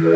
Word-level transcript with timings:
Bom 0.00 0.08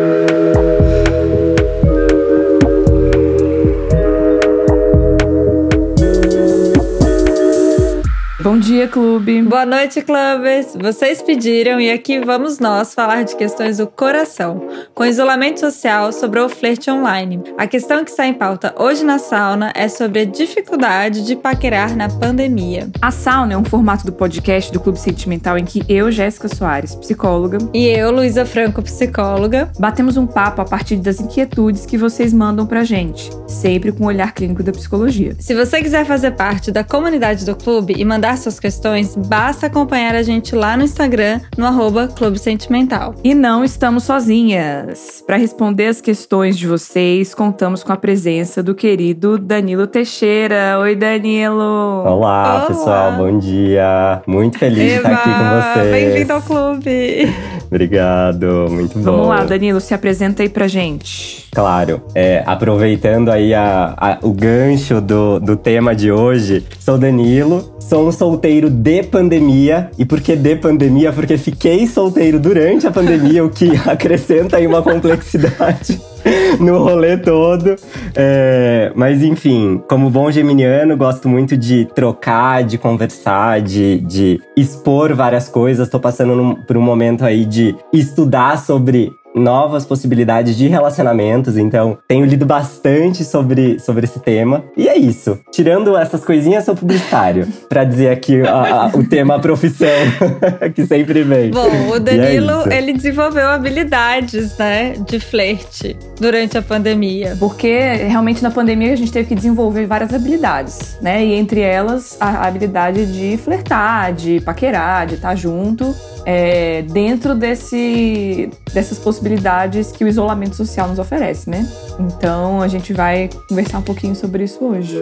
dia, 8.57 8.87
clube. 8.87 9.43
Boa 9.55 9.65
noite, 9.65 10.01
clubes. 10.01 10.75
Vocês 10.77 11.21
pediram 11.21 11.79
e 11.79 11.89
aqui 11.89 12.19
vamos 12.19 12.59
nós 12.59 12.93
falar 12.93 13.23
de 13.23 13.37
questões 13.37 13.77
do 13.77 13.87
coração, 13.87 14.67
com 14.93 15.05
isolamento 15.05 15.61
social 15.61 16.11
sobre 16.11 16.41
o 16.41 16.49
flerte 16.49 16.91
online. 16.91 17.41
A 17.57 17.65
questão 17.65 18.03
que 18.03 18.11
está 18.11 18.27
em 18.27 18.33
pauta 18.33 18.75
hoje 18.77 19.05
na 19.05 19.17
sauna 19.17 19.71
é 19.73 19.87
sobre 19.87 20.19
a 20.19 20.25
dificuldade 20.25 21.25
de 21.25 21.37
paquerar 21.37 21.95
na 21.95 22.09
pandemia. 22.09 22.89
A 23.01 23.11
sauna 23.11 23.53
é 23.53 23.57
um 23.57 23.63
formato 23.63 24.05
do 24.05 24.11
podcast 24.11 24.73
do 24.73 24.79
Clube 24.81 24.99
Sentimental 24.99 25.57
em 25.57 25.63
que 25.63 25.81
eu, 25.87 26.11
Jéssica 26.11 26.49
Soares, 26.49 26.93
psicóloga, 26.93 27.57
e 27.73 27.87
eu, 27.87 28.11
Luísa 28.11 28.45
Franco, 28.45 28.81
psicóloga, 28.81 29.71
batemos 29.79 30.17
um 30.17 30.27
papo 30.27 30.63
a 30.63 30.65
partir 30.65 30.97
das 30.97 31.21
inquietudes 31.21 31.85
que 31.85 31.97
vocês 31.97 32.33
mandam 32.33 32.67
pra 32.67 32.83
gente, 32.83 33.29
sempre 33.47 33.93
com 33.93 34.03
o 34.03 34.07
olhar 34.07 34.33
clínico 34.33 34.61
da 34.61 34.73
psicologia. 34.73 35.33
Se 35.39 35.55
você 35.55 35.81
quiser 35.81 36.05
fazer 36.05 36.31
parte 36.31 36.73
da 36.73 36.83
comunidade 36.83 37.45
do 37.45 37.55
clube 37.55 37.95
e 37.97 38.03
mandar 38.03 38.37
suas 38.37 38.59
questões, 38.59 39.15
basta 39.15 39.44
acompanhar 39.65 40.15
a 40.15 40.23
gente 40.23 40.55
lá 40.55 40.75
no 40.75 40.83
Instagram, 40.83 41.39
no 41.57 41.65
arroba 41.65 42.07
Clube 42.07 42.39
Sentimental. 42.39 43.13
E 43.23 43.35
não 43.35 43.63
estamos 43.63 44.03
sozinhas. 44.03 45.23
Para 45.25 45.37
responder 45.37 45.87
as 45.87 46.01
questões 46.01 46.57
de 46.57 46.67
vocês, 46.67 47.33
contamos 47.33 47.83
com 47.83 47.91
a 47.93 47.97
presença 47.97 48.63
do 48.63 48.73
querido 48.73 49.37
Danilo 49.37 49.85
Teixeira. 49.87 50.79
Oi, 50.79 50.95
Danilo! 50.95 52.03
Olá, 52.05 52.07
Olá. 52.07 52.65
pessoal, 52.67 53.11
bom 53.13 53.37
dia! 53.37 54.21
Muito 54.25 54.57
feliz 54.57 54.93
Eba, 54.93 55.09
de 55.09 55.13
estar 55.13 55.13
aqui 55.13 55.29
com 55.29 55.83
vocês. 55.83 55.91
Bem-vindo 55.91 56.33
ao 56.33 56.41
clube! 56.41 57.54
Obrigado, 57.75 58.67
muito 58.69 58.97
bom. 58.97 59.03
Vamos 59.03 59.27
lá, 59.27 59.43
Danilo, 59.43 59.81
se 59.81 59.93
apresenta 59.93 60.41
aí 60.41 60.47
pra 60.47 60.65
gente. 60.65 61.45
Claro, 61.51 62.01
é, 62.15 62.41
aproveitando 62.45 63.29
aí 63.29 63.53
a, 63.53 63.93
a, 63.97 64.17
o 64.21 64.31
gancho 64.31 65.01
do, 65.01 65.41
do 65.41 65.57
tema 65.57 65.93
de 65.93 66.09
hoje, 66.09 66.65
sou 66.79 66.97
Danilo, 66.97 67.75
Sou 67.87 68.07
um 68.07 68.11
solteiro 68.11 68.67
de 68.67 69.03
pandemia. 69.03 69.91
E 69.95 70.05
por 70.05 70.19
que 70.19 70.35
de 70.35 70.55
pandemia? 70.55 71.13
Porque 71.13 71.37
fiquei 71.37 71.85
solteiro 71.85 72.39
durante 72.39 72.87
a 72.87 72.91
pandemia, 72.91 73.45
o 73.45 73.49
que 73.49 73.69
acrescenta 73.85 74.57
aí 74.57 74.65
uma 74.65 74.81
complexidade 74.81 76.01
no 76.59 76.79
rolê 76.79 77.17
todo. 77.17 77.75
É, 78.15 78.91
mas 78.95 79.23
enfim, 79.23 79.81
como 79.87 80.09
bom 80.09 80.31
geminiano, 80.31 80.97
gosto 80.97 81.29
muito 81.29 81.55
de 81.55 81.85
trocar, 81.85 82.63
de 82.63 82.77
conversar, 82.77 83.61
de, 83.61 83.99
de 83.99 84.41
expor 84.55 85.13
várias 85.13 85.47
coisas. 85.47 85.89
Tô 85.89 85.99
passando 85.99 86.35
num, 86.35 86.55
por 86.55 86.77
um 86.77 86.81
momento 86.81 87.23
aí 87.23 87.45
de 87.45 87.75
estudar 87.93 88.57
sobre 88.57 89.13
novas 89.35 89.85
possibilidades 89.85 90.55
de 90.55 90.67
relacionamentos, 90.67 91.57
então 91.57 91.97
tenho 92.07 92.25
lido 92.25 92.45
bastante 92.45 93.23
sobre, 93.23 93.79
sobre 93.79 94.05
esse 94.05 94.19
tema. 94.19 94.63
E 94.77 94.87
é 94.87 94.97
isso. 94.97 95.37
Tirando 95.51 95.97
essas 95.97 96.23
coisinhas, 96.23 96.63
sou 96.63 96.75
publicitário, 96.75 97.47
para 97.67 97.83
dizer 97.83 98.09
aqui 98.09 98.41
a, 98.41 98.85
a, 98.85 98.87
o 98.87 99.07
tema 99.07 99.39
profissão 99.39 99.87
que 100.73 100.85
sempre 100.85 101.23
vem. 101.23 101.51
Bom, 101.51 101.69
o 101.89 101.95
é 101.95 101.99
Danilo, 101.99 102.69
é 102.69 102.77
ele 102.77 102.93
desenvolveu 102.93 103.49
habilidades, 103.49 104.57
né, 104.57 104.93
de 105.05 105.19
flerte 105.19 105.97
durante 106.19 106.57
a 106.57 106.61
pandemia. 106.61 107.35
Porque 107.39 107.77
realmente 108.07 108.41
na 108.41 108.51
pandemia 108.51 108.93
a 108.93 108.95
gente 108.95 109.11
teve 109.11 109.27
que 109.27 109.35
desenvolver 109.35 109.85
várias 109.85 110.13
habilidades, 110.13 110.97
né? 111.01 111.25
E 111.25 111.33
entre 111.33 111.59
elas 111.59 112.17
a 112.19 112.47
habilidade 112.47 113.05
de 113.05 113.37
flertar, 113.37 114.13
de 114.13 114.39
paquerar, 114.39 115.07
de 115.07 115.15
estar 115.15 115.35
junto 115.35 115.93
é, 116.25 116.81
dentro 116.81 117.35
desse, 117.35 118.49
dessas 118.75 118.99
possibilidades 118.99 119.89
que 119.89 120.03
o 120.03 120.07
isolamento 120.07 120.53
social 120.53 120.89
nos 120.89 120.99
oferece, 120.99 121.49
né? 121.49 121.65
Então 121.97 122.61
a 122.61 122.67
gente 122.67 122.91
vai 122.91 123.29
conversar 123.47 123.79
um 123.79 123.81
pouquinho 123.81 124.13
sobre 124.13 124.43
isso 124.43 124.63
hoje. 124.63 124.99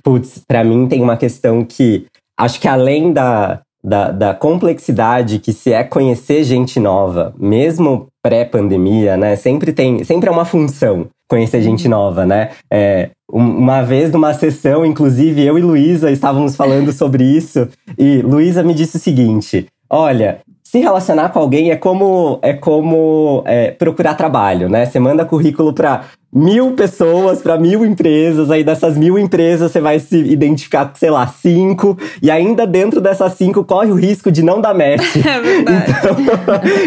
Putz, 0.00 0.42
pra 0.46 0.62
mim 0.62 0.86
tem 0.86 1.02
uma 1.02 1.16
questão 1.16 1.64
que 1.64 2.06
acho 2.38 2.60
que 2.60 2.68
além 2.68 3.12
da, 3.12 3.60
da, 3.82 4.12
da 4.12 4.32
complexidade 4.32 5.40
que 5.40 5.52
se 5.52 5.72
é 5.72 5.82
conhecer 5.82 6.44
gente 6.44 6.78
nova, 6.78 7.34
mesmo 7.36 8.06
pré-pandemia, 8.22 9.16
né? 9.16 9.34
Sempre 9.34 9.72
tem, 9.72 10.04
sempre 10.04 10.28
é 10.28 10.32
uma 10.32 10.44
função 10.44 11.08
conhecer 11.28 11.62
gente 11.62 11.84
uhum. 11.84 11.90
nova, 11.90 12.24
né? 12.24 12.50
É, 12.70 13.10
uma 13.32 13.82
vez 13.82 14.12
numa 14.12 14.34
sessão, 14.34 14.84
inclusive, 14.84 15.44
eu 15.44 15.58
e 15.58 15.62
Luísa 15.62 16.10
estávamos 16.10 16.56
falando 16.56 16.92
sobre 16.92 17.24
isso, 17.24 17.68
e 17.96 18.20
Luísa 18.22 18.62
me 18.62 18.74
disse 18.74 18.96
o 18.96 19.00
seguinte: 19.00 19.68
olha, 19.90 20.40
se 20.70 20.78
relacionar 20.78 21.30
com 21.30 21.40
alguém 21.40 21.72
é 21.72 21.76
como 21.76 22.38
é 22.42 22.52
como 22.52 23.42
é, 23.44 23.72
procurar 23.72 24.14
trabalho, 24.14 24.68
né? 24.68 24.86
Você 24.86 25.00
manda 25.00 25.24
currículo 25.24 25.72
para 25.72 26.04
mil 26.32 26.74
pessoas, 26.74 27.42
para 27.42 27.58
mil 27.58 27.84
empresas, 27.84 28.52
aí 28.52 28.62
dessas 28.62 28.96
mil 28.96 29.18
empresas 29.18 29.72
você 29.72 29.80
vai 29.80 29.98
se 29.98 30.16
identificar 30.16 30.86
com, 30.86 30.94
sei 30.94 31.10
lá, 31.10 31.26
cinco, 31.26 31.98
e 32.22 32.30
ainda 32.30 32.68
dentro 32.68 33.00
dessas 33.00 33.32
cinco 33.32 33.64
corre 33.64 33.90
o 33.90 33.96
risco 33.96 34.30
de 34.30 34.44
não 34.44 34.60
dar 34.60 34.72
match. 34.72 35.16
É 35.26 35.40
verdade. 35.40 35.90
Então, 35.90 36.16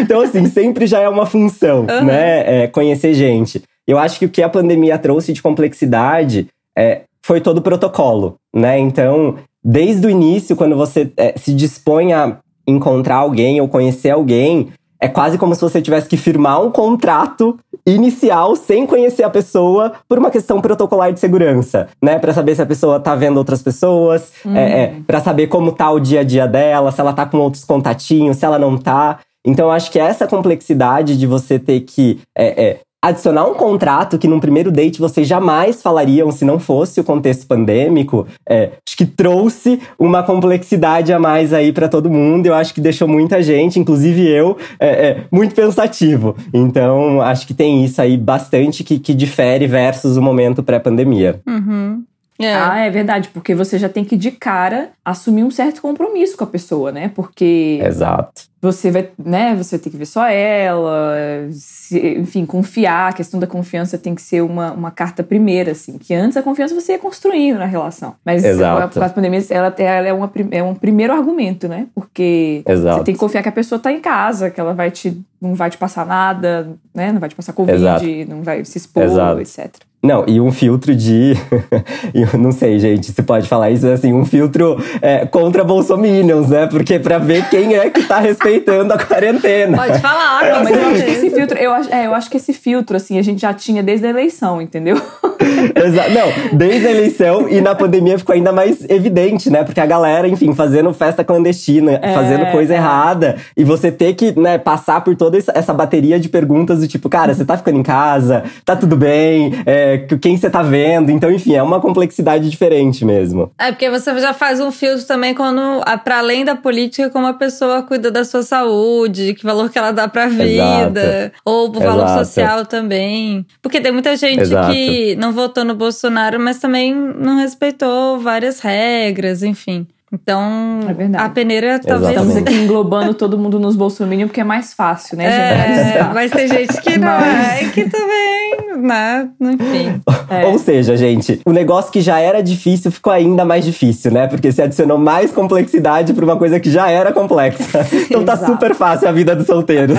então 0.00 0.20
assim, 0.22 0.46
sempre 0.46 0.86
já 0.86 1.00
é 1.00 1.08
uma 1.08 1.26
função, 1.26 1.80
uhum. 1.80 2.04
né? 2.06 2.62
É, 2.64 2.66
conhecer 2.68 3.12
gente. 3.12 3.62
Eu 3.86 3.98
acho 3.98 4.18
que 4.18 4.24
o 4.24 4.30
que 4.30 4.42
a 4.42 4.48
pandemia 4.48 4.96
trouxe 4.96 5.30
de 5.34 5.42
complexidade 5.42 6.48
é, 6.74 7.02
foi 7.22 7.38
todo 7.38 7.58
o 7.58 7.62
protocolo, 7.62 8.36
né? 8.54 8.78
Então, 8.78 9.36
desde 9.62 10.06
o 10.06 10.10
início, 10.10 10.56
quando 10.56 10.74
você 10.74 11.12
é, 11.18 11.34
se 11.36 11.52
dispõe 11.52 12.14
a 12.14 12.38
encontrar 12.66 13.16
alguém 13.16 13.60
ou 13.60 13.68
conhecer 13.68 14.10
alguém, 14.10 14.68
é 15.00 15.08
quase 15.08 15.36
como 15.36 15.54
se 15.54 15.60
você 15.60 15.82
tivesse 15.82 16.08
que 16.08 16.16
firmar 16.16 16.62
um 16.62 16.70
contrato 16.70 17.58
inicial 17.86 18.56
sem 18.56 18.86
conhecer 18.86 19.22
a 19.22 19.28
pessoa 19.28 19.92
por 20.08 20.18
uma 20.18 20.30
questão 20.30 20.60
protocolar 20.60 21.12
de 21.12 21.20
segurança, 21.20 21.88
né? 22.02 22.18
Para 22.18 22.32
saber 22.32 22.54
se 22.54 22.62
a 22.62 22.66
pessoa 22.66 22.98
tá 22.98 23.14
vendo 23.14 23.36
outras 23.36 23.62
pessoas, 23.62 24.32
uhum. 24.44 24.56
é, 24.56 24.82
é, 24.82 24.94
para 25.06 25.20
saber 25.20 25.48
como 25.48 25.72
tá 25.72 25.90
o 25.90 26.00
dia 26.00 26.20
a 26.20 26.24
dia 26.24 26.46
dela, 26.46 26.90
se 26.90 27.00
ela 27.00 27.12
tá 27.12 27.26
com 27.26 27.36
outros 27.38 27.64
contatinhos, 27.64 28.38
se 28.38 28.46
ela 28.46 28.58
não 28.58 28.78
tá. 28.78 29.18
Então, 29.46 29.70
acho 29.70 29.90
que 29.90 29.98
essa 29.98 30.26
complexidade 30.26 31.18
de 31.18 31.26
você 31.26 31.58
ter 31.58 31.80
que 31.80 32.20
é, 32.34 32.64
é, 32.64 32.80
adicionar 33.08 33.46
um 33.46 33.54
contrato 33.54 34.18
que 34.18 34.26
num 34.26 34.40
primeiro 34.40 34.70
date 34.70 34.98
vocês 34.98 35.28
jamais 35.28 35.82
falariam 35.82 36.30
se 36.30 36.44
não 36.44 36.58
fosse 36.58 37.00
o 37.00 37.04
contexto 37.04 37.46
pandêmico, 37.46 38.26
é, 38.48 38.70
acho 38.86 38.96
que 38.96 39.04
trouxe 39.04 39.78
uma 39.98 40.22
complexidade 40.22 41.12
a 41.12 41.18
mais 41.18 41.52
aí 41.52 41.72
para 41.72 41.88
todo 41.88 42.08
mundo. 42.10 42.46
Eu 42.46 42.54
acho 42.54 42.72
que 42.72 42.80
deixou 42.80 43.06
muita 43.06 43.42
gente, 43.42 43.78
inclusive 43.78 44.26
eu, 44.26 44.56
é, 44.80 44.88
é, 44.88 45.24
muito 45.30 45.54
pensativo. 45.54 46.34
Então, 46.52 47.20
acho 47.20 47.46
que 47.46 47.52
tem 47.52 47.84
isso 47.84 48.00
aí 48.00 48.16
bastante 48.16 48.82
que, 48.82 48.98
que 48.98 49.12
difere 49.12 49.66
versus 49.66 50.16
o 50.16 50.22
momento 50.22 50.62
pré-pandemia. 50.62 51.40
Uhum. 51.46 52.02
É. 52.38 52.52
Ah, 52.52 52.78
é 52.80 52.90
verdade, 52.90 53.28
porque 53.32 53.54
você 53.54 53.78
já 53.78 53.88
tem 53.88 54.04
que 54.04 54.16
de 54.16 54.32
cara 54.32 54.90
assumir 55.04 55.44
um 55.44 55.50
certo 55.50 55.80
compromisso 55.80 56.36
com 56.36 56.44
a 56.44 56.48
pessoa, 56.48 56.90
né? 56.90 57.12
Porque 57.14 57.80
Exato. 57.82 58.42
Você 58.64 58.90
vai, 58.90 59.10
né, 59.22 59.54
você 59.54 59.78
tem 59.78 59.92
que 59.92 59.98
ver 59.98 60.06
só 60.06 60.26
ela, 60.26 61.14
se, 61.50 61.98
enfim, 62.16 62.46
confiar, 62.46 63.10
a 63.10 63.12
questão 63.12 63.38
da 63.38 63.46
confiança 63.46 63.98
tem 63.98 64.14
que 64.14 64.22
ser 64.22 64.40
uma, 64.40 64.72
uma 64.72 64.90
carta 64.90 65.22
primeira, 65.22 65.72
assim, 65.72 65.98
que 65.98 66.14
antes 66.14 66.34
a 66.38 66.42
confiança 66.42 66.74
você 66.74 66.92
ia 66.92 66.98
construindo 66.98 67.58
na 67.58 67.66
relação. 67.66 68.14
Mas 68.24 68.42
Exato. 68.42 68.98
a, 68.98 69.04
a 69.04 69.10
pandemia, 69.10 69.42
ela, 69.50 69.74
ela 69.76 70.08
é, 70.08 70.12
uma, 70.14 70.32
é 70.50 70.62
um 70.62 70.74
primeiro 70.74 71.12
argumento, 71.12 71.68
né? 71.68 71.88
Porque 71.94 72.62
Exato. 72.66 73.00
você 73.00 73.04
tem 73.04 73.14
que 73.14 73.20
confiar 73.20 73.42
que 73.42 73.50
a 73.50 73.52
pessoa 73.52 73.78
tá 73.78 73.92
em 73.92 74.00
casa, 74.00 74.50
que 74.50 74.58
ela 74.58 74.72
vai 74.72 74.90
te, 74.90 75.22
não 75.38 75.54
vai 75.54 75.68
te 75.68 75.76
passar 75.76 76.06
nada, 76.06 76.70
né? 76.94 77.12
Não 77.12 77.20
vai 77.20 77.28
te 77.28 77.34
passar 77.34 77.52
Covid, 77.52 77.76
Exato. 77.76 78.06
não 78.26 78.42
vai 78.42 78.64
se 78.64 78.78
expor, 78.78 79.02
Exato. 79.02 79.40
etc. 79.42 79.74
Não, 80.04 80.22
e 80.26 80.38
um 80.38 80.52
filtro 80.52 80.94
de. 80.94 81.32
eu 82.12 82.38
não 82.38 82.52
sei, 82.52 82.78
gente, 82.78 83.10
se 83.10 83.22
pode 83.22 83.48
falar 83.48 83.70
isso, 83.70 83.88
assim, 83.88 84.12
um 84.12 84.26
filtro 84.26 84.76
é, 85.00 85.24
contra 85.24 85.64
bolsominions, 85.64 86.50
né? 86.50 86.66
Porque 86.66 86.98
pra 86.98 87.16
ver 87.16 87.48
quem 87.48 87.74
é 87.74 87.88
que 87.88 88.02
tá 88.02 88.18
respeitando 88.18 88.92
a 88.92 88.98
quarentena. 88.98 89.78
Pode 89.78 89.98
falar, 90.00 90.42
não, 90.42 90.62
mas 90.62 90.76
eu 90.76 90.88
acho 90.88 91.04
que 91.04 91.10
esse 91.10 91.30
filtro, 91.30 91.58
eu 91.58 91.72
acho, 91.72 91.94
é, 91.94 92.06
eu 92.06 92.14
acho 92.14 92.28
que 92.28 92.36
esse 92.36 92.52
filtro, 92.52 92.98
assim, 92.98 93.18
a 93.18 93.22
gente 93.22 93.40
já 93.40 93.54
tinha 93.54 93.82
desde 93.82 94.06
a 94.06 94.10
eleição, 94.10 94.60
entendeu? 94.60 95.00
Exato. 95.74 96.10
Não, 96.10 96.58
desde 96.58 96.86
a 96.86 96.90
eleição 96.90 97.48
e 97.48 97.62
na 97.62 97.74
pandemia 97.74 98.18
ficou 98.18 98.34
ainda 98.34 98.52
mais 98.52 98.84
evidente, 98.90 99.48
né? 99.48 99.64
Porque 99.64 99.80
a 99.80 99.86
galera, 99.86 100.28
enfim, 100.28 100.52
fazendo 100.52 100.92
festa 100.92 101.24
clandestina, 101.24 101.98
é, 102.02 102.12
fazendo 102.12 102.44
coisa 102.52 102.74
é. 102.74 102.76
errada, 102.76 103.36
e 103.56 103.64
você 103.64 103.90
ter 103.90 104.12
que, 104.12 104.38
né, 104.38 104.58
passar 104.58 105.02
por 105.02 105.16
toda 105.16 105.38
essa 105.38 105.72
bateria 105.72 106.20
de 106.20 106.28
perguntas 106.28 106.80
do 106.80 106.88
tipo, 106.88 107.08
cara, 107.08 107.32
você 107.32 107.44
tá 107.44 107.56
ficando 107.56 107.78
em 107.78 107.82
casa? 107.82 108.44
Tá 108.66 108.76
tudo 108.76 108.96
bem? 108.96 109.54
É, 109.64 109.93
quem 109.98 110.36
você 110.36 110.50
tá 110.50 110.62
vendo. 110.62 111.10
Então, 111.10 111.30
enfim, 111.30 111.54
é 111.54 111.62
uma 111.62 111.80
complexidade 111.80 112.48
diferente 112.48 113.04
mesmo. 113.04 113.50
É, 113.58 113.70
porque 113.70 113.90
você 113.90 114.18
já 114.18 114.32
faz 114.32 114.60
um 114.60 114.70
filtro 114.70 115.06
também 115.06 115.34
quando, 115.34 115.82
para 116.04 116.18
além 116.18 116.44
da 116.44 116.54
política, 116.54 117.10
como 117.10 117.26
a 117.26 117.34
pessoa 117.34 117.82
cuida 117.82 118.10
da 118.10 118.24
sua 118.24 118.42
saúde, 118.42 119.34
que 119.34 119.44
valor 119.44 119.70
que 119.70 119.78
ela 119.78 119.92
dá 119.92 120.08
pra 120.08 120.26
vida, 120.26 120.44
Exato. 120.46 121.32
ou 121.44 121.68
o 121.68 121.72
valor 121.72 122.04
Exato. 122.04 122.24
social 122.26 122.66
também. 122.66 123.46
Porque 123.62 123.80
tem 123.80 123.92
muita 123.92 124.16
gente 124.16 124.40
Exato. 124.40 124.72
que 124.72 125.16
não 125.16 125.32
votou 125.32 125.64
no 125.64 125.74
Bolsonaro, 125.74 126.38
mas 126.40 126.58
também 126.58 126.94
não 126.94 127.36
respeitou 127.36 128.18
várias 128.18 128.60
regras, 128.60 129.42
enfim. 129.42 129.86
Então, 130.14 130.80
É 130.88 131.18
a 131.18 131.28
peneira 131.28 131.80
talvez. 131.80 132.10
Estamos 132.10 132.36
aqui 132.36 132.54
englobando 132.54 133.14
todo 133.14 133.36
mundo 133.36 133.58
nos 133.58 133.74
bolsominions 133.74 134.28
porque 134.28 134.40
é 134.40 134.44
mais 134.44 134.72
fácil, 134.72 135.16
né, 135.16 135.24
gente? 135.24 135.98
É, 135.98 136.04
mas 136.14 136.30
tem 136.30 136.46
gente 136.46 136.80
que 136.80 136.96
não 136.98 137.08
é, 137.08 137.64
que 137.74 137.88
também, 137.88 138.53
né? 138.84 139.30
Enfim. 139.40 140.02
É. 140.28 140.46
Ou 140.46 140.58
seja, 140.58 140.96
gente, 140.96 141.40
o 141.44 141.52
negócio 141.52 141.90
que 141.90 142.00
já 142.00 142.20
era 142.20 142.42
difícil 142.42 142.92
ficou 142.92 143.12
ainda 143.12 143.44
mais 143.44 143.64
difícil, 143.64 144.10
né? 144.12 144.26
Porque 144.26 144.52
você 144.52 144.62
adicionou 144.62 144.98
mais 144.98 145.32
complexidade 145.32 146.12
para 146.12 146.24
uma 146.24 146.36
coisa 146.36 146.60
que 146.60 146.70
já 146.70 146.90
era 146.90 147.12
complexa. 147.12 147.64
Então 148.04 148.24
tá 148.24 148.36
super 148.36 148.74
fácil 148.74 149.08
a 149.08 149.12
vida 149.12 149.34
dos 149.34 149.46
solteiros. 149.46 149.98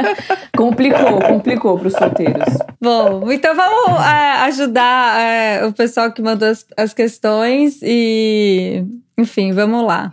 complicou, 0.56 1.20
complicou 1.20 1.78
para 1.78 1.88
os 1.88 1.92
solteiros. 1.92 2.58
Bom, 2.80 3.30
então 3.30 3.54
vamos 3.54 4.00
é, 4.00 4.30
ajudar 4.46 5.20
é, 5.20 5.66
o 5.66 5.72
pessoal 5.72 6.10
que 6.10 6.22
mandou 6.22 6.48
as, 6.48 6.64
as 6.76 6.94
questões 6.94 7.78
e, 7.82 8.84
enfim, 9.18 9.52
vamos 9.52 9.86
lá. 9.86 10.10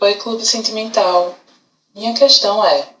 Oi, 0.00 0.14
Clube 0.14 0.44
Sentimental. 0.44 1.36
Minha 1.94 2.12
questão 2.14 2.64
é: 2.64 2.95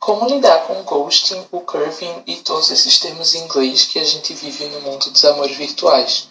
como 0.00 0.26
lidar 0.26 0.66
com 0.66 0.80
o 0.80 0.82
ghosting, 0.82 1.44
o 1.52 1.60
curving 1.60 2.22
e 2.26 2.36
todos 2.36 2.70
esses 2.70 2.98
termos 2.98 3.34
em 3.34 3.44
inglês 3.44 3.84
que 3.84 3.98
a 3.98 4.04
gente 4.04 4.32
vive 4.32 4.64
no 4.68 4.80
mundo 4.80 5.10
dos 5.10 5.24
amores 5.26 5.54
virtuais, 5.56 6.30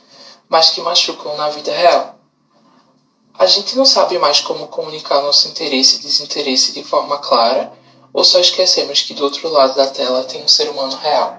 mas 0.49 0.71
que 0.71 0.81
machucam 0.81 1.37
na 1.37 1.49
vida 1.49 1.71
real? 1.71 2.15
A 3.37 3.45
gente 3.45 3.77
não 3.77 3.85
sabe 3.85 4.17
mais 4.17 4.41
como 4.41 4.67
comunicar 4.67 5.21
nosso 5.21 5.47
interesse 5.47 5.97
e 5.97 6.01
desinteresse 6.01 6.73
de 6.73 6.83
forma 6.83 7.19
clara, 7.19 7.71
ou 8.11 8.23
só 8.23 8.39
esquecemos 8.39 9.03
que 9.03 9.13
do 9.13 9.23
outro 9.23 9.47
lado 9.47 9.75
da 9.75 9.87
tela 9.87 10.23
tem 10.23 10.43
um 10.43 10.47
ser 10.47 10.67
humano 10.69 10.97
real? 10.97 11.37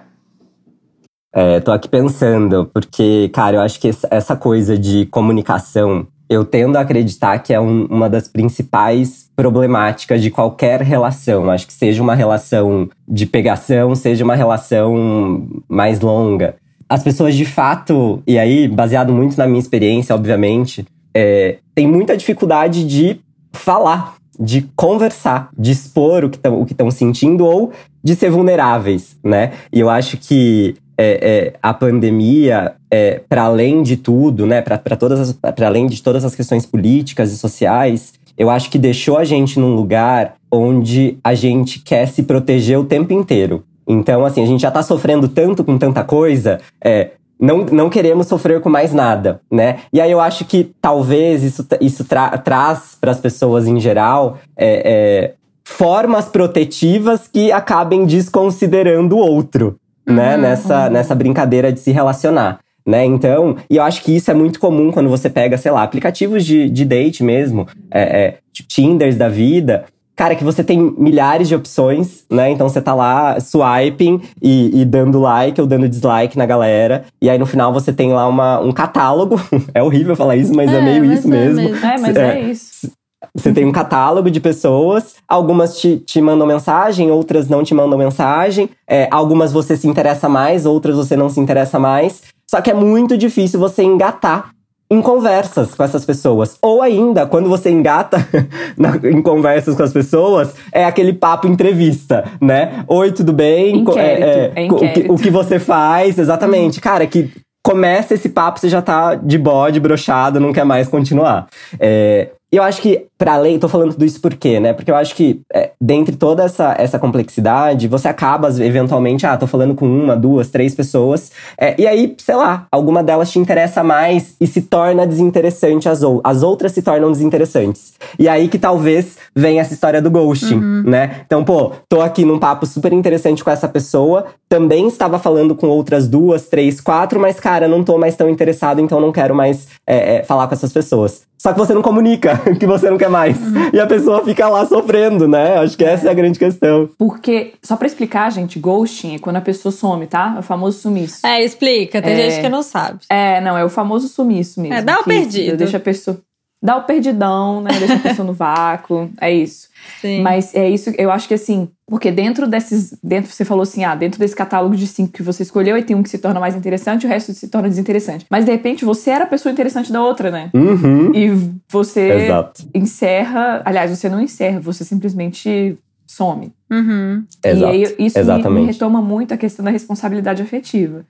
É, 1.34 1.60
tô 1.60 1.72
aqui 1.72 1.88
pensando, 1.88 2.70
porque, 2.72 3.28
cara, 3.34 3.56
eu 3.56 3.60
acho 3.60 3.78
que 3.78 3.90
essa 4.08 4.36
coisa 4.36 4.78
de 4.78 5.04
comunicação, 5.06 6.06
eu 6.30 6.44
tendo 6.44 6.76
a 6.76 6.82
acreditar 6.82 7.40
que 7.40 7.52
é 7.52 7.60
um, 7.60 7.86
uma 7.86 8.08
das 8.08 8.28
principais 8.28 9.28
problemáticas 9.34 10.22
de 10.22 10.30
qualquer 10.30 10.80
relação. 10.80 11.50
Acho 11.50 11.66
que 11.66 11.72
seja 11.72 12.00
uma 12.00 12.14
relação 12.14 12.88
de 13.08 13.26
pegação, 13.26 13.96
seja 13.96 14.24
uma 14.24 14.36
relação 14.36 15.48
mais 15.68 15.98
longa. 15.98 16.54
As 16.88 17.02
pessoas 17.02 17.34
de 17.34 17.44
fato, 17.44 18.22
e 18.24 18.38
aí, 18.38 18.68
baseado 18.68 19.12
muito 19.12 19.36
na 19.36 19.46
minha 19.46 19.58
experiência, 19.58 20.14
obviamente, 20.14 20.86
é, 21.12 21.58
tem 21.74 21.88
muita 21.88 22.16
dificuldade 22.16 22.84
de 22.84 23.20
falar, 23.52 24.14
de 24.38 24.62
conversar, 24.76 25.50
de 25.58 25.72
expor 25.72 26.24
o 26.24 26.30
que 26.64 26.72
estão 26.72 26.90
sentindo 26.92 27.44
ou 27.44 27.72
de 28.02 28.14
ser 28.14 28.30
vulneráveis, 28.30 29.16
né? 29.22 29.52
E 29.72 29.80
eu 29.80 29.90
acho 29.90 30.16
que 30.16 30.76
é, 30.96 31.18
é, 31.22 31.52
a 31.62 31.74
pandemia, 31.74 32.74
é, 32.90 33.20
para 33.28 33.44
além 33.44 33.82
de 33.82 33.96
tudo, 33.96 34.46
né, 34.46 34.60
para 34.60 34.96
todas 34.96 35.32
para 35.32 35.66
além 35.66 35.86
de 35.86 36.02
todas 36.02 36.24
as 36.24 36.34
questões 36.34 36.66
políticas 36.66 37.32
e 37.32 37.38
sociais, 37.38 38.14
eu 38.36 38.50
acho 38.50 38.70
que 38.70 38.78
deixou 38.78 39.18
a 39.18 39.24
gente 39.24 39.58
num 39.60 39.74
lugar 39.74 40.34
onde 40.50 41.18
a 41.22 41.34
gente 41.34 41.78
quer 41.80 42.06
se 42.06 42.22
proteger 42.22 42.78
o 42.78 42.84
tempo 42.84 43.12
inteiro. 43.12 43.64
Então, 43.86 44.24
assim, 44.24 44.42
a 44.42 44.46
gente 44.46 44.60
já 44.60 44.70
tá 44.70 44.82
sofrendo 44.82 45.28
tanto 45.28 45.62
com 45.64 45.76
tanta 45.76 46.02
coisa, 46.04 46.60
é, 46.82 47.10
não, 47.40 47.64
não 47.64 47.88
queremos 47.88 48.26
sofrer 48.26 48.60
com 48.60 48.68
mais 48.68 48.92
nada, 48.92 49.40
né? 49.50 49.78
E 49.92 50.00
aí 50.00 50.10
eu 50.10 50.20
acho 50.20 50.44
que 50.44 50.72
talvez 50.80 51.42
isso, 51.42 51.66
isso 51.80 52.04
tra 52.04 52.36
traz 52.38 52.96
para 53.00 53.10
as 53.10 53.18
pessoas 53.18 53.66
em 53.66 53.80
geral 53.80 54.38
é, 54.56 54.82
é, 54.84 55.34
formas 55.64 56.26
protetivas 56.26 57.26
que 57.26 57.50
acabem 57.50 58.04
desconsiderando 58.04 59.16
o 59.16 59.20
outro, 59.20 59.76
né? 60.06 60.34
uhum? 60.34 60.42
Nessa, 60.42 60.84
uhum. 60.84 60.90
nessa 60.90 61.14
brincadeira 61.14 61.72
de 61.72 61.80
se 61.80 61.90
relacionar. 61.90 62.60
Né? 62.90 63.04
Então, 63.04 63.54
e 63.70 63.76
eu 63.76 63.84
acho 63.84 64.02
que 64.02 64.16
isso 64.16 64.32
é 64.32 64.34
muito 64.34 64.58
comum 64.58 64.90
quando 64.90 65.08
você 65.08 65.30
pega, 65.30 65.56
sei 65.56 65.70
lá, 65.70 65.84
aplicativos 65.84 66.44
de, 66.44 66.68
de 66.68 66.84
date 66.84 67.22
mesmo, 67.22 67.68
é, 67.88 68.00
é, 68.02 68.38
Tinders 68.66 69.16
da 69.16 69.28
vida, 69.28 69.84
cara, 70.16 70.34
que 70.34 70.42
você 70.42 70.64
tem 70.64 70.92
milhares 70.98 71.46
de 71.46 71.54
opções, 71.54 72.24
né? 72.28 72.50
Então 72.50 72.68
você 72.68 72.80
tá 72.80 72.92
lá 72.92 73.38
swiping 73.38 74.20
e, 74.42 74.80
e, 74.80 74.84
dando 74.84 75.20
like 75.20 75.60
ou 75.60 75.68
dando 75.68 75.88
dislike 75.88 76.36
na 76.36 76.44
galera. 76.44 77.04
E 77.22 77.30
aí 77.30 77.38
no 77.38 77.46
final 77.46 77.72
você 77.72 77.92
tem 77.92 78.12
lá 78.12 78.26
uma, 78.26 78.58
um 78.58 78.72
catálogo. 78.72 79.40
é 79.72 79.80
horrível 79.80 80.16
falar 80.16 80.34
isso, 80.34 80.52
mas 80.52 80.72
é, 80.72 80.78
é 80.78 80.82
meio 80.82 81.06
mas 81.06 81.20
isso 81.20 81.28
é 81.28 81.30
mesmo. 81.30 81.62
mesmo. 81.62 81.86
É, 81.86 81.98
mas 81.98 82.16
é, 82.16 82.38
é 82.38 82.40
isso. 82.40 82.90
Você 83.34 83.52
tem 83.52 83.64
um 83.64 83.72
catálogo 83.72 84.30
de 84.30 84.40
pessoas, 84.40 85.14
algumas 85.28 85.78
te, 85.78 85.98
te 85.98 86.20
mandam 86.20 86.46
mensagem, 86.46 87.10
outras 87.10 87.48
não 87.48 87.62
te 87.62 87.72
mandam 87.72 87.96
mensagem. 87.96 88.68
É, 88.88 89.06
algumas 89.10 89.52
você 89.52 89.76
se 89.76 89.86
interessa 89.86 90.28
mais, 90.28 90.66
outras 90.66 90.96
você 90.96 91.16
não 91.16 91.28
se 91.28 91.38
interessa 91.38 91.78
mais. 91.78 92.22
Só 92.50 92.60
que 92.60 92.68
é 92.68 92.74
muito 92.74 93.16
difícil 93.16 93.60
você 93.60 93.84
engatar 93.84 94.50
em 94.90 95.00
conversas 95.00 95.72
com 95.72 95.84
essas 95.84 96.04
pessoas. 96.04 96.58
Ou 96.60 96.82
ainda, 96.82 97.24
quando 97.24 97.48
você 97.48 97.70
engata 97.70 98.26
na, 98.76 98.96
em 99.08 99.22
conversas 99.22 99.76
com 99.76 99.84
as 99.84 99.92
pessoas, 99.92 100.52
é 100.72 100.84
aquele 100.84 101.12
papo 101.12 101.46
entrevista, 101.46 102.24
né? 102.40 102.84
Oi, 102.88 103.12
tudo 103.12 103.32
bem? 103.32 103.76
Inquérito, 103.76 104.26
é, 104.26 104.52
é, 104.56 104.66
é 104.66 104.72
o, 104.72 104.76
que, 104.76 105.06
o 105.12 105.16
que 105.16 105.30
você 105.30 105.60
faz, 105.60 106.18
exatamente. 106.18 106.80
Cara, 106.80 107.06
que 107.06 107.30
começa 107.64 108.14
esse 108.14 108.28
papo, 108.28 108.58
você 108.58 108.68
já 108.68 108.82
tá 108.82 109.14
de 109.14 109.38
bode, 109.38 109.78
brochado, 109.78 110.40
não 110.40 110.52
quer 110.52 110.64
mais 110.64 110.88
continuar. 110.88 111.46
É, 111.78 112.30
e 112.52 112.56
eu 112.56 112.64
acho 112.64 112.82
que, 112.82 113.06
para 113.20 113.34
além, 113.34 113.58
tô 113.58 113.68
falando 113.68 113.92
tudo 113.92 114.06
isso 114.06 114.18
por 114.18 114.32
quê, 114.34 114.58
né? 114.58 114.72
Porque 114.72 114.90
eu 114.90 114.96
acho 114.96 115.14
que, 115.14 115.42
é, 115.52 115.72
dentre 115.78 116.16
toda 116.16 116.42
essa, 116.42 116.74
essa 116.78 116.98
complexidade, 116.98 117.86
você 117.86 118.08
acaba, 118.08 118.48
eventualmente, 118.64 119.26
ah, 119.26 119.36
tô 119.36 119.46
falando 119.46 119.74
com 119.74 119.84
uma, 119.84 120.16
duas, 120.16 120.48
três 120.48 120.74
pessoas, 120.74 121.30
é, 121.58 121.78
e 121.78 121.86
aí, 121.86 122.16
sei 122.16 122.34
lá, 122.34 122.66
alguma 122.72 123.02
delas 123.02 123.30
te 123.30 123.38
interessa 123.38 123.84
mais 123.84 124.36
e 124.40 124.46
se 124.46 124.62
torna 124.62 125.06
desinteressante 125.06 125.86
as, 125.86 126.02
ou 126.02 126.22
as 126.24 126.42
outras 126.42 126.72
se 126.72 126.80
tornam 126.80 127.12
desinteressantes. 127.12 127.92
E 128.18 128.26
aí 128.26 128.48
que 128.48 128.58
talvez 128.58 129.18
venha 129.36 129.60
essa 129.60 129.74
história 129.74 130.00
do 130.00 130.10
ghosting, 130.10 130.54
uhum. 130.54 130.82
né? 130.86 131.20
Então, 131.26 131.44
pô, 131.44 131.72
tô 131.90 132.00
aqui 132.00 132.24
num 132.24 132.38
papo 132.38 132.64
super 132.64 132.90
interessante 132.90 133.44
com 133.44 133.50
essa 133.50 133.68
pessoa, 133.68 134.28
também 134.48 134.88
estava 134.88 135.18
falando 135.18 135.54
com 135.54 135.68
outras 135.68 136.08
duas, 136.08 136.48
três, 136.48 136.80
quatro, 136.80 137.20
mas, 137.20 137.38
cara, 137.38 137.68
não 137.68 137.84
tô 137.84 137.98
mais 137.98 138.16
tão 138.16 138.30
interessado, 138.30 138.80
então 138.80 138.98
não 138.98 139.12
quero 139.12 139.34
mais 139.34 139.68
é, 139.86 140.16
é, 140.16 140.22
falar 140.22 140.48
com 140.48 140.54
essas 140.54 140.72
pessoas. 140.72 141.28
Só 141.40 141.54
que 141.54 141.58
você 141.58 141.72
não 141.72 141.80
comunica 141.80 142.36
que 142.60 142.66
você 142.66 142.90
não 142.90 142.98
quer 142.98 143.08
mais. 143.10 143.38
Uhum. 143.38 143.70
E 143.72 143.80
a 143.80 143.86
pessoa 143.86 144.24
fica 144.24 144.48
lá 144.48 144.64
sofrendo, 144.64 145.28
né? 145.28 145.58
Acho 145.58 145.76
que 145.76 145.84
essa 145.84 146.08
é 146.08 146.10
a 146.10 146.14
grande 146.14 146.38
questão. 146.38 146.88
Porque, 146.96 147.54
só 147.62 147.76
pra 147.76 147.86
explicar, 147.86 148.30
gente, 148.30 148.58
ghosting 148.58 149.16
é 149.16 149.18
quando 149.18 149.36
a 149.36 149.40
pessoa 149.40 149.72
some, 149.72 150.06
tá? 150.06 150.34
É 150.36 150.38
o 150.40 150.42
famoso 150.42 150.78
sumiço. 150.78 151.26
É, 151.26 151.44
explica. 151.44 152.00
Tem 152.00 152.12
é... 152.12 152.30
gente 152.30 152.40
que 152.40 152.48
não 152.48 152.62
sabe. 152.62 153.00
É, 153.08 153.40
não, 153.40 153.56
é 153.58 153.64
o 153.64 153.68
famoso 153.68 154.08
sumiço 154.08 154.60
mesmo. 154.60 154.74
É, 154.74 154.82
dá 154.82 155.00
o 155.00 155.04
perdido. 155.04 155.56
Deixa 155.56 155.76
a 155.76 155.80
pessoa. 155.80 156.18
Dá 156.62 156.76
o 156.76 156.82
perdidão, 156.82 157.62
né? 157.62 157.70
Deixa 157.78 157.94
a 157.94 157.98
pessoa 157.98 158.26
no 158.26 158.34
vácuo. 158.34 159.10
É 159.18 159.32
isso. 159.32 159.68
Sim. 160.00 160.20
Mas 160.20 160.54
é 160.54 160.68
isso, 160.68 160.92
eu 160.98 161.10
acho 161.10 161.26
que 161.26 161.34
assim, 161.34 161.68
porque 161.86 162.10
dentro 162.10 162.46
desses, 162.46 162.94
dentro 163.02 163.32
você 163.32 163.44
falou 163.44 163.62
assim, 163.62 163.82
ah, 163.82 163.94
dentro 163.94 164.20
desse 164.20 164.36
catálogo 164.36 164.76
de 164.76 164.86
cinco 164.86 165.12
que 165.12 165.22
você 165.22 165.42
escolheu, 165.42 165.78
e 165.78 165.82
tem 165.82 165.96
um 165.96 166.02
que 166.02 166.10
se 166.10 166.18
torna 166.18 166.38
mais 166.38 166.54
interessante, 166.54 167.06
o 167.06 167.08
resto 167.08 167.32
se 167.32 167.48
torna 167.48 167.68
desinteressante. 167.68 168.26
Mas 168.30 168.44
de 168.44 168.50
repente 168.50 168.84
você 168.84 169.10
era 169.10 169.24
a 169.24 169.26
pessoa 169.26 169.52
interessante 169.52 169.90
da 169.90 170.02
outra, 170.02 170.30
né? 170.30 170.50
Uhum. 170.52 171.14
E 171.14 171.30
você 171.68 172.24
Exato. 172.24 172.62
encerra, 172.74 173.62
aliás, 173.64 173.90
você 173.90 174.08
não 174.08 174.20
encerra, 174.20 174.60
você 174.60 174.84
simplesmente 174.84 175.78
some. 176.06 176.52
Uhum. 176.70 177.24
Exato. 177.42 177.74
E 177.74 177.86
aí 177.86 177.94
isso 177.98 178.18
me, 178.18 178.50
me, 178.50 178.66
retoma 178.66 179.00
muito 179.00 179.32
a 179.32 179.36
questão 179.36 179.64
da 179.64 179.70
responsabilidade 179.70 180.42
afetiva. 180.42 181.04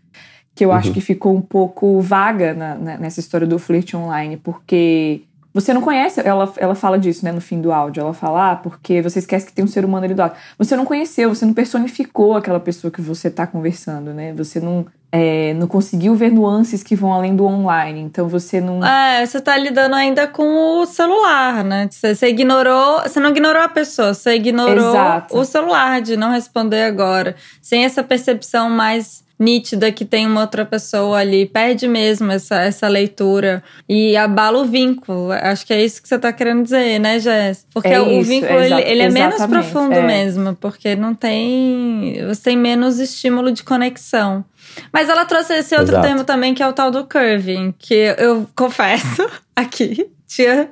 Que 0.54 0.64
eu 0.64 0.70
uhum. 0.70 0.74
acho 0.74 0.92
que 0.92 1.00
ficou 1.00 1.34
um 1.34 1.40
pouco 1.40 2.00
vaga 2.00 2.54
na, 2.54 2.74
na, 2.74 2.98
nessa 2.98 3.18
história 3.18 3.46
do 3.46 3.58
flerte 3.58 3.96
online, 3.96 4.36
porque 4.36 5.22
você 5.52 5.74
não 5.74 5.80
conhece, 5.80 6.20
ela, 6.24 6.52
ela 6.56 6.74
fala 6.76 6.98
disso, 6.98 7.24
né, 7.24 7.32
no 7.32 7.40
fim 7.40 7.60
do 7.60 7.72
áudio. 7.72 8.00
Ela 8.00 8.14
fala, 8.14 8.52
ah, 8.52 8.56
porque 8.56 9.02
você 9.02 9.18
esquece 9.18 9.46
que 9.46 9.52
tem 9.52 9.64
um 9.64 9.68
ser 9.68 9.84
humano 9.84 10.04
ali 10.04 10.14
do 10.14 10.20
lado. 10.20 10.36
Você 10.56 10.76
não 10.76 10.84
conheceu, 10.84 11.34
você 11.34 11.44
não 11.44 11.52
personificou 11.52 12.36
aquela 12.36 12.60
pessoa 12.60 12.90
que 12.90 13.00
você 13.00 13.28
está 13.28 13.46
conversando, 13.46 14.14
né? 14.14 14.32
Você 14.34 14.60
não, 14.60 14.86
é, 15.10 15.52
não 15.54 15.66
conseguiu 15.66 16.14
ver 16.14 16.30
nuances 16.30 16.84
que 16.84 16.94
vão 16.94 17.12
além 17.12 17.34
do 17.34 17.44
online. 17.44 18.00
Então 18.00 18.28
você 18.28 18.60
não. 18.60 18.84
É, 18.84 19.26
você 19.26 19.40
tá 19.40 19.58
lidando 19.58 19.96
ainda 19.96 20.28
com 20.28 20.82
o 20.82 20.86
celular, 20.86 21.64
né? 21.64 21.88
Você, 21.90 22.14
você 22.14 22.28
ignorou. 22.28 23.02
Você 23.02 23.18
não 23.18 23.30
ignorou 23.30 23.62
a 23.62 23.68
pessoa, 23.68 24.14
você 24.14 24.36
ignorou 24.36 24.90
Exato. 24.90 25.36
o 25.36 25.44
celular 25.44 26.00
de 26.00 26.16
não 26.16 26.30
responder 26.30 26.84
agora. 26.84 27.34
Sem 27.60 27.84
essa 27.84 28.04
percepção 28.04 28.70
mais 28.70 29.24
nítida 29.40 29.90
que 29.90 30.04
tem 30.04 30.26
uma 30.26 30.42
outra 30.42 30.66
pessoa 30.66 31.18
ali, 31.18 31.46
perde 31.46 31.88
mesmo 31.88 32.30
essa, 32.30 32.60
essa 32.60 32.86
leitura 32.86 33.64
e 33.88 34.14
abala 34.14 34.58
o 34.58 34.66
vínculo. 34.66 35.32
Acho 35.32 35.66
que 35.66 35.72
é 35.72 35.82
isso 35.82 36.02
que 36.02 36.08
você 36.08 36.16
está 36.16 36.30
querendo 36.30 36.62
dizer, 36.62 36.98
né, 37.00 37.18
Jess? 37.18 37.66
Porque 37.72 37.88
é 37.88 38.00
o 38.00 38.20
isso, 38.20 38.28
vínculo, 38.28 38.58
é 38.58 38.66
ele, 38.66 38.82
ele, 38.82 39.02
é 39.02 39.08
menos 39.08 39.46
profundo 39.46 39.94
é. 39.94 40.06
mesmo, 40.06 40.54
porque 40.54 40.94
não 40.94 41.14
tem. 41.14 42.22
Você 42.28 42.42
tem 42.42 42.56
menos 42.56 42.98
estímulo 42.98 43.50
de 43.50 43.64
conexão. 43.64 44.44
Mas 44.92 45.08
ela 45.08 45.24
trouxe 45.24 45.54
esse 45.54 45.74
outro 45.74 45.92
Exato. 45.92 46.06
termo 46.06 46.24
também, 46.24 46.54
que 46.54 46.62
é 46.62 46.68
o 46.68 46.72
tal 46.72 46.90
do 46.90 47.04
curving, 47.04 47.74
que 47.78 48.14
eu 48.18 48.46
confesso 48.54 49.28
aqui 49.54 50.10
tinha, 50.30 50.68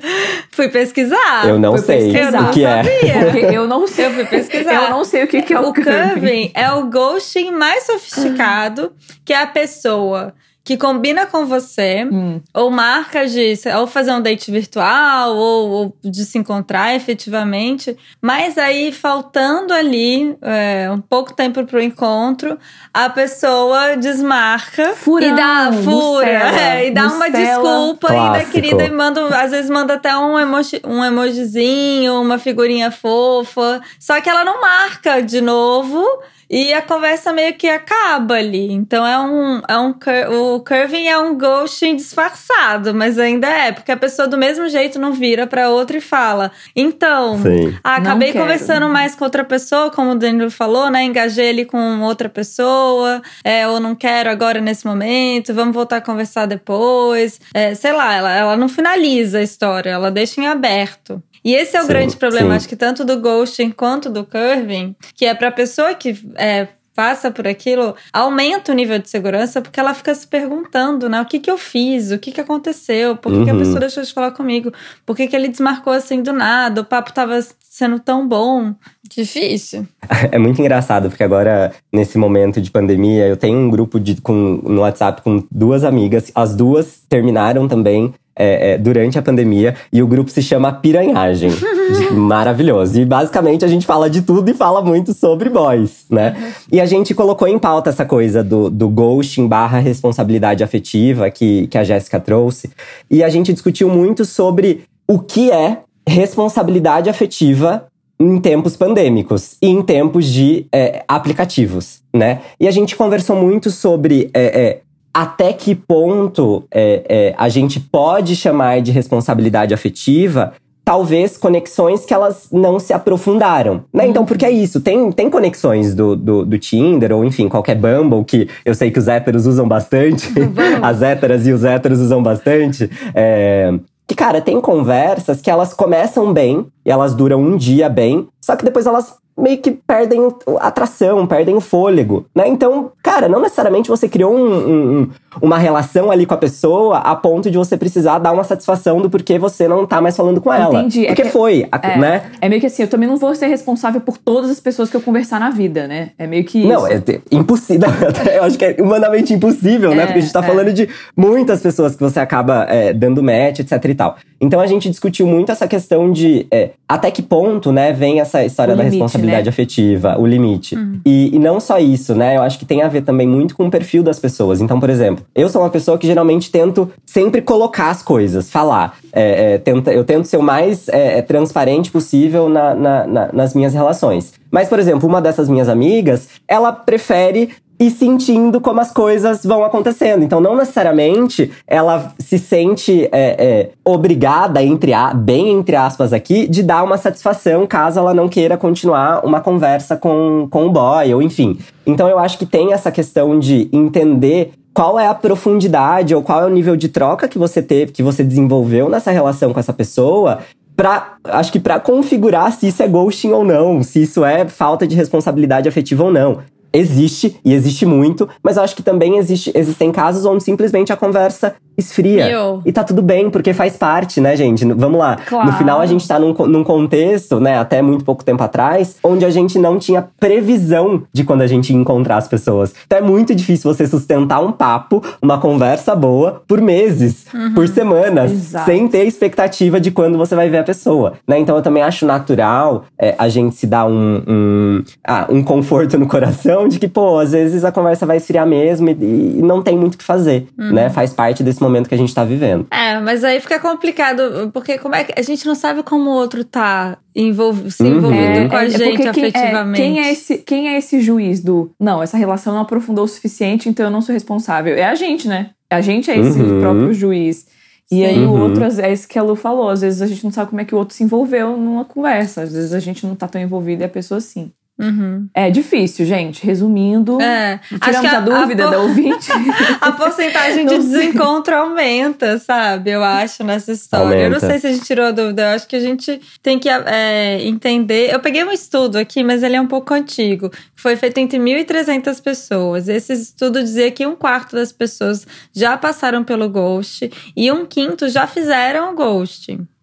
fui 0.53 0.69
pesquisar. 0.69 1.49
Eu 1.49 1.59
não 1.59 1.77
sei 1.77 2.13
pesquisar. 2.13 2.49
o 2.49 2.53
que 2.53 2.65
é. 2.65 3.57
Eu 3.57 3.67
não 3.67 3.89
sei. 3.89 4.07
Eu 4.07 4.11
fui 4.13 4.25
pesquisar. 4.25 4.85
Eu 4.85 4.91
não 4.91 5.03
sei 5.03 5.25
o 5.25 5.27
que, 5.27 5.43
que 5.43 5.53
é 5.53 5.59
o, 5.59 5.71
o 5.71 5.75
curving. 5.75 6.53
é 6.55 6.71
o 6.71 6.89
ghosting 6.89 7.51
mais 7.51 7.85
sofisticado, 7.85 8.93
que 9.25 9.33
é 9.33 9.43
a 9.43 9.49
pessoa 9.49 10.33
que 10.69 10.77
combina 10.77 11.25
com 11.25 11.47
você, 11.47 12.07
Hum. 12.13 12.43
ou 12.53 12.71
marca 12.71 13.27
de 13.27 13.55
ou 13.75 13.87
fazer 13.87 14.13
um 14.13 14.21
date 14.21 14.51
virtual, 14.51 15.35
ou, 15.35 15.71
ou 15.71 15.97
de 16.05 16.27
se 16.27 16.37
encontrar 16.37 16.95
efetivamente, 16.95 17.97
mas 18.21 18.59
aí 18.59 18.93
faltando 18.93 19.73
ali 19.73 20.37
é, 20.43 20.91
um 20.93 21.01
pouco 21.01 21.33
tempo 21.33 21.65
pro 21.65 21.81
encontro, 21.81 22.59
a 22.93 23.09
pessoa 23.09 23.97
desmarca 23.97 24.93
Furão, 24.95 25.27
e 25.29 25.35
dá 25.35 25.71
fura, 25.73 26.27
Bucela, 26.27 26.61
é, 26.61 26.87
e 26.89 26.91
dá 26.91 27.07
uma 27.07 27.31
desculpa 27.31 28.13
ainda 28.13 28.29
Clássico. 28.29 28.53
querida 28.53 28.85
e 28.85 28.91
manda, 28.91 29.27
às 29.43 29.51
vezes 29.51 29.71
manda 29.71 29.95
até 29.95 30.15
um, 30.19 30.39
emoji, 30.39 30.83
um 30.85 31.03
emojizinho, 31.03 32.21
uma 32.21 32.39
figurinha 32.39 32.91
fofa, 32.91 33.81
só 33.99 34.21
que 34.21 34.29
ela 34.29 34.45
não 34.45 34.61
marca 34.61 35.23
de 35.23 35.41
novo. 35.41 36.05
E 36.51 36.73
a 36.73 36.81
conversa 36.81 37.31
meio 37.31 37.53
que 37.59 37.69
acaba 37.69 38.37
ali. 38.37 38.73
Então 38.73 39.07
é 39.07 39.19
um. 39.19 39.61
É 39.69 39.77
um 39.77 39.93
cur- 39.93 40.31
o 40.59 40.61
curving 40.61 41.07
é 41.07 41.17
um 41.17 41.39
ghosting 41.39 41.95
disfarçado, 41.95 42.93
mas 42.93 43.17
ainda 43.17 43.49
é, 43.49 43.71
porque 43.71 43.93
a 43.93 43.97
pessoa 43.97 44.27
do 44.27 44.37
mesmo 44.37 44.69
jeito 44.69 44.99
não 44.99 45.13
vira 45.13 45.47
pra 45.47 45.71
outra 45.71 45.97
e 45.97 46.01
fala. 46.01 46.51
Então, 46.75 47.41
ah, 47.83 47.97
acabei 47.97 48.33
conversando 48.33 48.89
mais 48.89 49.15
com 49.15 49.25
outra 49.25 49.45
pessoa, 49.45 49.91
como 49.91 50.11
o 50.11 50.15
Danilo 50.17 50.51
falou, 50.51 50.91
né? 50.91 51.05
Engajei 51.05 51.51
ali 51.51 51.65
com 51.65 52.01
outra 52.01 52.29
pessoa, 52.29 53.23
é, 53.45 53.69
ou 53.69 53.79
não 53.79 53.95
quero 53.95 54.29
agora 54.31 54.61
nesse 54.61 54.85
momento, 54.85 55.55
vamos 55.55 55.75
voltar 55.75 55.99
a 55.99 56.01
conversar 56.01 56.47
depois. 56.47 57.41
É, 57.55 57.75
sei 57.75 57.93
lá, 57.93 58.15
ela, 58.15 58.35
ela 58.35 58.57
não 58.57 58.69
finaliza 58.69 59.39
a 59.39 59.43
história, 59.43 59.91
ela 59.91 60.11
deixa 60.11 60.41
em 60.41 60.47
aberto. 60.49 61.23
E 61.45 61.55
esse 61.55 61.77
é 61.77 61.81
o 61.81 61.83
Sim, 61.83 61.89
grande 61.89 62.17
problema, 62.17 62.51
sim. 62.51 62.57
acho 62.57 62.69
que 62.69 62.77
tanto 62.77 63.05
do 63.05 63.21
ghosting 63.21 63.71
quanto 63.71 64.11
do 64.11 64.25
curving, 64.25 64.95
que 65.15 65.25
é 65.25 65.35
pra 65.35 65.53
pessoa 65.53 65.95
que 65.95 66.19
é, 66.35 66.67
passa 66.99 67.31
por 67.31 67.47
aquilo, 67.47 67.95
aumenta 68.13 68.73
o 68.73 68.75
nível 68.75 68.99
de 68.99 69.09
segurança, 69.09 69.63
porque 69.63 69.79
ela 69.79 69.95
fica 69.95 70.13
se 70.13 70.27
perguntando, 70.27 71.09
né? 71.09 71.21
O 71.21 71.25
que 71.27 71.39
que 71.39 71.49
eu 71.49 71.57
fiz? 71.57 72.11
O 72.11 72.19
que 72.19 72.33
que 72.33 72.41
aconteceu? 72.41 73.15
Por 73.17 73.33
que, 73.33 73.45
que 73.45 73.51
a 73.51 73.53
Uhum. 73.53 73.61
pessoa 73.61 73.79
deixou 73.79 74.03
de 74.03 74.13
falar 74.13 74.33
comigo? 74.33 74.73
Por 75.07 75.15
que 75.17 75.29
que 75.29 75.37
ele 75.37 75.47
desmarcou 75.47 75.93
assim 75.93 76.21
do 76.25 76.33
nada? 76.33 76.81
O 76.81 76.85
papo 76.85 77.13
tava 77.13 77.39
sendo 77.71 78.01
tão 78.01 78.27
bom. 78.27 78.75
Difícil. 79.09 79.87
É 80.33 80.39
muito 80.39 80.61
engraçado, 80.61 81.09
porque 81.09 81.23
agora, 81.23 81.71
nesse 81.93 82.19
momento 82.19 82.61
de 82.61 82.71
pandemia, 82.71 83.29
eu 83.29 83.37
tenho 83.37 83.59
um 83.59 83.71
grupo 83.71 84.01
de, 84.01 84.21
com, 84.21 84.35
no 84.65 84.81
WhatsApp 84.81 85.23
com 85.23 85.45
duas 85.53 85.85
amigas. 85.85 86.33
As 86.35 86.57
duas 86.57 87.03
terminaram 87.09 87.69
também 87.69 88.13
é, 88.35 88.73
é, 88.73 88.79
durante 88.79 89.19
a 89.19 89.23
pandemia. 89.23 89.77
E 89.93 90.03
o 90.03 90.07
grupo 90.09 90.31
se 90.31 90.43
chama 90.43 90.73
Piranhagem. 90.73 91.51
Maravilhoso. 92.13 93.01
E 93.01 93.05
basicamente 93.05 93.65
a 93.65 93.69
gente 93.69 93.87
fala 93.87 94.09
de 94.09 94.23
tudo 94.23 94.51
e 94.51 94.55
fala 94.55 94.83
muito 94.83 95.13
sobre 95.13 95.49
boys, 95.49 96.05
né? 96.11 96.55
E 96.71 96.81
a 96.81 96.87
gente 96.87 97.15
colocou 97.15 97.49
em 97.49 97.59
pauta 97.59 97.91
essa 97.91 98.05
coisa 98.05 98.43
do, 98.43 98.71
do 98.71 98.89
ghosting 98.89 99.47
barra 99.47 99.79
responsabilidade 99.79 100.63
afetiva 100.63 101.31
que, 101.31 101.67
que 101.69 101.79
a 101.79 101.85
Jéssica 101.85 102.21
trouxe. 102.21 102.71
E 103.11 103.23
a 103.23 103.29
gente 103.29 103.53
discutiu 103.53 103.89
muito 103.89 104.25
sobre 104.25 104.85
o 105.07 105.19
que 105.19 105.51
é 105.51 105.79
responsabilidade 106.07 107.11
afetiva 107.11 107.87
em 108.21 108.41
tempos 108.41 108.77
pandêmicos 108.77 109.57
e 109.63 109.69
em 109.69 109.83
tempos 109.83 110.27
de 110.27 110.67
é, 110.73 111.05
aplicativos, 111.07 112.01
né? 112.13 112.41
E 112.59 112.67
a 112.67 112.71
gente 112.71 112.97
conversou 112.97 113.37
muito 113.37 113.71
sobre 113.71 114.29
é, 114.35 114.43
é, 114.43 114.81
até 115.15 115.53
que 115.53 115.75
ponto 115.75 116.65
é, 116.71 117.05
é, 117.09 117.35
a 117.39 117.49
gente 117.49 117.79
pode 117.79 118.35
chamar 118.35 118.81
de 118.83 118.91
responsabilidade 118.91 119.73
afetiva 119.73 120.53
talvez 120.89 121.37
conexões 121.37 122.07
que 122.07 122.15
elas 122.15 122.49
não 122.51 122.79
se 122.79 122.95
aprofundaram, 122.95 123.85
né? 123.93 124.07
Então, 124.07 124.25
porque 124.25 124.47
é 124.47 124.51
isso, 124.51 124.81
tem, 124.81 125.13
tem 125.13 125.29
conexões 125.29 125.95
do, 125.95 126.17
do, 126.17 126.47
do 126.47 126.59
Tinder 126.59 127.13
ou, 127.13 127.23
enfim, 127.27 127.47
qualquer 127.47 127.75
Bumble 127.75 128.25
que 128.25 128.49
eu 128.65 128.75
sei 128.75 128.91
que 128.91 128.99
os 128.99 129.07
héteros 129.07 129.45
usam 129.45 129.69
bastante, 129.69 130.33
as 130.81 131.03
héteras 131.03 131.47
e 131.47 131.53
os 131.53 131.63
héteros 131.63 132.01
usam 132.01 132.23
bastante, 132.23 132.91
é, 133.15 133.79
que, 134.07 134.15
cara, 134.15 134.41
tem 134.41 134.59
conversas 134.63 135.43
que 135.43 135.51
elas 135.51 135.75
começam 135.75 136.33
bem 136.33 136.67
e 136.87 136.91
elas 136.91 137.15
duram 137.15 137.39
um 137.39 137.59
dia 137.59 137.91
bem, 137.91 138.27
só 138.41 138.57
que 138.57 138.65
depois 138.65 138.87
elas 138.87 139.15
meio 139.39 139.59
que 139.59 139.71
perdem 139.71 140.27
a 140.59 140.69
atração, 140.69 141.27
perdem 141.27 141.55
o 141.55 141.61
fôlego, 141.61 142.25
né? 142.35 142.49
Então, 142.49 142.93
cara, 143.11 143.29
não 143.29 143.41
necessariamente 143.41 143.89
você 143.89 144.09
criou 144.09 144.35
um- 144.35 144.55
um- 144.69 144.99
um- 145.01 145.09
uma 145.43 145.59
relação 145.59 146.11
ali 146.11 146.27
com 146.27 146.35
a 146.35 146.37
pessoa 146.37 146.99
a 146.99 147.15
ponto 147.15 147.51
de 147.51 147.57
você 147.57 147.77
precisar 147.77 148.19
dar 148.19 148.33
uma 148.33 148.45
satisfação 148.45 149.01
do 149.01 149.09
porquê 149.09 149.39
você 149.39 149.67
não 149.69 149.87
tá 149.87 150.01
mais 150.01 150.17
falando 150.17 150.41
com 150.41 150.53
ela. 150.53 150.81
Entendi. 150.81 151.05
É 151.05 151.09
Porque 151.09 151.23
que- 151.23 151.29
foi, 151.31 151.67
É, 151.83 151.99
né? 151.99 152.23
é 152.41 152.49
meio 152.49 152.61
que 152.61 152.67
assim, 152.67 152.83
eu 152.83 152.89
também 152.89 153.09
não 153.09 153.17
vou 153.17 153.35
ser 153.35 153.47
responsável 153.47 154.01
por 154.01 154.19
todas 154.19 154.51
as 154.51 154.61
pessoas 154.61 154.91
que 154.91 154.97
eu 154.97 155.01
conversar 155.01 155.39
na 155.39 155.51
vida, 155.51 155.87
né? 155.87 156.11
É 156.19 156.27
meio 156.27 156.45
que 156.45 156.67
Não, 156.67 156.87
isso. 156.87 156.93
é 156.97 157.01
te- 157.01 157.21
impossível. 157.31 157.89
eu 158.35 158.43
acho 158.45 158.59
que 158.59 158.65
é 158.65 158.77
humanamente 158.81 159.33
impossível, 159.33 159.95
né? 159.95 160.03
É, 160.03 160.07
Porque 160.07 160.19
a 160.19 160.23
gente 160.23 160.33
tá 160.33 160.41
é. 160.41 160.47
falando 160.47 160.73
de 160.73 160.89
muitas 161.17 161.61
pessoas 161.61 161.95
que 161.97 162.03
você 162.03 162.21
acaba 162.21 162.65
é, 162.69 162.93
dando 162.93 163.23
match, 163.23 163.61
etc 163.61 163.85
e 163.85 163.95
tal. 163.95 164.17
Então 164.41 164.61
a 164.61 164.67
gente 164.67 164.89
discutiu 164.89 165.27
muito 165.27 165.51
essa 165.51 165.67
questão 165.67 166.13
de 166.13 166.47
é, 166.51 166.71
até 166.89 167.11
que 167.11 167.23
ponto, 167.23 167.73
né, 167.73 167.93
vem 167.93 168.21
essa 168.21 168.45
história 168.45 168.75
O 168.75 168.77
da 168.77 168.85
limite, 168.85 169.01
responsabilidade 169.03 169.45
né? 169.47 169.49
afetiva, 169.51 170.17
o 170.19 170.27
limite. 170.27 170.77
E, 171.05 171.35
e 171.35 171.39
não 171.39 171.59
só 171.61 171.79
isso, 171.79 172.15
né? 172.15 172.37
Eu 172.37 172.43
acho 172.43 172.59
que 172.59 172.65
tem 172.65 172.83
a 172.83 172.89
ver 172.89 172.98
também 173.03 173.27
muito 173.27 173.57
com 173.57 173.67
o 173.67 173.71
perfil 173.71 174.03
das 174.03 174.19
pessoas. 174.19 174.61
Então, 174.61 174.79
por 174.81 174.91
exemplo, 174.91 175.25
eu 175.35 175.49
sou 175.49 175.63
uma 175.63 175.71
pessoa 175.71 175.99
que 175.99 176.07
geralmente 176.07 176.51
tento 176.51 176.91
sempre 177.07 177.41
colocar 177.43 177.91
as 177.91 178.03
coisas, 178.03 178.51
falar. 178.51 178.97
É, 179.13 179.55
é, 179.55 179.59
tenta, 179.59 179.93
eu 179.93 180.05
tento 180.05 180.27
ser 180.27 180.37
o 180.37 180.43
mais 180.43 180.89
é, 180.89 181.19
é, 181.19 181.23
transparente 181.23 181.91
possível 181.91 182.49
na- 182.49 182.75
na- 182.75 183.07
na- 183.07 183.31
nas 183.33 183.55
minhas 183.55 183.73
relações. 183.75 184.33
Mas, 184.51 184.69
por 184.69 184.79
exemplo, 184.79 185.09
uma 185.09 185.21
dessas 185.21 185.49
minhas 185.49 185.69
amigas, 185.69 186.29
ela 186.47 186.73
prefere 186.73 187.51
ir 187.79 187.91
sentindo 187.91 188.61
como 188.61 188.81
as 188.81 188.91
coisas 188.91 189.45
vão 189.45 189.65
acontecendo. 189.65 190.25
Então, 190.25 190.41
não 190.41 190.57
necessariamente 190.57 191.51
ela 191.67 192.13
se 192.19 192.39
sente 192.39 193.05
é, 193.05 193.11
é, 193.13 193.71
obrigada, 193.85 194.63
entre 194.63 194.93
a, 194.93 195.15
bem 195.15 195.51
entre 195.51 195.77
aspas 195.77 196.13
aqui, 196.13 196.49
de 196.49 196.63
dar 196.63 196.83
uma 196.83 196.99
satisfação 196.99 197.67
caso 197.67 197.99
ela 197.99 198.13
não 198.13 198.29
queira 198.29 198.57
continuar 198.57 199.25
uma 199.25 199.41
conversa 199.41 199.97
com, 199.97 200.49
com 200.51 200.67
o 200.67 200.71
boy, 200.71 201.15
ou 201.15 201.23
enfim. 201.23 201.59
Então, 201.87 202.09
eu 202.09 202.19
acho 202.19 202.39
que 202.39 202.47
tem 202.47 202.73
essa 202.73 202.91
questão 202.91 203.39
de 203.39 203.69
entender 203.73 204.53
qual 204.75 204.99
é 204.99 205.07
a 205.07 205.15
profundidade 205.15 206.15
ou 206.15 206.23
qual 206.23 206.43
é 206.43 206.47
o 206.47 206.51
nível 206.51 206.77
de 206.77 206.89
troca 206.89 207.29
que 207.29 207.39
você 207.39 207.63
teve, 207.63 207.93
que 207.93 208.03
você 208.03 208.23
desenvolveu 208.23 208.89
nessa 208.89 209.11
relação 209.11 209.53
com 209.53 209.61
essa 209.61 209.73
pessoa, 209.73 210.41
Pra, 210.77 211.17
acho 211.25 211.51
que 211.51 211.59
pra 211.59 211.81
configurar 211.81 212.53
se 212.53 212.69
isso 212.69 212.81
é 212.85 212.87
ghosting 212.87 213.33
ou 213.33 213.45
não, 213.45 213.83
se 213.83 214.03
isso 214.03 214.25
é 214.25 214.47
falta 214.47 214.87
de 214.87 214.95
responsabilidade 214.95 215.69
afetiva 215.69 216.05
ou 216.05 216.13
não. 216.13 216.39
Existe, 216.73 217.41
e 217.45 217.55
existe 217.55 217.87
muito, 217.87 218.29
mas 218.43 218.57
eu 218.57 218.63
acho 218.63 218.77
que 218.77 218.83
também 218.83 219.17
existe, 219.17 219.51
existem 219.55 219.91
casos 219.91 220.25
onde 220.25 220.45
simplesmente 220.45 220.93
a 220.93 220.97
conversa 220.97 221.57
esfria. 221.79 222.27
Miou. 222.27 222.63
E 222.67 222.73
tá 222.73 222.83
tudo 222.83 223.01
bem, 223.01 223.31
porque 223.31 223.55
faz 223.55 223.77
parte, 223.77 224.21
né, 224.21 224.37
gente? 224.37 224.65
Vamos 224.65 224.99
lá. 224.99 225.17
Claro. 225.17 225.47
No 225.47 225.53
final, 225.57 225.81
a 225.81 225.87
gente 225.87 226.07
tá 226.07 226.19
num, 226.19 226.35
num 226.47 226.65
contexto, 226.65 227.39
né, 227.39 227.57
até 227.59 227.81
muito 227.81 228.05
pouco 228.05 228.25
tempo 228.25 228.43
atrás, 228.43 228.97
onde 229.03 229.25
a 229.25 229.31
gente 229.31 229.59
não 229.59 229.79
tinha 229.79 230.07
previsão 230.19 231.05
de 231.13 231.23
quando 231.23 231.43
a 231.43 231.47
gente 231.47 231.73
ia 231.73 231.79
encontrar 231.79 232.17
as 232.17 232.27
pessoas. 232.27 232.75
Então 232.85 232.99
é 232.99 233.03
muito 233.03 233.33
difícil 233.35 233.73
você 233.73 233.87
sustentar 233.87 234.41
um 234.41 234.51
papo, 234.51 235.03
uma 235.23 235.39
conversa 235.39 235.95
boa, 235.95 236.43
por 236.49 236.61
meses, 236.61 237.27
por 237.55 237.69
semanas, 237.69 238.33
Exato. 238.33 238.65
sem 238.65 238.89
ter 238.89 239.05
expectativa 239.07 239.81
de 239.81 239.93
quando 239.93 240.19
você 240.19 240.35
vai 240.35 240.51
ver 240.51 240.59
a 240.59 240.65
pessoa, 240.65 241.13
né? 241.27 241.39
Então 241.39 241.55
eu 241.55 241.63
também 241.63 241.83
acho 241.83 242.05
natural 242.05 242.85
é, 242.99 243.15
a 243.17 243.29
gente 243.29 243.55
se 243.55 243.67
dar 243.67 243.87
um, 243.87 244.23
um, 244.27 244.83
ah, 245.07 245.27
um 245.31 245.45
conforto 245.45 245.97
no 245.97 246.09
coração 246.09 246.67
de 246.67 246.79
que, 246.81 246.89
pô, 246.89 247.19
às 247.19 247.31
vezes 247.31 247.65
a 247.65 247.71
conversa 247.71 248.05
vai 248.05 248.17
esfriar 248.17 248.47
mesmo 248.47 248.89
e, 248.89 249.39
e 249.39 249.43
não 249.43 249.63
tem 249.63 249.79
muito 249.79 249.95
o 249.95 249.99
que 249.99 250.05
fazer, 250.05 250.49
né? 250.57 250.91
Faz 250.91 251.13
parte 251.13 251.43
desse 251.43 251.63
momento 251.63 251.68
que 251.89 251.95
a 251.95 251.99
gente 251.99 252.15
tá 252.15 252.25
vivendo. 252.25 252.67
É, 252.71 252.99
mas 253.01 253.23
aí 253.25 253.41
fica 253.41 253.59
complicado, 253.59 254.51
porque 254.53 254.79
como 254.79 254.95
é 254.95 255.05
que 255.05 255.13
a 255.19 255.23
gente 255.23 255.47
não 255.47 255.55
sabe 255.55 255.83
como 255.83 256.11
o 256.11 256.15
outro 256.15 256.45
tá 256.45 256.99
envolv 257.15 257.71
se 257.71 257.83
Uhum. 257.83 257.97
envolvido 257.99 258.49
com 258.49 258.57
a 258.57 258.65
é 258.65 258.71
gente 258.71 258.97
quem, 258.97 259.07
é, 259.07 259.29
afetivamente. 259.29 259.77
quem, 259.77 260.01
é 260.01 260.13
esse, 260.13 260.39
quem 260.39 260.69
é 260.69 260.79
esse 260.79 261.01
juiz 261.01 261.41
do. 261.43 261.71
Não, 261.81 262.03
essa 262.03 262.17
relação 262.17 262.53
não 262.55 262.61
aprofundou 262.63 263.05
o 263.05 263.09
suficiente, 263.09 263.69
então 263.69 263.87
eu 263.87 263.91
não 263.91 264.01
sou 264.01 264.13
responsável. 264.13 264.75
É 264.77 264.85
a 264.85 264.95
gente, 264.95 265.27
né? 265.29 265.51
A 265.71 265.81
gente 265.81 266.11
é 266.11 266.19
esse 266.19 266.41
Uhum. 266.41 266.61
próprio 266.61 266.93
juiz. 266.95 267.47
E 267.91 268.05
aí 268.05 268.19
o 268.19 268.33
Uhum. 268.33 268.43
outro, 268.43 268.65
é 268.83 268.93
isso 268.93 269.09
que 269.09 269.19
a 269.19 269.23
Lu 269.23 269.35
falou. 269.35 269.69
Às 269.71 269.81
vezes 269.81 270.03
a 270.03 270.07
gente 270.07 270.23
não 270.23 270.31
sabe 270.31 270.51
como 270.51 270.61
é 270.61 270.65
que 270.65 270.75
o 270.75 270.79
outro 270.79 270.95
se 270.95 271.03
envolveu 271.03 271.57
numa 271.57 271.85
conversa. 271.87 272.43
Às 272.43 272.53
vezes 272.53 272.73
a 272.75 272.81
gente 272.81 273.07
não 273.07 273.15
tá 273.15 273.27
tão 273.27 273.41
envolvido 273.41 273.83
e 273.83 273.85
a 273.87 273.89
pessoa 273.89 274.21
sim. 274.21 274.53
Uhum. 274.79 275.29
É 275.35 275.51
difícil, 275.51 276.07
gente. 276.07 276.47
Resumindo, 276.47 277.21
É, 277.21 277.55
acho 277.69 277.79
tiramos 277.81 278.11
que 278.11 278.17
a, 278.17 278.21
dúvida 278.21 278.63
por- 278.65 278.71
da 278.71 278.79
ouvinte. 278.81 279.29
a 279.81 279.91
porcentagem 279.93 280.67
de 280.67 280.77
desencontro 280.79 281.55
aumenta, 281.57 282.39
sabe? 282.39 282.91
Eu 282.93 283.03
acho, 283.03 283.43
nessa 283.43 283.73
história. 283.73 284.15
Eu 284.21 284.31
não 284.31 284.37
Aumenta. 284.37 284.47
sei 284.47 284.59
se 284.61 284.67
a 284.69 284.73
gente 284.73 284.85
tirou 284.85 285.07
a 285.07 285.11
dúvida. 285.11 285.43
Eu 285.43 285.49
acho 285.57 285.67
que 285.67 285.75
a 285.77 285.81
gente 285.81 286.21
tem 286.43 286.59
que 286.59 286.69
é, 286.69 287.41
entender. 287.45 288.13
Eu 288.13 288.21
peguei 288.21 288.45
um 288.45 288.53
estudo 288.53 288.97
aqui, 288.99 289.25
mas 289.25 289.43
ele 289.43 289.57
é 289.57 289.61
um 289.61 289.67
pouco 289.67 289.93
antigo. 289.93 290.51
Foi 290.77 290.95
feito 290.95 291.19
entre 291.19 291.39
1.300 291.39 292.23
pessoas. 292.23 292.89
Esse 292.89 293.13
estudo 293.15 293.61
dizia 293.63 293.91
que 293.91 294.07
um 294.07 294.15
quarto 294.15 294.55
das 294.55 294.71
pessoas 294.71 295.27
já 295.53 295.77
passaram 295.77 296.23
pelo 296.23 296.49
ghost 296.49 297.11
e 297.37 297.51
um 297.51 297.67
quinto 297.67 298.09
já 298.09 298.27
fizeram 298.29 298.93
o 298.93 298.95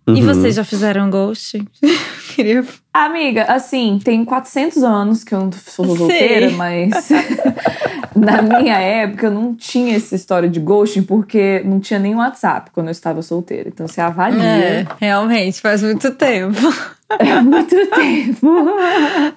ghost. 0.07 0.19
E 0.21 0.23
Uhum. 0.23 0.33
vocês 0.33 0.55
já 0.55 0.63
fizeram 0.63 1.09
ghost? 1.09 1.63
queria. 2.35 2.63
Amiga, 2.93 3.43
assim, 3.43 3.99
tem 4.03 4.23
400 4.23 4.83
anos 4.83 5.23
que 5.23 5.33
eu 5.33 5.39
não 5.41 5.51
sou 5.51 5.97
solteira, 5.97 6.49
Sim. 6.49 6.55
mas 6.55 7.09
na 8.15 8.41
minha 8.41 8.77
época 8.79 9.27
eu 9.27 9.31
não 9.31 9.53
tinha 9.55 9.95
essa 9.97 10.15
história 10.15 10.47
de 10.49 10.59
ghosting 10.59 11.03
porque 11.03 11.61
não 11.65 11.79
tinha 11.79 11.99
nem 11.99 12.15
WhatsApp 12.15 12.71
quando 12.71 12.87
eu 12.87 12.91
estava 12.91 13.21
solteira. 13.21 13.67
Então 13.69 13.87
você 13.87 13.99
avalia. 13.99 14.43
É, 14.43 14.87
realmente, 14.99 15.59
faz 15.61 15.81
muito 15.83 16.11
tempo. 16.11 16.55
É 17.19 17.39
muito 17.39 17.75
tempo. 17.91 18.47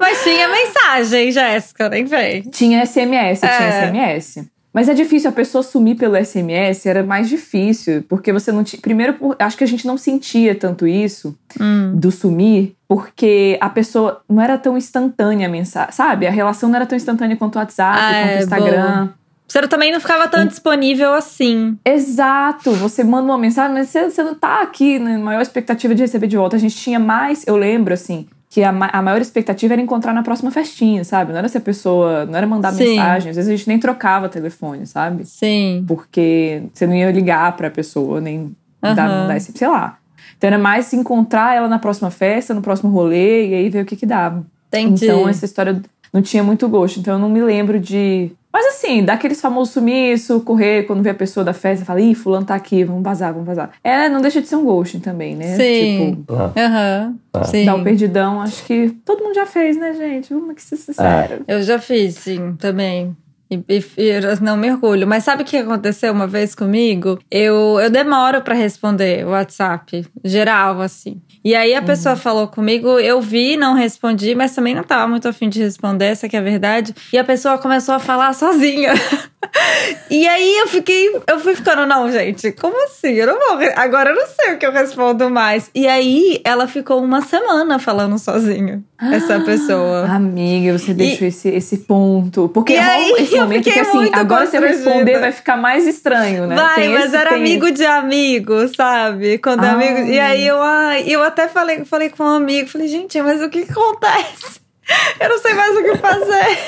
Mas 0.01 0.23
tinha 0.25 0.49
mensagem, 0.49 1.31
Jéssica, 1.31 1.91
nem 1.91 2.03
vem. 2.07 2.41
Tinha 2.41 2.81
SMS, 2.87 3.41
tinha 3.41 3.53
É. 3.53 3.89
SMS. 3.91 4.49
Mas 4.79 4.89
é 4.89 4.95
difícil, 4.95 5.29
a 5.29 5.33
pessoa 5.33 5.65
sumir 5.65 5.97
pelo 5.97 6.15
SMS 6.15 6.87
era 6.87 7.03
mais 7.03 7.29
difícil, 7.29 8.05
porque 8.09 8.33
você 8.33 8.53
não 8.53 8.63
tinha. 8.63 8.81
Primeiro, 8.81 9.35
acho 9.37 9.57
que 9.57 9.65
a 9.65 9.67
gente 9.67 9.85
não 9.85 9.99
sentia 9.99 10.55
tanto 10.55 10.87
isso 10.87 11.37
Hum. 11.61 11.97
do 11.97 12.13
sumir, 12.13 12.77
porque 12.87 13.59
a 13.61 13.69
pessoa 13.69 14.23
não 14.29 14.41
era 14.41 14.57
tão 14.57 14.79
instantânea 14.79 15.49
a 15.49 15.51
mensagem, 15.51 15.91
sabe? 15.93 16.29
A 16.29 16.31
relação 16.31 16.69
não 16.69 16.77
era 16.77 16.87
tão 16.87 16.95
instantânea 16.95 17.37
quanto 17.37 17.57
o 17.57 17.59
WhatsApp, 17.59 17.99
Ah, 17.99 18.13
quanto 18.13 18.29
o 18.29 18.31
é, 18.31 18.39
Instagram. 18.39 19.09
Você 19.49 19.67
também 19.67 19.91
não 19.91 19.99
ficava 19.99 20.29
tão 20.29 20.47
disponível 20.47 21.13
assim. 21.13 21.77
Exato, 21.85 22.71
você 22.71 23.03
manda 23.03 23.25
uma 23.25 23.39
mensagem, 23.39 23.75
mas 23.75 23.89
você, 23.89 24.09
você 24.09 24.23
não 24.23 24.37
tá 24.37 24.63
aqui 24.63 25.01
na 25.01 25.19
maior 25.19 25.43
expectativa 25.43 25.93
de 25.93 26.03
receber 26.03 26.29
de 26.29 26.37
volta. 26.37 26.55
A 26.55 26.61
gente 26.61 26.77
tinha 26.77 27.01
mais, 27.01 27.45
eu 27.49 27.57
lembro 27.57 27.93
assim, 27.93 28.29
que 28.51 28.63
a, 28.63 28.73
ma- 28.73 28.91
a 28.93 29.03
maior 29.03 29.21
expectativa 29.21 29.75
era 29.75 29.83
encontrar 29.83 30.13
na 30.15 30.23
próxima 30.23 30.51
festinha, 30.51 31.05
sabe? 31.05 31.33
Não 31.33 31.39
era 31.39 31.49
se 31.49 31.59
a 31.59 31.61
pessoa, 31.61 32.25
não 32.25 32.35
era 32.37 32.47
mandar 32.47 32.73
Sim. 32.73 32.85
mensagem, 32.97 33.31
às 33.31 33.37
vezes 33.37 33.51
a 33.53 33.57
gente 33.57 33.69
nem 33.69 33.79
trocava 33.79 34.29
telefone, 34.29 34.87
sabe? 34.87 35.25
Sim. 35.27 35.85
Porque 35.87 36.63
você 36.73 36.87
não 36.87 36.95
ia 36.95 37.11
ligar 37.11 37.55
pra 37.57 37.71
pessoa, 37.71 38.21
nem 38.21 38.55
dar, 38.81 39.09
Aham. 39.09 39.27
dar 39.29 39.37
esse, 39.37 39.53
sei 39.53 39.69
lá. 39.69 39.99
Então 40.37 40.49
era 40.49 40.59
mais 40.59 40.87
se 40.87 40.97
encontrar 40.97 41.57
ela 41.57 41.69
na 41.69 41.79
próxima 41.79 42.11
festa, 42.11 42.55
no 42.55 42.63
próximo 42.63 42.91
rolê, 42.91 43.49
e 43.49 43.55
aí 43.55 43.69
ver 43.69 43.83
o 43.83 43.87
que 43.87 43.97
que 43.97 44.07
dava. 44.07 44.47
Entendi. 44.69 45.05
Então 45.05 45.29
essa 45.29 45.45
história 45.45 45.81
não 46.13 46.23
tinha 46.23 46.43
muito 46.43 46.67
gosto. 46.69 47.01
Então 47.01 47.15
eu 47.15 47.19
não 47.21 47.29
me 47.29 47.43
lembro 47.43 47.79
de. 47.79 48.31
Mas 48.53 48.67
assim, 48.67 49.05
daqueles 49.05 49.41
famosos 49.41 49.75
sumiço, 49.75 50.41
correr 50.41 50.85
quando 50.85 51.03
vê 51.03 51.11
a 51.11 51.15
pessoa 51.15 51.45
da 51.45 51.53
festa, 51.53 51.85
fala, 51.85 52.01
ih, 52.01 52.15
fulano 52.15 52.47
tá 52.47 52.55
aqui, 52.55 52.83
vamos 52.83 53.03
vazar, 53.03 53.33
vamos 53.33 53.47
vazar. 53.47 53.71
É, 53.85 54.09
não 54.09 54.21
deixa 54.21 54.41
de 54.41 54.49
ser 54.49 54.57
um 54.57 54.65
ghosting 54.65 55.01
também, 55.01 55.37
né? 55.37 55.57
Sim. 55.57 56.17
Tipo, 56.17 56.35
Ah, 56.35 56.53
Aham. 56.57 57.15
Ah. 57.35 57.45
Sim. 57.45 57.65
dar 57.67 57.75
o 57.77 57.85
perdidão, 57.85 58.41
acho 58.41 58.65
que 58.65 58.91
todo 59.05 59.23
mundo 59.23 59.35
já 59.35 59.47
fez, 59.47 59.77
né, 59.77 59.93
gente? 59.93 60.33
Vamos 60.33 60.55
que 60.55 60.63
ser 60.63 60.77
sincero. 60.77 61.45
Eu 61.47 61.63
já 61.63 61.79
fiz, 61.79 62.15
sim, 62.17 62.57
também. 62.59 63.15
E, 63.51 63.57
e, 63.69 63.85
e 63.97 64.41
não 64.43 64.57
me 64.57 64.71
orgulho. 64.71 65.07
Mas 65.07 65.25
sabe 65.25 65.43
o 65.43 65.47
que 65.47 65.57
aconteceu 65.57 66.13
uma 66.13 66.27
vez 66.27 66.55
comigo? 66.55 67.19
Eu, 67.31 67.79
eu 67.81 67.91
demoro 67.91 68.43
pra 68.43 68.55
responder 68.55 69.27
o 69.27 69.31
WhatsApp, 69.31 70.07
geral, 70.25 70.81
assim. 70.81 71.21
E 71.45 71.55
aí 71.55 71.75
a 71.75 71.81
pessoa 71.81 72.17
falou 72.17 72.49
comigo, 72.49 72.99
eu 72.99 73.21
vi, 73.21 73.57
não 73.57 73.75
respondi, 73.75 74.35
mas 74.35 74.55
também 74.55 74.75
não 74.75 74.83
tava 74.83 75.09
muito 75.09 75.29
afim 75.29 75.49
de 75.49 75.61
responder, 75.61 76.07
essa 76.07 76.29
que 76.29 76.37
é 76.37 76.41
a 76.41 76.43
verdade. 76.43 76.95
E 77.13 77.19
a 77.19 77.25
pessoa 77.25 77.57
começou 77.59 77.95
a 77.95 77.99
falar 77.99 78.35
sozinha. 78.35 78.93
e 80.11 80.27
aí 80.27 80.59
eu 80.59 80.67
fiquei, 80.67 81.09
eu 81.27 81.39
fui 81.39 81.55
ficando, 81.55 81.87
não, 81.87 82.11
gente, 82.11 82.51
como 82.53 82.85
assim? 82.85 83.13
Eu 83.13 83.27
não 83.27 83.39
vou, 83.39 83.59
agora 83.77 84.11
eu 84.11 84.17
não 84.17 84.27
sei 84.27 84.55
o 84.55 84.59
que 84.59 84.67
eu 84.67 84.73
respondo 84.73 85.31
mais. 85.31 85.71
E 85.75 85.87
aí 85.87 86.41
ela 86.45 86.67
ficou 86.67 87.03
uma 87.03 87.21
semana 87.23 87.79
falando 87.79 88.19
sozinha, 88.19 88.83
essa 89.13 89.39
pessoa. 89.41 90.07
Amiga, 90.07 90.77
você 90.77 90.93
deixou 90.93 91.29
esse, 91.29 91.49
esse 91.51 91.79
ponto. 91.79 92.49
Porque 92.49 92.73
E 92.73 92.79
aí, 92.79 93.13
esse 93.19 93.37
momento 93.37 93.65
que 93.65 93.79
assim, 93.79 94.11
agora 94.13 94.47
se 94.47 94.57
eu 94.57 94.63
responder 94.63 95.19
vai 95.21 95.33
ficar 95.33 95.57
mais 95.57 95.87
estranho, 95.87 96.47
né? 96.47 96.57
Vai, 96.57 96.75
Tem 96.75 96.89
mas 96.91 97.05
esse- 97.07 97.17
era 97.17 97.31
tem 97.31 97.39
amigo 97.39 97.71
de 97.71 97.87
amigo, 97.87 98.69
sabe? 98.75 99.39
Quando 99.39 99.65
Ai. 99.65 99.71
amigo. 99.71 100.11
E 100.11 100.19
aí 100.19 100.47
eu, 100.47 100.61
ai, 100.61 101.05
eu 101.07 101.23
até 101.23 101.47
falei, 101.49 101.85
falei 101.85 102.11
com 102.11 102.25
um 102.25 102.27
amigo, 102.29 102.69
falei, 102.69 102.89
gente, 102.89 103.21
mas 103.23 103.41
o 103.41 103.49
que 103.49 103.61
acontece? 103.71 104.59
Eu 105.21 105.29
não 105.29 105.39
sei 105.39 105.53
mais 105.53 105.77
o 105.77 105.83
que 105.83 105.99
fazer. 105.99 106.59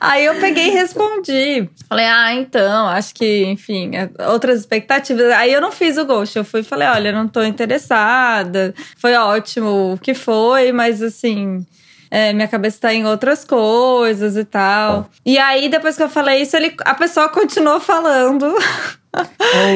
Aí 0.00 0.24
eu 0.24 0.34
peguei 0.40 0.68
e 0.68 0.70
respondi. 0.70 1.68
Falei, 1.88 2.06
ah, 2.06 2.34
então, 2.34 2.88
acho 2.88 3.14
que, 3.14 3.44
enfim, 3.44 3.92
é- 3.94 4.10
outras 4.28 4.60
expectativas. 4.60 5.30
Aí 5.32 5.52
eu 5.52 5.60
não 5.60 5.70
fiz 5.70 5.96
o 5.96 6.04
ghost. 6.04 6.36
Eu 6.36 6.44
fui 6.44 6.60
e 6.60 6.64
falei, 6.64 6.88
olha, 6.88 7.12
não 7.12 7.28
tô 7.28 7.42
interessada. 7.42 8.74
Foi 8.96 9.14
ótimo 9.14 9.92
o 9.94 9.98
que 9.98 10.14
foi, 10.14 10.72
mas 10.72 11.00
assim. 11.02 11.64
É, 12.14 12.30
minha 12.34 12.46
cabeça 12.46 12.78
tá 12.82 12.92
em 12.92 13.06
outras 13.06 13.42
coisas 13.42 14.36
e 14.36 14.44
tal. 14.44 15.08
E 15.24 15.38
aí, 15.38 15.70
depois 15.70 15.96
que 15.96 16.02
eu 16.02 16.10
falei 16.10 16.42
isso, 16.42 16.54
ele, 16.54 16.74
a 16.84 16.92
pessoa 16.92 17.30
continuou 17.30 17.80
falando. 17.80 18.54
Oh, 19.16 19.22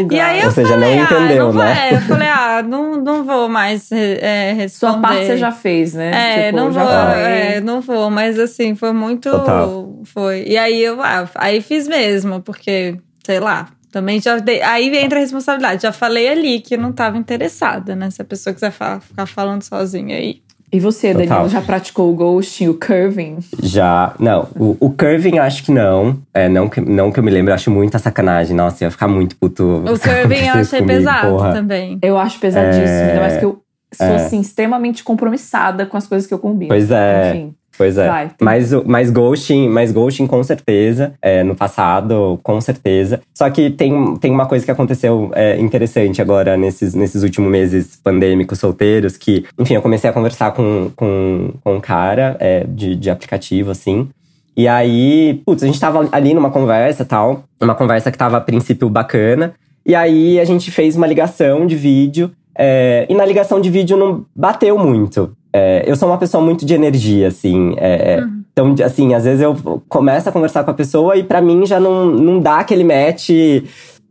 E 0.13 0.21
aí 0.21 0.41
eu 0.41 0.47
Ou 0.47 0.51
seja, 0.51 0.69
falei, 0.69 0.97
não 0.97 1.05
entendeu, 1.05 1.49
ah, 1.49 1.53
não 1.53 1.59
né? 1.59 1.75
vai. 1.75 1.95
Eu 1.95 2.01
falei, 2.03 2.29
ah, 2.29 2.63
não, 2.63 2.97
não 2.97 3.25
vou 3.25 3.49
mais 3.49 3.91
é, 3.91 4.53
responder. 4.55 4.93
Sua 4.93 5.01
parte 5.01 5.27
você 5.27 5.37
já 5.39 5.51
fez, 5.51 5.95
né? 5.95 6.11
É, 6.11 6.47
Tipo, 6.47 6.57
não 6.59 6.71
vou, 6.73 6.83
é, 6.91 7.61
não 7.63 7.81
vou, 7.81 8.11
mas 8.11 8.39
assim, 8.39 8.75
foi 8.75 8.93
muito. 8.93 9.31
Total. 9.31 10.01
Foi. 10.05 10.45
E 10.47 10.59
aí 10.59 10.83
eu, 10.83 11.03
ah, 11.03 11.29
aí 11.37 11.63
fiz 11.63 11.89
mesmo, 11.89 12.41
porque, 12.43 12.97
sei 13.25 13.41
lá, 13.41 13.69
também 13.91 14.21
já 14.21 14.37
dei. 14.37 14.61
Aí 14.63 14.95
entra 14.99 15.19
a 15.19 15.23
responsabilidade. 15.23 15.83
Já 15.83 15.93
falei 15.93 16.29
ali 16.29 16.61
que 16.61 16.77
não 16.77 16.93
tava 16.93 17.17
interessada, 17.17 17.95
né? 17.97 18.11
Se 18.11 18.21
a 18.21 18.25
pessoa 18.27 18.53
quiser 18.53 18.71
fa- 18.71 19.01
ficar 19.01 19.25
falando 19.27 19.63
sozinha 19.63 20.17
aí. 20.17 20.43
E 20.77 20.81
você, 20.81 21.15
Total. 21.15 21.27
Danilo, 21.29 21.49
já 21.49 21.63
praticou 21.63 22.13
o 22.13 22.15
ghosting, 22.15 22.69
o 22.69 22.75
curving? 22.75 23.39
Já. 23.63 24.15
Não, 24.21 24.47
o, 24.55 24.77
o 24.79 24.91
curving 24.91 25.37
eu 25.37 25.43
acho 25.43 25.65
que 25.65 25.73
não. 25.73 26.19
É, 26.35 26.51
não 26.51 26.69
que, 26.69 26.83
não 26.83 27.11
que 27.11 27.19
eu 27.19 27.25
me 27.25 27.31
lembro, 27.31 27.51
eu 27.51 27.55
acho 27.55 27.71
muita 27.71 27.99
sacanagem. 27.99 28.55
Nossa, 28.55 28.85
eu 28.85 28.89
ia 28.89 28.91
ficar 28.91 29.09
muito 29.09 29.37
puto. 29.37 29.65
O 29.65 29.85
curving 29.99 30.47
eu 30.47 30.53
achei 30.53 30.81
comigo, 30.81 30.99
pesado 30.99 31.31
porra. 31.31 31.53
também. 31.55 31.99
Eu 32.03 32.19
acho 32.19 32.39
pesadíssimo, 32.39 32.87
É, 32.87 33.09
ainda 33.09 33.21
mais 33.23 33.37
que 33.39 33.45
eu 33.47 33.63
sou, 33.91 34.07
é. 34.07 34.17
assim, 34.17 34.39
extremamente 34.39 35.03
compromissada 35.03 35.87
com 35.87 35.97
as 35.97 36.07
coisas 36.07 36.29
que 36.29 36.35
eu 36.35 36.39
combino. 36.39 36.69
Pois 36.69 36.91
é. 36.91 37.31
Enfim. 37.31 37.55
Pois 37.77 37.99
é. 37.99 38.09
Vai, 38.09 38.31
mas, 38.41 38.73
mas 38.85 39.11
ghosting, 39.11 39.69
mas 39.69 39.93
ghosting 39.93 40.27
com 40.27 40.43
certeza. 40.43 41.13
é, 41.21 41.43
no 41.43 41.55
passado, 41.55 42.39
com 42.43 42.61
certeza. 42.61 43.21
Só 43.35 43.49
que 43.51 43.71
tem, 43.71 44.17
tem 44.17 44.31
uma 44.31 44.47
coisa 44.47 44.65
que 44.65 44.71
aconteceu 44.71 45.31
é, 45.35 45.59
interessante 45.59 46.21
agora 46.23 46.57
nesses, 46.57 46.95
nesses 46.95 47.23
últimos 47.23 47.51
meses 47.51 47.99
pandêmicos, 48.03 48.59
solteiros, 48.59 49.17
que, 49.17 49.45
enfim, 49.59 49.75
eu 49.75 49.83
comecei 49.83 50.09
a 50.09 50.13
conversar 50.13 50.53
com, 50.53 50.91
com, 50.95 51.53
com 51.63 51.77
um 51.77 51.81
cara 51.81 52.37
é, 52.41 52.65
de, 52.69 52.97
de 52.97 53.11
aplicativo, 53.11 53.71
assim. 53.71 54.09
E 54.57 54.67
aí, 54.67 55.43
putz, 55.45 55.63
a 55.63 55.67
gente 55.67 55.79
tava 55.79 56.09
ali 56.13 56.33
numa 56.33 56.51
conversa 56.51 57.03
e 57.03 57.07
tal. 57.07 57.45
Uma 57.61 57.75
conversa 57.75 58.11
que 58.11 58.17
tava 58.17 58.39
a 58.39 58.41
princípio 58.41 58.89
bacana. 58.89 59.53
E 59.85 59.95
aí 59.95 60.41
a 60.41 60.45
gente 60.45 60.71
fez 60.71 60.97
uma 60.97 61.07
ligação 61.07 61.67
de 61.67 61.77
vídeo. 61.77 62.31
é, 62.59 63.07
e 63.09 63.15
na 63.15 63.27
ligação 63.27 63.61
de 63.61 63.69
vídeo 63.69 63.97
não 63.99 64.25
bateu 64.35 64.79
muito. 64.79 65.37
É, 65.57 65.83
eu 65.87 65.97
sou 65.97 66.07
uma 66.07 66.19
pessoa 66.19 66.45
muito 66.45 66.67
de 66.67 66.75
energia, 66.75 67.29
assim. 67.29 67.75
é, 67.79 68.19
é, 68.19 68.25
Então, 68.53 68.75
assim, 68.85 69.15
às 69.15 69.25
vezes 69.25 69.41
eu 69.41 69.57
começo 69.89 70.29
a 70.29 70.33
conversar 70.33 70.63
com 70.65 70.71
a 70.71 70.75
pessoa 70.75 71.17
e 71.17 71.23
pra 71.23 71.41
mim 71.41 71.65
já 71.65 71.81
não, 71.81 72.05
não 72.05 72.39
dá 72.41 72.59
aquele 72.59 72.85
match. 72.85 73.31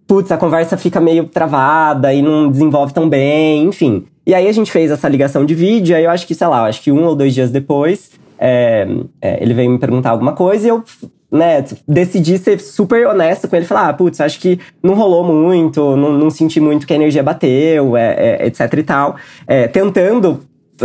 Putz, 0.08 0.32
a 0.32 0.38
conversa 0.38 0.76
fica 0.76 1.00
meio 1.00 1.26
travada 1.26 2.12
e 2.12 2.22
não 2.22 2.50
desenvolve 2.50 2.94
tão 2.94 3.08
bem, 3.08 3.66
enfim. 3.66 4.06
E 4.26 4.34
aí 4.34 4.48
a 4.48 4.52
gente 4.52 4.72
fez 4.72 4.90
essa 4.90 5.08
ligação 5.08 5.46
de 5.46 5.54
vídeo, 5.54 5.96
aí 5.96 6.04
eu 6.04 6.10
acho 6.10 6.26
que, 6.26 6.34
sei 6.34 6.48
lá, 6.48 6.66
acho 6.66 6.82
que 6.82 6.92
um 6.92 7.04
ou 7.06 7.16
dois 7.16 7.32
dias 7.32 7.52
depois, 7.52 8.10
é, 8.40 8.88
é, 9.22 9.44
ele 9.44 9.54
veio 9.54 9.70
me 9.70 9.78
perguntar 9.78 10.10
alguma 10.10 10.34
coisa 10.34 10.66
e 10.66 10.70
eu, 10.70 10.84
né, 11.32 11.64
decidi 11.88 12.40
ser 12.40 12.60
super 12.60 13.06
honesto 13.06 13.48
com 13.48 13.56
ele. 13.56 13.66
Falar, 13.66 13.90
ah, 13.90 13.94
putz, 13.94 14.20
acho 14.20 14.40
que 14.40 14.60
não 14.82 14.96
rolou 14.96 15.24
muito, 15.24 15.96
não, 15.96 16.12
não 16.12 16.32
senti 16.32 16.60
muito 16.60 16.88
que 16.88 16.94
a 16.94 16.96
energia 16.96 17.22
bateu, 17.22 17.96
é, 17.96 18.40
é, 18.42 18.48
etc 18.48 18.74
e 18.74 18.84
tal. 18.84 19.16
É, 19.48 19.68
tentando 19.68 20.40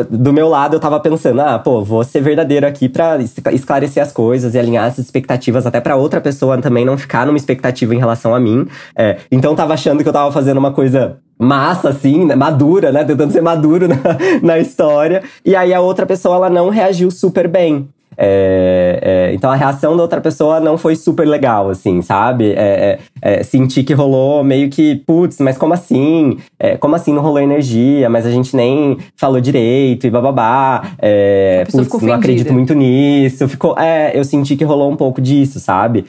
do 0.08 0.32
meu 0.32 0.48
lado, 0.48 0.76
eu 0.76 0.80
tava 0.80 1.00
pensando, 1.00 1.40
ah, 1.40 1.58
pô, 1.58 1.82
vou 1.82 2.04
ser 2.04 2.20
verdadeiro 2.20 2.66
aqui 2.66 2.88
es- 3.20 3.34
esclarecer 3.52 4.02
as 4.02 4.12
coisas 4.12 4.54
e 4.54 4.58
alinhar 4.58 4.86
essas 4.86 5.04
expectativas 5.04 5.66
até 5.66 5.80
pra 5.80 5.96
outra 5.96 6.20
pessoa 6.20 6.56
também 6.58 6.84
não 6.84 6.96
ficar 6.96 7.26
numa 7.26 7.36
expectativa 7.36 7.94
em 7.94 7.98
relação 7.98 8.34
a 8.34 8.40
mim. 8.40 8.66
É, 8.96 9.18
então, 9.32 9.54
tava 9.56 9.74
achando 9.74 10.02
que 10.02 10.08
eu 10.08 10.12
tava 10.12 10.30
fazendo 10.30 10.58
uma 10.58 10.72
coisa 10.72 11.16
massa, 11.38 11.88
assim, 11.88 12.24
né, 12.24 12.34
madura, 12.34 12.92
né? 12.92 13.02
Tentando 13.04 13.32
ser 13.32 13.40
maduro 13.40 13.88
na, 13.88 13.96
na 14.42 14.58
história. 14.58 15.22
E 15.44 15.56
aí, 15.56 15.72
a 15.74 15.80
outra 15.80 16.06
pessoa, 16.06 16.36
ela 16.36 16.50
não 16.50 16.68
reagiu 16.68 17.10
super 17.10 17.48
bem. 17.48 17.88
É, 18.16 18.98
é, 19.02 19.34
então 19.34 19.50
a 19.50 19.54
reação 19.54 19.96
da 19.96 20.02
outra 20.02 20.20
pessoa 20.20 20.60
não 20.60 20.76
foi 20.76 20.96
super 20.96 21.26
legal, 21.26 21.70
assim, 21.70 22.02
sabe? 22.02 22.52
É, 22.52 22.98
é, 23.22 23.40
é, 23.40 23.42
senti 23.42 23.82
que 23.82 23.94
rolou 23.94 24.44
meio 24.44 24.68
que, 24.68 24.96
putz, 25.06 25.38
mas 25.38 25.56
como 25.56 25.72
assim? 25.72 26.38
É, 26.58 26.76
como 26.76 26.94
assim 26.94 27.12
não 27.12 27.22
rolou 27.22 27.40
energia? 27.40 28.08
Mas 28.10 28.26
a 28.26 28.30
gente 28.30 28.54
nem 28.54 28.98
falou 29.16 29.40
direito 29.40 30.06
e 30.06 30.10
bababá. 30.10 30.82
É, 30.98 31.64
putz, 31.70 31.84
ficou 31.84 32.00
não 32.02 32.14
acredito 32.14 32.52
muito 32.52 32.74
nisso. 32.74 33.48
Ficou, 33.48 33.78
é, 33.78 34.12
eu 34.14 34.24
senti 34.24 34.56
que 34.56 34.64
rolou 34.64 34.90
um 34.90 34.96
pouco 34.96 35.20
disso, 35.20 35.60
sabe? 35.60 36.06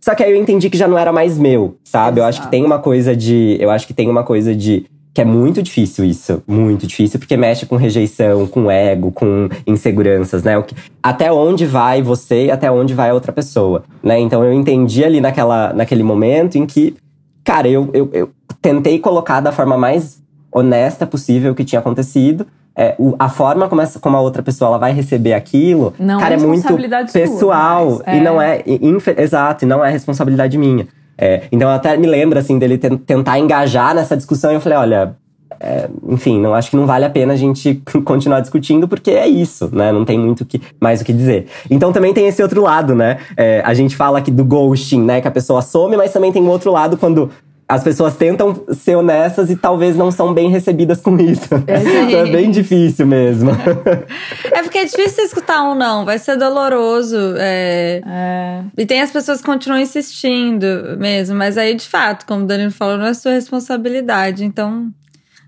Só 0.00 0.14
que 0.14 0.22
aí 0.22 0.32
eu 0.32 0.36
entendi 0.36 0.70
que 0.70 0.78
já 0.78 0.88
não 0.88 0.98
era 0.98 1.12
mais 1.12 1.38
meu, 1.38 1.76
sabe? 1.84 2.20
Eu 2.20 2.24
acho 2.24 2.38
que 2.38 2.44
Exato. 2.44 2.50
tem 2.50 2.64
uma 2.64 2.78
coisa 2.78 3.14
de. 3.14 3.56
Eu 3.60 3.70
acho 3.70 3.86
que 3.86 3.92
tem 3.92 4.08
uma 4.08 4.22
coisa 4.22 4.54
de. 4.54 4.86
Que 5.12 5.22
é 5.22 5.24
muito 5.24 5.60
difícil 5.62 6.04
isso, 6.04 6.40
muito 6.46 6.86
difícil, 6.86 7.18
porque 7.18 7.36
mexe 7.36 7.66
com 7.66 7.74
rejeição, 7.76 8.46
com 8.46 8.70
ego, 8.70 9.10
com 9.10 9.48
inseguranças, 9.66 10.44
né? 10.44 10.56
O 10.56 10.62
que- 10.62 10.74
até 11.02 11.32
onde 11.32 11.66
vai 11.66 12.00
você 12.00 12.46
e 12.46 12.50
até 12.50 12.70
onde 12.70 12.94
vai 12.94 13.10
a 13.10 13.14
outra 13.14 13.32
pessoa, 13.32 13.82
né? 14.02 14.18
Então 14.20 14.44
eu 14.44 14.52
entendi 14.52 15.04
ali 15.04 15.20
naquela, 15.20 15.72
naquele 15.72 16.04
momento 16.04 16.56
em 16.58 16.64
que, 16.64 16.94
cara, 17.42 17.66
eu, 17.68 17.90
eu, 17.92 18.08
eu 18.12 18.30
tentei 18.62 18.98
colocar 19.00 19.40
da 19.40 19.50
forma 19.50 19.76
mais 19.76 20.22
honesta 20.52 21.06
possível 21.06 21.52
o 21.52 21.54
que 21.56 21.64
tinha 21.64 21.80
acontecido. 21.80 22.46
é, 22.76 22.94
o, 22.98 23.16
a 23.18 23.28
forma 23.28 23.68
como, 23.68 23.80
essa, 23.82 23.98
como 23.98 24.16
a 24.16 24.20
outra 24.20 24.42
pessoa 24.44 24.68
ela 24.68 24.78
vai 24.78 24.92
receber 24.92 25.32
aquilo, 25.34 25.92
Não 25.98 26.20
cara, 26.20 26.34
é 26.34 26.36
é 26.36 26.40
muito 26.40 26.62
sua, 26.68 26.78
pessoal. 27.12 28.00
mas, 28.06 28.14
é. 28.14 28.16
E 28.16 28.20
não 28.20 28.40
é. 28.40 28.62
infe- 28.64 29.16
exato, 29.18 29.64
e 29.64 29.68
não 29.68 29.84
é 29.84 29.90
responsabilidade 29.90 30.56
minha. 30.56 30.86
É, 31.20 31.42
então 31.52 31.68
eu 31.68 31.74
até 31.74 31.96
me 31.96 32.06
lembro, 32.06 32.38
assim, 32.38 32.58
dele 32.58 32.78
ten- 32.78 32.96
tentar 32.96 33.38
engajar 33.38 33.94
nessa 33.94 34.16
discussão 34.16 34.50
e 34.50 34.54
eu 34.54 34.60
falei, 34.60 34.78
olha. 34.78 35.14
é, 35.62 35.88
enfim, 36.08 36.40
não 36.40 36.54
acho 36.54 36.70
que 36.70 36.76
não 36.76 36.86
vale 36.86 37.04
a 37.04 37.10
pena 37.10 37.34
a 37.34 37.36
gente 37.36 37.82
continuar 38.06 38.40
discutindo, 38.40 38.88
porque 38.88 39.10
é 39.10 39.28
isso, 39.28 39.68
né? 39.72 39.92
Não 39.92 40.04
tem 40.06 40.18
muito 40.18 40.42
que, 40.46 40.58
mais 40.80 41.02
o 41.02 41.04
que 41.04 41.12
dizer. 41.12 41.46
Então 41.70 41.92
também 41.92 42.14
tem 42.14 42.26
esse 42.26 42.42
outro 42.42 42.62
lado, 42.62 42.94
né? 42.94 43.18
É, 43.36 43.60
a 43.62 43.74
gente 43.74 43.94
fala 43.94 44.18
aqui 44.18 44.30
do 44.30 44.42
ghosting, 44.44 45.02
né? 45.02 45.20
Que 45.20 45.28
a 45.28 45.30
pessoa 45.30 45.60
some, 45.60 45.96
mas 45.98 46.12
também 46.12 46.32
tem 46.32 46.42
um 46.42 46.48
outro 46.48 46.72
lado 46.72 46.96
quando 46.96 47.28
as 47.70 47.84
pessoas 47.84 48.16
tentam 48.16 48.64
ser 48.72 48.96
honestas 48.96 49.48
e 49.48 49.54
talvez 49.54 49.96
não 49.96 50.10
são 50.10 50.34
bem 50.34 50.50
recebidas 50.50 51.00
com 51.00 51.16
isso. 51.20 51.48
então 51.54 52.26
é 52.26 52.30
bem 52.30 52.50
difícil 52.50 53.06
mesmo. 53.06 53.50
É 54.52 54.62
porque 54.62 54.78
é 54.78 54.84
difícil 54.84 55.24
escutar 55.24 55.62
um 55.62 55.74
não, 55.74 56.04
vai 56.04 56.18
ser 56.18 56.36
doloroso. 56.36 57.16
é. 57.38 58.00
É, 58.04 58.62
E 58.76 58.84
tem 58.84 59.00
as 59.00 59.12
pessoas 59.12 59.40
que 59.40 59.46
continuam 59.46 59.80
insistindo 59.80 60.96
mesmo, 60.98 61.36
mas 61.36 61.56
aí, 61.56 61.74
de 61.74 61.86
fato, 61.86 62.26
como 62.26 62.42
o 62.42 62.46
Danilo 62.46 62.72
falou, 62.72 62.98
não 62.98 63.06
é 63.06 63.14
sua 63.14 63.32
responsabilidade. 63.32 64.44
Então, 64.44 64.90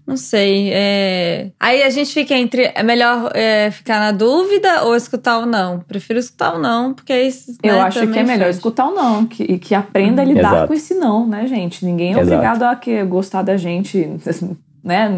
não 0.07 0.17
sei. 0.17 0.71
é. 0.73 1.51
Aí 1.59 1.83
a 1.83 1.91
gente 1.91 2.13
fica 2.13 2.35
entre. 2.35 2.73
É 2.75 2.83
melhor 2.83 3.31
é, 3.35 3.71
ficar 3.71 4.01
na 4.01 4.13
dúvida 4.13 4.85
ou 4.85 4.97
escutar 4.97 5.39
o 5.39 5.47
não? 5.47 5.81
Prefiro 5.81 6.19
escutar 6.19 6.55
o 6.55 6.59
não, 6.59 6.93
porque 6.93 7.13
é 7.13 7.27
isso. 7.27 7.57
eu 7.63 7.75
né, 7.75 7.81
acho 7.81 8.07
que 8.09 8.19
é 8.19 8.23
melhor 8.23 8.51
escutar 8.51 8.87
o 8.87 8.95
não, 8.95 9.25
que, 9.25 9.45
e 9.45 9.59
que 9.59 9.75
aprenda 9.75 10.23
a 10.23 10.25
lidar 10.25 10.53
Exato. 10.53 10.69
com 10.69 10.75
esse 10.75 10.95
não, 10.95 11.27
né, 11.27 11.47
gente? 11.47 11.85
Ninguém 11.85 12.09
é 12.09 12.11
Exato. 12.13 12.27
obrigado 12.27 12.63
a 12.65 12.75
que, 12.75 13.03
gostar 13.05 13.43
da 13.43 13.57
gente, 13.57 14.11
né? 14.83 15.09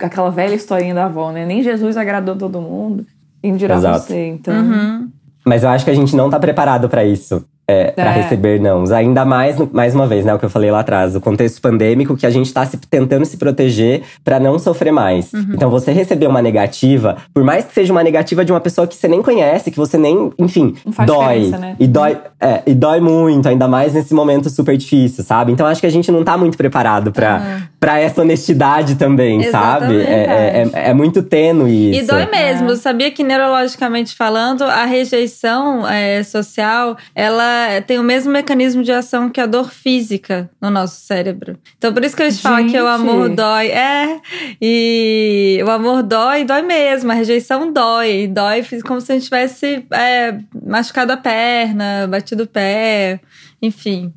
Aquela 0.00 0.30
velha 0.30 0.54
historinha 0.54 0.94
da 0.94 1.06
avó, 1.06 1.32
né? 1.32 1.46
Nem 1.46 1.62
Jesus 1.62 1.96
agradou 1.96 2.36
todo 2.36 2.60
mundo. 2.60 3.06
Quem 3.40 3.56
dirá 3.56 3.76
Exato. 3.76 4.06
você, 4.06 4.26
então. 4.28 4.54
Uhum. 4.54 5.08
Mas 5.46 5.62
eu 5.62 5.70
acho 5.70 5.84
que 5.84 5.90
a 5.90 5.94
gente 5.94 6.14
não 6.16 6.28
tá 6.28 6.38
preparado 6.38 6.88
pra 6.88 7.04
isso. 7.04 7.46
É, 7.68 7.90
pra 7.90 8.04
É. 8.16 8.22
receber 8.22 8.60
nãos. 8.60 8.92
Ainda 8.92 9.24
mais, 9.24 9.56
mais 9.72 9.92
uma 9.92 10.06
vez, 10.06 10.24
né, 10.24 10.32
o 10.32 10.38
que 10.38 10.44
eu 10.44 10.50
falei 10.50 10.70
lá 10.70 10.80
atrás, 10.80 11.16
o 11.16 11.20
contexto 11.20 11.60
pandêmico 11.60 12.16
que 12.16 12.24
a 12.24 12.30
gente 12.30 12.52
tá 12.52 12.64
se, 12.64 12.76
tentando 12.76 13.24
se 13.24 13.36
proteger 13.36 14.02
pra 14.24 14.38
não 14.38 14.56
sofrer 14.56 14.92
mais. 14.92 15.32
Uhum. 15.32 15.46
Então, 15.54 15.68
você 15.68 15.90
receber 15.90 16.28
uma 16.28 16.40
negativa, 16.40 17.16
por 17.34 17.42
mais 17.42 17.64
que 17.64 17.74
seja 17.74 17.92
uma 17.92 18.04
negativa 18.04 18.44
de 18.44 18.52
uma 18.52 18.60
pessoa 18.60 18.86
que 18.86 18.94
você 18.94 19.08
nem 19.08 19.20
conhece, 19.20 19.72
que 19.72 19.76
você 19.76 19.98
nem, 19.98 20.30
enfim, 20.38 20.76
dói. 21.04 21.48
né? 21.48 21.74
E 21.80 21.88
dói, 21.88 22.16
é, 22.40 22.62
e 22.66 22.72
dói 22.74 23.00
muito, 23.00 23.48
ainda 23.48 23.66
mais 23.66 23.94
nesse 23.94 24.14
momento 24.14 24.48
super 24.48 24.76
difícil, 24.76 25.24
sabe? 25.24 25.50
Então, 25.50 25.66
acho 25.66 25.80
que 25.80 25.86
a 25.88 25.90
gente 25.90 26.12
não 26.12 26.22
tá 26.22 26.36
muito 26.38 26.56
preparado 26.56 27.10
pra, 27.10 27.36
Uhum. 27.38 27.62
Pra 27.86 28.00
essa 28.00 28.20
honestidade 28.22 28.96
também, 28.96 29.40
sabe? 29.44 29.94
Exatamente. 29.94 30.10
É, 30.10 30.24
é, 30.24 30.68
é- 30.86 30.90
é 30.90 30.92
muito 30.92 31.22
tênue 31.22 31.70
E 31.70 31.98
isso. 31.98 32.08
dói 32.08 32.26
mesmo. 32.28 32.72
É. 32.72 32.74
Sabia 32.74 33.12
que 33.12 33.22
neurologicamente 33.22 34.12
falando, 34.12 34.62
a 34.64 34.84
rejeição 34.86 35.86
é, 35.88 36.20
social, 36.24 36.96
ela 37.14 37.80
tem 37.86 38.00
o 38.00 38.02
mesmo 38.02 38.32
mecanismo 38.32 38.82
de 38.82 38.90
ação 38.90 39.30
que 39.30 39.40
a 39.40 39.46
dor 39.46 39.70
física 39.70 40.50
no 40.60 40.68
nosso 40.68 41.00
cérebro. 41.00 41.56
Então 41.78 41.92
por 41.94 42.02
isso 42.04 42.16
que 42.16 42.24
a 42.24 42.28
gente 42.28 42.42
fala 42.42 42.64
que 42.64 42.76
o 42.76 42.88
amor 42.88 43.28
dói. 43.28 43.68
É, 43.68 44.18
e 44.60 45.60
o 45.64 45.70
amor 45.70 46.02
dói, 46.02 46.42
dói 46.44 46.62
mesmo. 46.62 47.12
A 47.12 47.14
rejeição 47.14 47.72
dói. 47.72 48.26
Dói 48.26 48.66
como 48.84 49.00
se 49.00 49.12
a 49.12 49.14
gente 49.14 49.26
tivesse 49.26 49.86
é, 49.92 50.34
machucado 50.66 51.12
a 51.12 51.16
perna, 51.16 52.08
batido 52.10 52.42
o 52.42 52.46
pé, 52.48 53.20
enfim. 53.62 54.12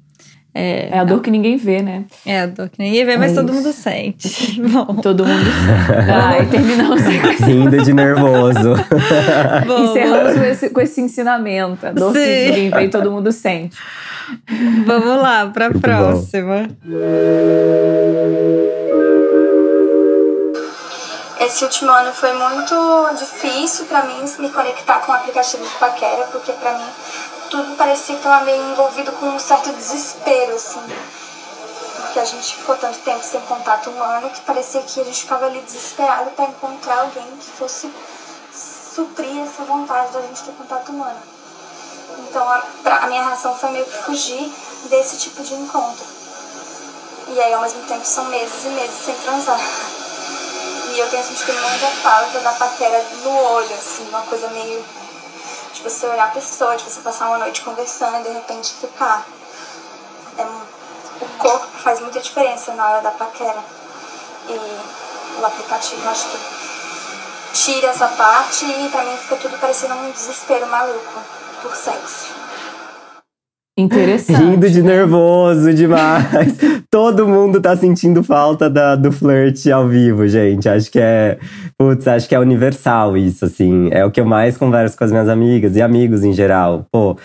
É, 0.54 0.90
É 0.92 1.00
a 1.00 1.04
dor 1.04 1.22
que 1.22 1.30
ninguém 1.30 1.58
vê, 1.58 1.82
né? 1.82 2.06
é 2.26 2.42
a 2.42 2.46
dor 2.48 2.70
que 2.70 2.82
ninguém 2.82 3.06
vê, 3.06 3.16
mas 3.18 3.32
É 3.32 3.36
todo 3.36 3.54
mundo 3.54 3.72
sente. 3.72 4.60
Bom, 4.68 4.96
Todo 4.96 5.26
mundo. 5.26 5.50
Ai, 6.12 6.46
terminamos 6.48 7.02
Rindo 7.40 7.84
de 7.84 7.94
nervoso. 7.94 8.74
bom, 9.68 9.84
Encerramos 9.86 10.34
com 10.38 10.44
esse, 10.44 10.70
com 10.72 10.82
esse 10.82 11.02
ensinamento. 11.02 11.86
A 11.86 11.92
dor 11.92 12.14
Sim. 12.14 12.24
que 12.24 12.46
ninguém 12.50 12.70
vê 12.72 12.84
e 12.86 12.90
todo 12.90 13.12
mundo 13.12 13.32
sente. 13.32 13.78
Vamos 14.86 15.22
lá, 15.22 15.48
pra 15.48 15.70
Muito 15.70 15.76
bom. 15.76 15.82
próxima. 15.82 16.68
Esse 21.42 21.64
último 21.64 21.90
ano 21.90 22.12
foi 22.12 22.32
muito 22.34 23.10
difícil 23.18 23.86
pra 23.86 24.04
mim 24.04 24.24
me 24.40 24.50
conectar 24.50 25.00
com 25.00 25.12
o 25.12 25.16
aplicativo 25.16 25.64
de 25.64 25.74
paquera, 25.80 26.26
porque 26.32 26.52
pra 26.54 26.78
mim 26.78 26.84
tudo 27.50 27.76
parecia 27.76 28.16
que 28.16 28.22
estava 28.22 28.46
meio 28.46 28.72
envolvido 28.72 29.12
com 29.14 29.26
um 29.28 29.40
certo 29.40 29.72
desespero, 29.74 30.56
assim. 30.56 30.82
Porque 31.98 32.20
a 32.20 32.26
gente 32.26 32.56
ficou 32.56 32.76
tanto 32.78 32.98
tempo 33.00 33.24
sem 33.24 33.42
contato 33.42 33.90
humano 33.90 34.30
que 34.30 34.42
parecia 34.42 34.82
que 34.82 35.02
a 35.02 35.04
gente 35.04 35.22
ficava 35.22 35.46
ali 35.46 35.60
desesperado 35.62 36.32
pra 36.32 36.46
encontrar 36.46 37.00
alguém 37.00 37.26
que 37.38 37.50
fosse 37.52 37.92
suprir 38.96 39.44
essa 39.44 39.64
vontade 39.64 40.12
da 40.12 40.22
gente 40.22 40.44
ter 40.44 40.52
contato 40.54 40.90
humano. 40.90 41.20
Então 42.20 42.48
a, 42.48 42.64
a 43.02 43.08
minha 43.08 43.26
reação 43.26 43.56
foi 43.56 43.70
meio 43.72 43.86
que 43.86 44.04
fugir 44.04 44.54
desse 44.90 45.18
tipo 45.18 45.42
de 45.44 45.54
encontro. 45.54 46.06
E 47.28 47.40
aí 47.40 47.54
ao 47.54 47.62
mesmo 47.62 47.84
tempo 47.84 48.06
são 48.06 48.26
meses 48.26 48.66
e 48.66 48.70
meses 48.70 49.06
sem 49.06 49.16
transar. 49.16 49.60
E 50.94 51.00
eu 51.00 51.10
tenho 51.10 51.24
sentido 51.24 51.54
muita 51.54 51.88
falta 52.02 52.40
da 52.40 52.52
paquera 52.54 53.06
no 53.24 53.30
olho, 53.30 53.74
assim, 53.76 54.08
uma 54.10 54.22
coisa 54.24 54.48
meio 54.50 54.84
de 55.74 55.82
você 55.82 56.06
olhar 56.08 56.26
a 56.26 56.32
pessoa, 56.32 56.76
de 56.76 56.84
você 56.84 57.02
passar 57.02 57.28
uma 57.28 57.38
noite 57.38 57.62
conversando 57.62 58.20
e 58.20 58.24
de 58.24 58.30
repente 58.30 58.74
ficar. 58.76 59.26
É 60.38 60.44
o 61.22 61.28
corpo 61.38 61.68
faz 61.80 62.00
muita 62.00 62.20
diferença 62.20 62.74
na 62.74 62.88
hora 62.88 63.02
da 63.02 63.12
paquera. 63.12 63.64
E 64.48 65.40
o 65.40 65.46
aplicativo 65.46 66.10
acho 66.10 66.28
que 66.30 66.40
tira 67.54 67.88
essa 67.88 68.08
parte 68.08 68.66
e 68.66 68.90
mim 69.04 69.18
fica 69.18 69.36
tudo 69.36 69.58
parecendo 69.60 69.96
um 69.96 70.12
desespero 70.12 70.66
maluco 70.68 71.22
por 71.62 71.76
sexo. 71.76 72.39
Interessante. 73.80 74.42
Rindo 74.42 74.70
de 74.70 74.84
nervoso 74.84 75.74
demais. 75.74 76.58
Todo 76.92 77.26
mundo 77.26 77.62
tá 77.62 77.78
sentindo 77.78 78.22
falta 78.22 78.70
da, 78.70 78.96
do 78.96 79.10
flirt 79.10 79.68
ao 79.68 79.88
vivo, 79.88 80.28
gente. 80.28 80.68
Acho 80.68 80.92
que 80.92 81.00
é. 81.00 81.38
Putz, 81.78 82.06
acho 82.08 82.28
que 82.28 82.36
é 82.36 82.40
universal 82.40 83.16
isso, 83.16 83.46
assim. 83.46 83.88
É 83.92 84.04
o 84.04 84.12
que 84.12 84.20
eu 84.20 84.26
mais 84.26 84.58
converso 84.58 84.98
com 84.98 85.06
as 85.06 85.12
minhas 85.12 85.30
amigas 85.30 85.78
e 85.78 85.82
amigos 85.82 86.26
em 86.26 86.34
geral. 86.34 86.86
Pô, 86.92 87.16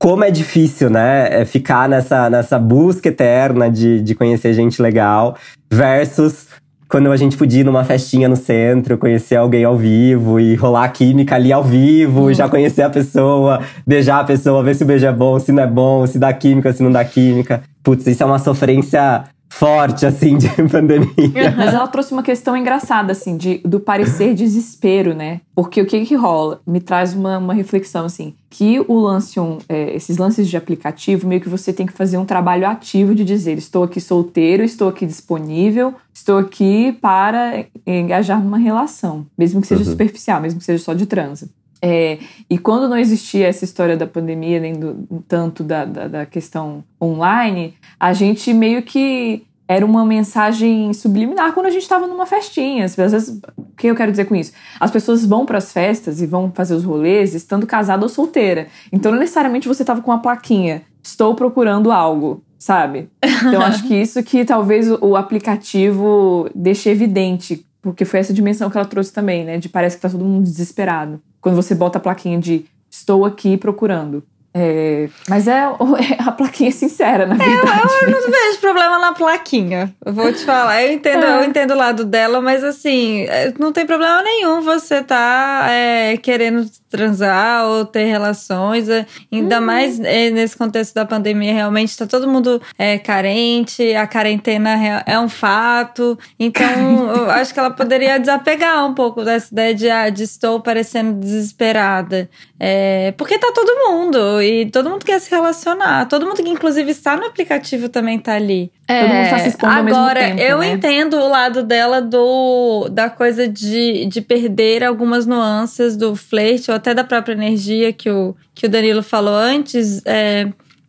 como 0.00 0.24
é 0.24 0.32
difícil, 0.32 0.90
né? 0.90 1.42
É 1.42 1.44
ficar 1.44 1.88
nessa, 1.88 2.28
nessa 2.28 2.58
busca 2.58 3.08
eterna 3.08 3.70
de, 3.70 4.00
de 4.00 4.14
conhecer 4.14 4.52
gente 4.52 4.82
legal 4.82 5.36
versus 5.72 6.49
quando 6.90 7.12
a 7.12 7.16
gente 7.16 7.36
podia 7.36 7.60
ir 7.60 7.64
numa 7.64 7.84
festinha 7.84 8.28
no 8.28 8.34
centro, 8.34 8.98
conhecer 8.98 9.36
alguém 9.36 9.62
ao 9.62 9.76
vivo 9.76 10.40
e 10.40 10.56
rolar 10.56 10.88
química 10.88 11.36
ali 11.36 11.52
ao 11.52 11.62
vivo, 11.62 12.34
já 12.34 12.48
conhecer 12.48 12.82
a 12.82 12.90
pessoa, 12.90 13.60
beijar 13.86 14.20
a 14.20 14.24
pessoa, 14.24 14.60
ver 14.62 14.74
se 14.74 14.82
o 14.82 14.86
beijo 14.86 15.06
é 15.06 15.12
bom, 15.12 15.38
se 15.38 15.52
não 15.52 15.62
é 15.62 15.66
bom, 15.68 16.04
se 16.04 16.18
dá 16.18 16.32
química, 16.32 16.72
se 16.72 16.82
não 16.82 16.90
dá 16.90 17.04
química. 17.04 17.62
Putz, 17.80 18.06
isso 18.08 18.22
é 18.24 18.26
uma 18.26 18.40
sofrência 18.40 19.24
forte, 19.52 20.06
assim, 20.06 20.38
de 20.38 20.48
pandemia. 20.70 21.52
Mas 21.56 21.74
ela 21.74 21.86
trouxe 21.88 22.12
uma 22.12 22.22
questão 22.22 22.56
engraçada, 22.56 23.12
assim, 23.12 23.36
de, 23.36 23.58
do 23.58 23.80
parecer 23.80 24.32
desespero, 24.32 25.14
né? 25.14 25.40
Porque 25.54 25.82
o 25.82 25.86
que 25.86 26.04
que 26.06 26.14
rola? 26.14 26.60
Me 26.66 26.80
traz 26.80 27.12
uma, 27.14 27.36
uma 27.36 27.52
reflexão, 27.52 28.06
assim, 28.06 28.34
que 28.48 28.80
o 28.88 28.98
lance, 28.98 29.38
um, 29.38 29.58
é, 29.68 29.94
esses 29.94 30.16
lances 30.16 30.48
de 30.48 30.56
aplicativo, 30.56 31.26
meio 31.28 31.40
que 31.40 31.48
você 31.48 31.72
tem 31.72 31.84
que 31.84 31.92
fazer 31.92 32.16
um 32.16 32.24
trabalho 32.24 32.66
ativo 32.66 33.14
de 33.14 33.24
dizer, 33.24 33.58
estou 33.58 33.82
aqui 33.82 34.00
solteiro, 34.00 34.62
estou 34.62 34.88
aqui 34.88 35.04
disponível, 35.04 35.94
estou 36.14 36.38
aqui 36.38 36.96
para 37.00 37.64
engajar 37.86 38.42
numa 38.42 38.58
relação, 38.58 39.26
mesmo 39.36 39.60
que 39.60 39.66
seja 39.66 39.82
Uhum. 39.84 39.90
superficial, 39.90 40.40
mesmo 40.40 40.60
que 40.60 40.64
seja 40.64 40.82
só 40.82 40.94
de 40.94 41.06
transa. 41.06 41.48
É, 41.82 42.18
e 42.48 42.58
quando 42.58 42.88
não 42.88 42.96
existia 42.98 43.46
essa 43.48 43.64
história 43.64 43.96
da 43.96 44.06
pandemia, 44.06 44.60
nem 44.60 44.74
do, 44.74 45.22
tanto 45.26 45.64
da, 45.64 45.84
da, 45.84 46.08
da 46.08 46.26
questão 46.26 46.84
online, 47.02 47.74
a 47.98 48.12
gente 48.12 48.52
meio 48.52 48.82
que 48.82 49.44
era 49.66 49.86
uma 49.86 50.04
mensagem 50.04 50.92
subliminar 50.92 51.52
quando 51.54 51.66
a 51.66 51.70
gente 51.70 51.82
estava 51.82 52.06
numa 52.06 52.26
festinha. 52.26 52.84
Às 52.84 52.96
vezes, 52.96 53.40
o 53.56 53.64
que 53.76 53.86
eu 53.86 53.94
quero 53.94 54.10
dizer 54.10 54.24
com 54.24 54.34
isso? 54.34 54.52
As 54.80 54.90
pessoas 54.90 55.24
vão 55.24 55.46
para 55.46 55.58
as 55.58 55.72
festas 55.72 56.20
e 56.20 56.26
vão 56.26 56.50
fazer 56.52 56.74
os 56.74 56.82
rolês 56.84 57.34
estando 57.34 57.66
casada 57.66 58.02
ou 58.02 58.08
solteira. 58.08 58.66
Então, 58.92 59.12
não 59.12 59.18
necessariamente 59.20 59.68
você 59.68 59.82
estava 59.84 60.02
com 60.02 60.10
uma 60.10 60.20
plaquinha, 60.20 60.82
estou 61.02 61.36
procurando 61.36 61.92
algo, 61.92 62.42
sabe? 62.58 63.08
Então, 63.46 63.62
acho 63.62 63.86
que 63.86 63.94
isso 63.94 64.20
que 64.24 64.44
talvez 64.44 64.90
o- 64.90 65.14
aplicativo 65.16 66.50
deixe 66.54 66.90
evidente, 66.90 67.64
porque 67.80 68.04
foi 68.04 68.20
essa 68.20 68.32
dimensão 68.32 68.68
que 68.70 68.76
ela 68.76 68.86
trouxe 68.86 69.12
também, 69.12 69.44
né? 69.44 69.56
De 69.58 69.68
parece 69.68 69.96
que 69.96 70.02
tá 70.02 70.10
todo 70.10 70.24
mundo 70.24 70.42
desesperado. 70.44 71.20
Quando 71.40 71.56
você 71.56 71.74
bota 71.74 71.98
a 71.98 72.00
plaquinha 72.00 72.38
de 72.38 72.66
estou 72.90 73.24
aqui 73.24 73.56
procurando. 73.56 74.22
É, 74.52 75.08
mas 75.28 75.46
é, 75.46 75.62
a 76.18 76.32
plaquinha 76.32 76.70
é 76.70 76.72
sincera, 76.72 77.24
na 77.24 77.36
verdade. 77.36 77.82
Eu 78.02 78.10
não 78.10 78.30
vejo 78.30 78.58
problema 78.60 78.98
na 78.98 79.12
plaquinha. 79.12 79.94
Eu 80.04 80.12
vou 80.12 80.32
te 80.32 80.44
falar. 80.44 80.82
Eu 80.82 80.92
entendo, 80.92 81.24
É. 81.24 81.38
eu 81.38 81.44
entendo 81.44 81.70
o 81.72 81.76
lado 81.76 82.04
dela, 82.04 82.40
mas 82.40 82.64
assim, 82.64 83.22
é, 83.28 83.54
não 83.58 83.72
tem 83.72 83.86
problema 83.86 84.22
nenhum 84.22 84.60
você 84.60 85.02
tá 85.04 85.66
é, 85.70 86.16
querendo 86.16 86.68
transar 86.90 87.66
ou 87.66 87.84
ter 87.84 88.04
relações. 88.04 88.88
É, 88.88 89.06
ainda 89.32 89.58
uhum. 89.58 89.64
mais 89.64 90.00
é, 90.00 90.30
nesse 90.30 90.56
contexto 90.56 90.94
da 90.94 91.06
pandemia, 91.06 91.54
realmente 91.54 91.90
está 91.90 92.06
todo 92.06 92.28
mundo 92.28 92.60
é, 92.76 92.98
carente, 92.98 93.94
a 93.94 94.06
quarentena 94.06 95.02
é 95.06 95.18
um 95.18 95.28
fato. 95.28 96.18
Então, 96.38 96.66
eu 97.14 97.30
acho 97.30 97.54
que 97.54 97.60
ela 97.60 97.70
poderia 97.70 98.18
desapegar 98.18 98.84
um 98.86 98.94
pouco 98.94 99.24
dessa 99.24 99.52
ideia 99.52 99.74
de, 99.74 99.88
ah, 99.88 100.10
de 100.10 100.24
estou 100.24 100.60
parecendo 100.60 101.18
desesperada. 101.20 102.28
É, 102.58 103.14
porque 103.16 103.38
tá 103.38 103.52
todo 103.54 103.88
mundo 103.88 104.42
e 104.42 104.66
todo 104.66 104.90
mundo 104.90 105.04
quer 105.04 105.20
se 105.20 105.30
relacionar. 105.30 106.06
Todo 106.06 106.26
mundo 106.26 106.42
que, 106.42 106.48
inclusive, 106.48 106.90
está 106.90 107.16
no 107.16 107.24
aplicativo 107.24 107.88
também 107.88 108.18
tá 108.18 108.34
ali. 108.34 108.70
É, 108.90 109.00
todo 109.00 109.14
mundo 109.14 109.30
tá 109.30 109.38
se 109.38 109.48
expondo 109.48 109.72
agora, 109.72 110.20
tempo, 110.20 110.40
eu 110.40 110.58
né? 110.58 110.72
entendo 110.72 111.16
o 111.16 111.28
lado 111.28 111.62
dela 111.62 112.00
do 112.00 112.88
da 112.90 113.08
coisa 113.08 113.46
de, 113.46 114.06
de 114.06 114.20
perder 114.20 114.82
algumas 114.82 115.26
nuances 115.26 115.96
do 115.96 116.16
flerte 116.16 116.70
ou 116.70 116.76
até 116.76 116.92
da 116.92 117.04
própria 117.04 117.32
energia 117.32 117.92
que 117.92 118.10
o, 118.10 118.34
que 118.54 118.66
o 118.66 118.68
Danilo 118.68 119.02
falou 119.02 119.34
antes. 119.34 120.02
É, 120.04 120.48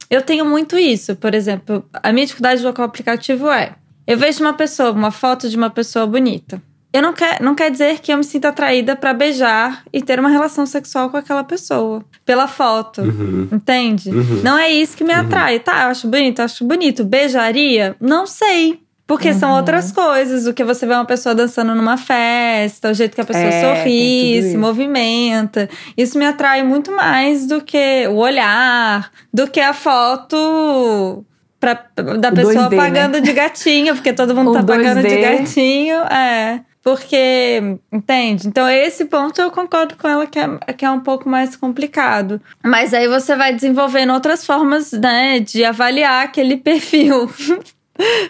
eu 0.10 0.22
tenho 0.22 0.46
muito 0.46 0.78
isso. 0.78 1.16
Por 1.16 1.34
exemplo, 1.34 1.86
a 1.94 2.12
minha 2.12 2.26
dificuldade 2.26 2.62
com 2.74 2.82
o 2.82 2.86
aplicativo 2.86 3.50
é: 3.50 3.74
eu 4.08 4.18
vejo 4.18 4.42
uma 4.42 4.54
pessoa, 4.54 4.92
uma 4.92 5.12
foto 5.12 5.48
de 5.50 5.56
uma 5.56 5.70
pessoa 5.70 6.08
bonita 6.08 6.62
eu 6.94 7.02
não 7.02 7.14
quer, 7.14 7.42
não 7.42 7.56
quer 7.56 7.72
dizer 7.72 8.00
que 8.00 8.12
eu 8.12 8.18
me 8.18 8.24
sinta 8.24 8.50
atraída 8.50 8.96
para 8.96 9.14
beijar 9.14 9.84
e 9.94 10.02
ter 10.02 10.20
uma 10.20 10.30
relação 10.30 10.66
sexual 10.66 11.10
com 11.10 11.18
aquela 11.18 11.44
pessoa. 11.44 12.04
Pela 12.26 12.48
foto. 12.48 13.02
Uhum. 13.02 13.48
Entende? 13.52 14.10
Uhum. 14.10 14.42
Não 14.44 14.58
é 14.58 14.70
isso 14.70 14.98
que 14.98 15.04
me 15.04 15.14
uhum. 15.14 15.22
atrai. 15.22 15.56
Uhum. 15.56 15.64
Tá, 15.64 15.84
eu 15.84 15.90
acho 15.90 16.08
bonito, 16.08 16.40
eu 16.40 16.46
acho 16.46 16.66
bonito. 16.66 17.06
Beijaria? 17.06 17.96
Não 18.00 18.28
sei. 18.28 18.82
Porque 19.08 19.34
são 19.34 19.52
uhum. 19.52 19.58
outras 19.58 19.92
coisas. 19.92 20.48
O 20.48 20.54
que 20.54 20.64
você 20.64 20.86
vê 20.86 20.94
uma 20.94 21.06
pessoa 21.06 21.34
dançando 21.34 21.74
numa 21.76 21.98
festa, 21.98 22.92
o 22.92 22.94
jeito 22.94 23.16
que 23.16 23.22
a 23.22 23.26
pessoa 23.26 23.46
é, 23.46 23.62
sorri, 23.62 24.42
se 24.44 24.58
movimenta. 24.58 25.70
Isso 25.98 26.18
me 26.18 26.26
atrai 26.26 26.64
muito 26.64 26.92
mais 26.92 27.48
do 27.48 27.62
que 27.62 28.08
o 28.08 28.16
olhar, 28.16 29.12
do 29.34 29.48
que 29.48 29.60
a 29.60 29.74
foto 29.74 31.26
pra, 31.62 31.86
da 31.96 32.32
pessoa 32.32 32.68
2D, 32.68 32.72
né? 32.72 32.78
pagando 32.78 33.14
né? 33.14 33.22
de 33.22 33.32
gatinho, 33.32 33.94
porque 33.94 34.12
todo 34.12 34.36
mundo 34.36 34.50
o 34.52 34.54
tá 34.54 34.64
2D. 34.64 34.66
pagando 34.66 35.08
de 35.08 35.18
gatinho. 35.18 35.98
É. 36.08 36.62
Porque, 36.84 37.78
entende? 37.94 38.48
Então, 38.48 38.68
esse 38.68 39.06
ponto 39.06 39.40
eu 39.40 39.52
concordo 39.52 39.96
com 39.96 40.08
ela 40.08 40.26
que 40.26 40.40
é, 40.40 40.48
que 40.76 40.84
é 40.84 40.90
um 40.90 41.00
pouco 41.00 41.30
mais 41.30 41.56
complicado. 41.56 42.42
Mas 42.64 42.92
aí 42.92 43.08
você 43.08 43.36
vai 43.36 43.54
desenvolvendo 43.54 44.12
outras 44.12 44.44
formas, 44.44 44.92
né, 44.92 45.40
de 45.40 45.64
avaliar 45.64 46.26
aquele 46.26 46.58
perfil. 46.60 47.30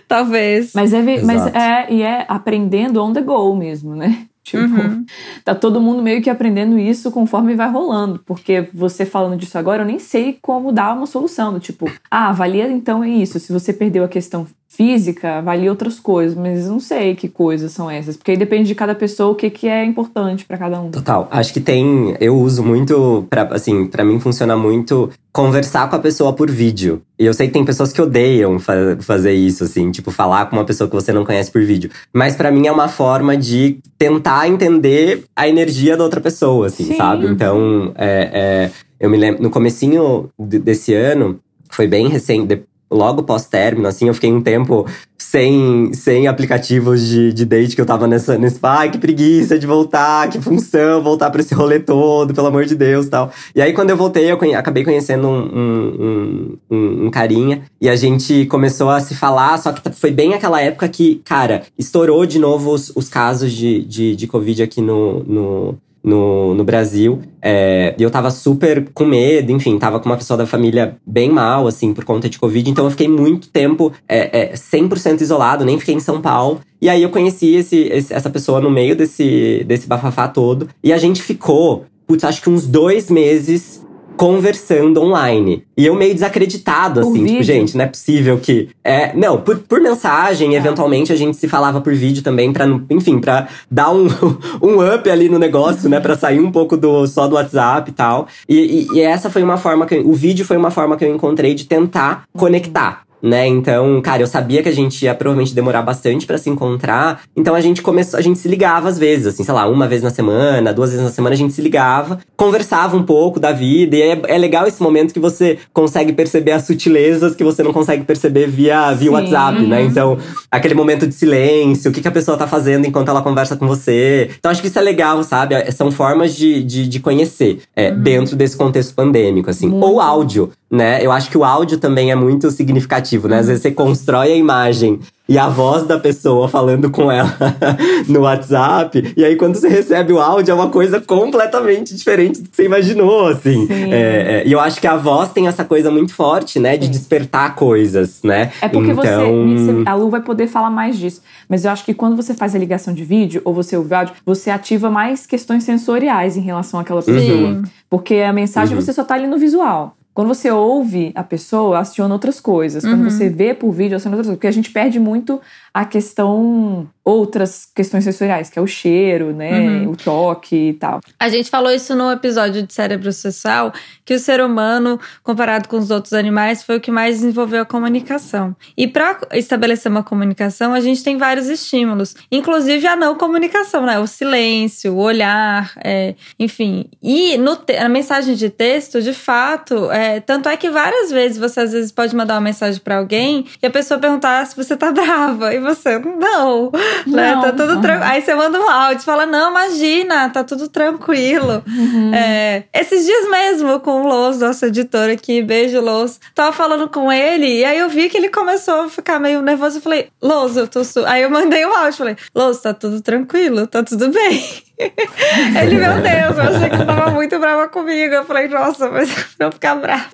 Talvez. 0.06 0.74
Mas 0.76 0.94
é, 0.94 1.02
mas 1.24 1.56
é, 1.56 1.88
e 1.90 2.02
é 2.02 2.26
aprendendo 2.28 3.02
on 3.02 3.14
the 3.14 3.22
go 3.22 3.56
mesmo, 3.56 3.96
né? 3.96 4.26
Tipo, 4.44 4.64
uhum. 4.64 5.06
tá 5.46 5.54
todo 5.54 5.82
mundo 5.82 6.02
meio 6.02 6.22
que 6.22 6.30
aprendendo 6.30 6.78
isso 6.78 7.12
conforme 7.12 7.56
vai 7.56 7.70
rolando. 7.70 8.20
Porque 8.26 8.70
você 8.74 9.06
falando 9.06 9.38
disso 9.38 9.58
agora, 9.58 9.84
eu 9.84 9.88
nem 9.88 10.00
sei 10.00 10.38
como 10.42 10.72
dar 10.72 10.96
uma 10.96 11.06
solução. 11.06 11.54
Do 11.54 11.60
tipo, 11.60 11.92
ah, 12.10 12.30
avalia 12.30 12.72
então 12.72 13.04
é 13.04 13.10
isso. 13.10 13.40
Se 13.40 13.54
você 13.54 13.72
perdeu 13.74 14.04
a 14.04 14.08
questão 14.10 14.48
física, 14.72 15.40
avalia 15.40 15.70
outras 15.70 16.00
coisas, 16.00 16.36
mas 16.36 16.68
não 16.68 16.80
sei 16.80 17.14
que 17.14 17.28
coisas 17.28 17.74
são 17.74 17.92
essas, 17.92 18.16
porque 18.16 18.32
aí 18.32 18.38
depende 18.38 18.70
de 18.70 18.76
cada 18.76 18.96
pessoa 18.96 19.32
o 19.32 19.36
que, 19.36 19.50
que 19.50 19.68
é 19.68 19.84
importante 19.84 20.46
para 20.46 20.58
cada 20.58 20.80
um. 20.80 20.90
Total. 20.90 21.28
Acho 21.30 21.52
que 21.52 21.60
tem, 21.60 22.16
eu 22.22 22.38
uso 22.38 22.64
muito 22.64 23.28
para 23.30 23.44
assim, 23.54 23.86
para 23.86 24.06
mim 24.06 24.18
funciona 24.20 24.56
muito 24.56 25.10
conversar 25.34 25.90
com 25.90 25.98
a 25.98 26.00
pessoa 26.00 26.32
por 26.32 26.50
vídeo. 26.50 27.02
E 27.20 27.26
eu 27.26 27.34
sei 27.34 27.48
que 27.48 27.54
tem 27.54 27.66
pessoas 27.66 27.92
que 27.92 28.02
odeiam 28.02 28.60
fa 28.60 28.98
fazer 29.02 29.34
isso 29.34 29.66
assim, 29.66 29.92
tipo 29.92 30.10
falar 30.10 30.46
com 30.46 30.56
uma 30.56 30.66
pessoa 30.66 30.90
que 30.90 30.96
você 30.96 31.12
não 31.12 31.26
conhece 31.26 31.52
por 31.52 31.62
vídeo, 31.64 31.92
mas 32.14 32.38
para 32.38 32.50
mim 32.50 32.66
é 32.66 32.72
uma 32.72 32.88
forma 32.88 33.36
de 33.36 33.78
tentar 33.98 34.48
entender 34.48 35.26
a 35.36 35.50
energia 35.50 35.98
da 35.98 36.04
outra 36.06 36.22
pessoa, 36.22 36.68
assim, 36.68 36.86
Sim. 36.86 36.96
sabe? 36.96 37.28
Então, 37.28 37.92
é, 37.96 38.30
é, 38.34 38.72
eu 38.98 39.10
me 39.10 39.18
lembro 39.18 39.44
no 39.44 39.50
comecinho 39.50 40.30
desse 40.40 40.94
ano, 40.94 41.42
foi 41.70 41.88
bem 41.88 42.08
recente, 42.08 42.64
logo 42.92 43.24
pós-término, 43.24 43.88
assim, 43.88 44.08
eu 44.08 44.14
fiquei 44.14 44.32
um 44.32 44.42
tempo 44.42 44.86
sem, 45.18 45.94
sem 45.94 46.28
aplicativos 46.28 47.08
de, 47.08 47.32
de 47.32 47.46
date 47.46 47.76
que 47.76 47.82
eu 47.82 47.86
tava 47.86 48.06
nessa, 48.08 48.38
nesse, 48.38 48.60
ai, 48.64 48.90
que 48.90 48.98
preguiça 48.98 49.58
de 49.58 49.66
voltar, 49.66 50.30
que 50.30 50.42
função, 50.42 51.02
voltar 51.02 51.30
pra 51.30 51.40
esse 51.42 51.54
rolê 51.54 51.80
todo, 51.80 52.34
pelo 52.34 52.48
amor 52.48 52.66
de 52.66 52.76
Deus 52.76 53.08
tal. 53.08 53.32
E 53.56 53.62
aí, 53.62 53.72
quando 53.72 53.92
eu 53.92 53.98
voltei, 53.98 54.30
eu 54.30 54.38
conhe, 54.38 54.56
acabei 54.56 54.84
conhecendo 54.84 55.28
um, 55.28 55.40
um, 55.40 56.58
um, 56.70 57.06
um, 57.06 57.10
carinha 57.10 57.62
e 57.80 57.88
a 57.88 57.96
gente 57.96 58.46
começou 58.48 58.90
a 58.90 59.00
se 59.00 59.16
falar, 59.16 59.58
só 59.58 59.72
que 59.72 59.90
foi 59.92 60.12
bem 60.12 60.34
aquela 60.34 60.60
época 60.60 60.90
que, 60.90 61.22
cara, 61.24 61.64
estourou 61.78 62.26
de 62.26 62.40
novo 62.40 62.74
os, 62.74 62.92
os 62.96 63.08
casos 63.08 63.54
de, 63.54 63.84
de, 63.86 64.16
de 64.16 64.28
Covid 64.28 64.64
aqui 64.64 64.82
no, 64.82 65.24
no 65.24 65.78
no, 66.04 66.54
no 66.54 66.64
Brasil. 66.64 67.22
É, 67.42 67.96
e 67.98 68.04
eu 68.04 68.10
tava 68.10 68.32
super 68.32 68.90
com 68.94 69.06
medo, 69.06 69.52
enfim, 69.52 69.78
tava 69.78 70.00
com 70.00 70.10
uma 70.10 70.18
pessoa 70.18 70.38
da 70.38 70.46
família 70.46 70.98
bem 71.06 71.30
mal, 71.30 71.68
assim, 71.68 71.94
por 71.94 72.04
conta 72.04 72.30
de 72.30 72.40
Covid. 72.40 72.70
Então 72.70 72.86
eu 72.86 72.92
fiquei 72.92 73.08
muito 73.08 73.50
tempo 73.50 73.92
é, 74.08 74.52
é, 74.52 74.54
100% 74.54 75.22
isolado, 75.22 75.66
nem 75.66 75.80
fiquei 75.80 75.96
em 75.96 76.00
São 76.00 76.22
Paulo. 76.22 76.60
E 76.82 76.90
aí 76.90 77.04
eu 77.04 77.10
conheci 77.10 77.56
esse, 77.56 77.78
esse, 77.78 78.14
essa 78.14 78.30
pessoa 78.30 78.60
no 78.60 78.72
meio 78.72 78.96
desse, 78.96 79.64
desse 79.68 79.88
bafafá 79.88 80.28
todo. 80.28 80.68
E 80.84 80.92
a 80.92 80.98
gente 80.98 81.22
ficou, 81.22 81.86
putz, 82.08 82.24
acho 82.24 82.42
que 82.42 82.50
uns 82.50 82.66
dois 82.66 83.10
meses 83.10 83.86
conversando 84.22 85.02
online. 85.02 85.64
E 85.76 85.84
eu 85.84 85.96
meio 85.96 86.14
desacreditado, 86.14 87.00
assim, 87.00 87.14
tipo, 87.14 87.26
vídeo? 87.26 87.44
gente, 87.44 87.76
não 87.76 87.86
é 87.86 87.88
possível 87.88 88.38
que. 88.38 88.70
É, 88.84 89.16
não, 89.16 89.42
por, 89.42 89.58
por 89.58 89.82
mensagem, 89.82 90.54
é. 90.54 90.60
eventualmente 90.60 91.12
a 91.12 91.16
gente 91.16 91.36
se 91.38 91.48
falava 91.48 91.82
por 91.82 91.92
vídeo 91.96 92.22
também, 92.22 92.54
pra, 92.54 92.68
enfim, 92.92 93.20
pra 93.20 93.48
dar 93.70 93.90
um, 93.90 94.06
um 94.62 94.94
up 94.94 95.10
ali 95.10 95.28
no 95.28 95.40
negócio, 95.40 95.90
né? 95.90 96.00
Pra 96.00 96.16
sair 96.16 96.40
um 96.40 96.52
pouco 96.52 96.78
do 96.78 97.08
só 97.08 97.28
do 97.28 97.34
WhatsApp 97.34 97.90
e 97.90 97.94
tal. 97.96 98.28
E, 98.48 98.88
e, 98.94 98.98
e 98.98 99.02
essa 99.02 99.28
foi 99.28 99.42
uma 99.42 99.58
forma 99.58 99.88
que. 99.88 99.98
o 99.98 100.14
vídeo 100.14 100.46
foi 100.46 100.56
uma 100.56 100.70
forma 100.70 100.96
que 100.96 101.04
eu 101.04 101.12
encontrei 101.12 101.56
de 101.56 101.66
tentar 101.66 102.26
conectar 102.38 103.02
né? 103.22 103.48
Então, 103.48 104.02
cara, 104.02 104.22
eu 104.22 104.28
sabia 104.28 104.64
que 104.64 104.70
a 104.70 104.74
gente 104.74 105.04
ia 105.04 105.14
provavelmente 105.14 105.54
demorar 105.54 105.82
bastante 105.82 106.26
para 106.26 106.38
se 106.38 106.50
encontrar. 106.50 107.22
Então 107.36 107.54
a 107.54 107.62
gente 107.62 107.82
começou, 107.82 108.18
a 108.18 108.22
gente 108.22 108.40
se 108.40 108.48
ligava 108.48 108.90
às 108.90 108.98
vezes, 108.98 109.28
assim, 109.28 109.44
sei 109.44 109.54
lá, 109.54 109.68
uma 109.68 109.88
vez 109.88 110.02
na 110.02 110.10
semana, 110.10 110.74
duas 110.74 110.92
vezes 110.92 111.06
na 111.06 111.12
semana 111.12 111.36
a 111.36 111.38
gente 111.38 111.54
se 111.54 111.62
ligava, 111.62 112.20
conversava 112.36 112.98
um 112.98 113.04
pouco 113.04 113.40
da 113.40 113.52
vida. 113.52 113.96
E 113.96 114.02
é, 114.02 114.22
é 114.28 114.38
legal 114.38 114.68
esse 114.68 114.82
momento 114.82 115.14
que 115.14 115.20
você 115.20 115.60
consegue 115.74 116.14
perceber 116.14 116.52
as 116.52 116.64
sutilezas 116.64 117.36
que 117.36 117.44
você 117.44 117.64
não 117.64 117.74
consegue 117.74 118.04
perceber 118.04 118.48
via, 118.48 118.92
via 118.94 119.12
WhatsApp, 119.12 119.62
né? 119.62 119.84
Então, 119.84 120.18
aquele 120.50 120.74
momento 120.74 121.06
de 121.08 121.14
silêncio, 121.14 121.92
o 121.92 121.94
que, 121.94 122.02
que 122.02 122.08
a 122.08 122.12
pessoa 122.12 122.38
tá 122.38 122.48
fazendo 122.48 122.86
enquanto 122.86 123.10
ela 123.10 123.22
conversa 123.22 123.56
com 123.56 123.68
você. 123.68 124.30
Então, 124.38 124.52
acho 124.52 124.62
que 124.62 124.68
isso 124.68 124.80
é 124.80 124.82
legal, 124.82 125.24
sabe? 125.24 125.56
É, 125.56 125.70
são 125.72 125.92
formas 125.92 126.36
de, 126.36 126.64
de, 126.64 126.88
de 126.88 127.00
conhecer 127.00 127.60
é, 127.76 127.90
uhum. 127.90 128.02
dentro 128.02 128.36
desse 128.36 128.58
contexto 128.58 128.94
pandêmico, 128.94 129.50
assim. 129.50 129.68
Muito. 129.68 129.86
Ou 129.86 130.02
áudio 130.02 130.52
né? 130.72 131.06
Eu 131.06 131.12
acho 131.12 131.30
que 131.30 131.38
o 131.38 131.44
áudio 131.44 131.78
também 131.78 132.12
é 132.12 132.16
muito 132.16 132.50
significativo, 132.50 133.28
né? 133.28 133.40
Às 133.40 133.48
vezes 133.48 133.62
você 133.62 133.72
constrói 133.72 134.32
a 134.32 134.36
imagem 134.36 135.00
e 135.28 135.38
a 135.38 135.48
voz 135.48 135.84
da 135.84 136.00
pessoa 136.00 136.48
falando 136.48 136.90
com 136.90 137.12
ela 137.12 137.34
no 138.08 138.22
WhatsApp, 138.22 139.14
e 139.16 139.24
aí 139.24 139.36
quando 139.36 139.56
você 139.56 139.70
recebe 139.70 140.12
o 140.12 140.20
áudio 140.20 140.52
é 140.52 140.56
uma 140.56 140.70
coisa 140.70 141.00
completamente 141.00 141.96
diferente 141.96 142.42
do 142.42 142.50
que 142.50 142.56
você 142.56 142.66
imaginou, 142.66 143.28
assim. 143.28 143.68
É, 143.70 144.42
é, 144.42 144.44
e 144.46 144.52
eu 144.52 144.60
acho 144.60 144.80
que 144.82 144.88
a 144.88 144.98
voz 144.98 145.32
tem 145.32 145.48
essa 145.48 145.64
coisa 145.64 145.92
muito 145.92 146.14
forte, 146.14 146.60
né? 146.60 146.78
De 146.78 146.86
Sim. 146.86 146.92
despertar 146.92 147.56
coisas, 147.56 148.22
né? 148.24 148.52
É 148.62 148.68
porque 148.68 148.92
então... 148.92 149.04
você, 149.04 149.84
a 149.86 149.94
Lu 149.94 150.10
vai 150.10 150.22
poder 150.22 150.48
falar 150.48 150.70
mais 150.70 150.98
disso, 150.98 151.22
mas 151.48 151.66
eu 151.66 151.72
acho 151.72 151.84
que 151.84 151.94
quando 151.94 152.16
você 152.16 152.34
faz 152.34 152.56
a 152.56 152.60
ligação 152.60 152.94
de 152.94 153.04
vídeo 153.04 153.42
ou 153.44 153.54
você 153.54 153.76
ouve 153.76 153.94
áudio, 153.94 154.16
você 154.26 154.50
ativa 154.50 154.90
mais 154.90 155.26
questões 155.26 155.64
sensoriais 155.64 156.38
em 156.38 156.42
relação 156.42 156.80
àquela 156.80 157.02
pessoa. 157.02 157.22
Sim. 157.26 157.64
Porque 157.90 158.16
a 158.16 158.34
mensagem 158.34 158.76
uhum. 158.76 158.82
você 158.82 158.94
só 158.94 159.04
tá 159.04 159.16
ali 159.16 159.28
no 159.28 159.38
visual. 159.38 159.96
Quando 160.14 160.28
você 160.28 160.52
ouve 160.52 161.12
a 161.16 161.24
pessoa, 161.24 161.80
aciona 161.80 162.14
outras 162.14 162.42
coisas. 162.42 162.84
Quando 162.84 163.04
uhum. 163.04 163.10
você 163.10 163.30
vê 163.30 163.54
por 163.54 163.72
vídeo, 163.72 163.96
aciona 163.96 164.16
outras 164.16 164.28
coisas. 164.28 164.38
Porque 164.38 164.48
a 164.48 164.52
gente 164.52 164.70
perde 164.70 165.00
muito 165.00 165.40
a 165.74 165.86
questão, 165.86 166.90
outras 167.04 167.68
questões 167.74 168.04
sensoriais, 168.04 168.50
que 168.50 168.60
é 168.60 168.62
o 168.62 168.68
cheiro, 168.68 169.34
né? 169.34 169.60
Uhum. 169.60 169.92
O 169.92 169.96
toque 169.96 170.70
e 170.70 170.74
tal. 170.74 171.02
A 171.20 171.30
gente 171.30 171.50
falou 171.50 171.72
isso 171.72 171.96
no 171.96 172.12
episódio 172.12 172.62
de 172.64 172.74
cérebro 172.74 173.12
social, 173.12 173.74
que 174.06 174.14
o 174.14 174.20
ser 174.20 174.42
humano, 174.42 175.00
comparado 175.24 175.68
com 175.68 175.78
os 175.78 175.90
outros 175.90 176.14
animais, 176.14 176.64
foi 176.64 176.78
o 176.78 176.82
que 176.82 176.92
mais 176.92 177.16
desenvolveu 177.16 177.64
a 177.64 177.66
comunicação. 177.66 178.56
E 178.78 178.88
para 178.88 179.20
estabelecer 179.34 179.92
uma 179.92 180.04
comunicação, 180.04 180.74
a 180.74 180.80
gente 180.80 181.04
tem 181.04 181.18
vários 181.18 181.48
estímulos, 181.48 182.16
inclusive 182.32 182.86
a 182.88 182.96
não 182.96 183.16
comunicação, 183.16 183.86
né? 183.86 184.00
O 184.00 184.06
silêncio, 184.06 184.94
o 184.94 184.98
olhar, 184.98 185.74
é, 185.84 186.16
enfim. 186.40 186.86
E 187.02 187.38
no 187.38 187.58
na 187.80 187.90
mensagem 187.90 188.36
de 188.36 188.50
texto, 188.50 189.02
de 189.02 189.14
fato, 189.14 189.92
é, 189.92 190.20
tanto 190.20 190.50
é 190.50 190.58
que 190.58 190.70
várias 190.70 191.12
vezes 191.12 191.38
você 191.38 191.62
às 191.62 191.72
vezes 191.72 191.92
pode 191.92 192.16
mandar 192.16 192.36
uma 192.36 192.42
mensagem 192.42 192.80
para 192.82 192.98
alguém 192.98 193.46
e 193.62 193.66
a 193.66 193.70
pessoa 193.70 194.00
perguntar 194.00 194.46
se 194.46 194.56
você 194.56 194.76
tá 194.76 194.92
brava. 194.94 195.54
E 195.54 195.60
você, 195.60 196.00
não. 196.00 196.72
Né? 197.08 197.36
Não, 197.36 197.42
Tá 197.42 197.52
tudo 197.52 197.76
uhum. 197.76 197.82
tranquilo. 197.82 198.12
Aí 198.12 198.22
você 198.22 198.36
manda 198.36 198.60
um 198.60 198.70
áudio, 198.70 199.04
fala: 199.04 199.26
Não, 199.26 199.52
imagina, 199.52 200.30
tá 200.30 200.44
tudo 200.44 200.68
tranquilo. 200.68 201.64
Uhum. 201.68 202.14
É, 202.14 202.64
esses 202.74 203.06
dias 203.06 203.30
mesmo, 203.30 203.80
com 203.80 204.04
o 204.04 204.08
Loz, 204.08 204.40
nosso 204.40 204.66
editor 204.66 205.10
aqui, 205.10 205.42
beijo, 205.42 205.82
Loz, 205.82 206.20
tava 206.36 206.52
falando 206.52 206.88
com 206.88 207.12
ele, 207.12 207.60
e 207.60 207.66
aí 207.66 207.80
eu 207.80 207.90
vi 207.90 208.10
que 208.10 208.18
ele 208.18 208.30
começou 208.30 208.82
a 208.82 208.90
ficar 208.90 209.20
meio 209.20 209.42
nervoso. 209.42 209.78
Eu 209.78 209.82
falei: 209.82 210.10
Loz, 210.22 210.58
eu 210.58 210.68
tô. 210.68 210.84
Su... 210.84 211.06
Aí 211.06 211.24
eu 211.24 211.30
mandei 211.30 211.66
um 211.66 211.76
áudio, 211.76 211.98
falei: 211.98 212.18
Loz, 212.36 212.60
tá 212.62 212.74
tudo 212.74 213.02
tranquilo, 213.02 213.68
tá 213.68 213.84
tudo 213.84 214.10
bem. 214.10 214.64
ele, 215.62 215.76
meu 215.76 216.02
Deus, 216.02 216.38
eu 216.38 216.56
achei 216.56 216.70
que 216.70 216.78
você 216.78 216.86
tava 216.86 217.12
muito 217.12 217.40
brava 217.40 217.68
comigo. 217.70 218.14
Eu 218.14 218.26
falei: 218.26 218.48
Nossa, 218.48 218.90
mas 218.90 219.10
eu 219.40 219.52
ficar 219.52 219.76
brava. 219.76 220.10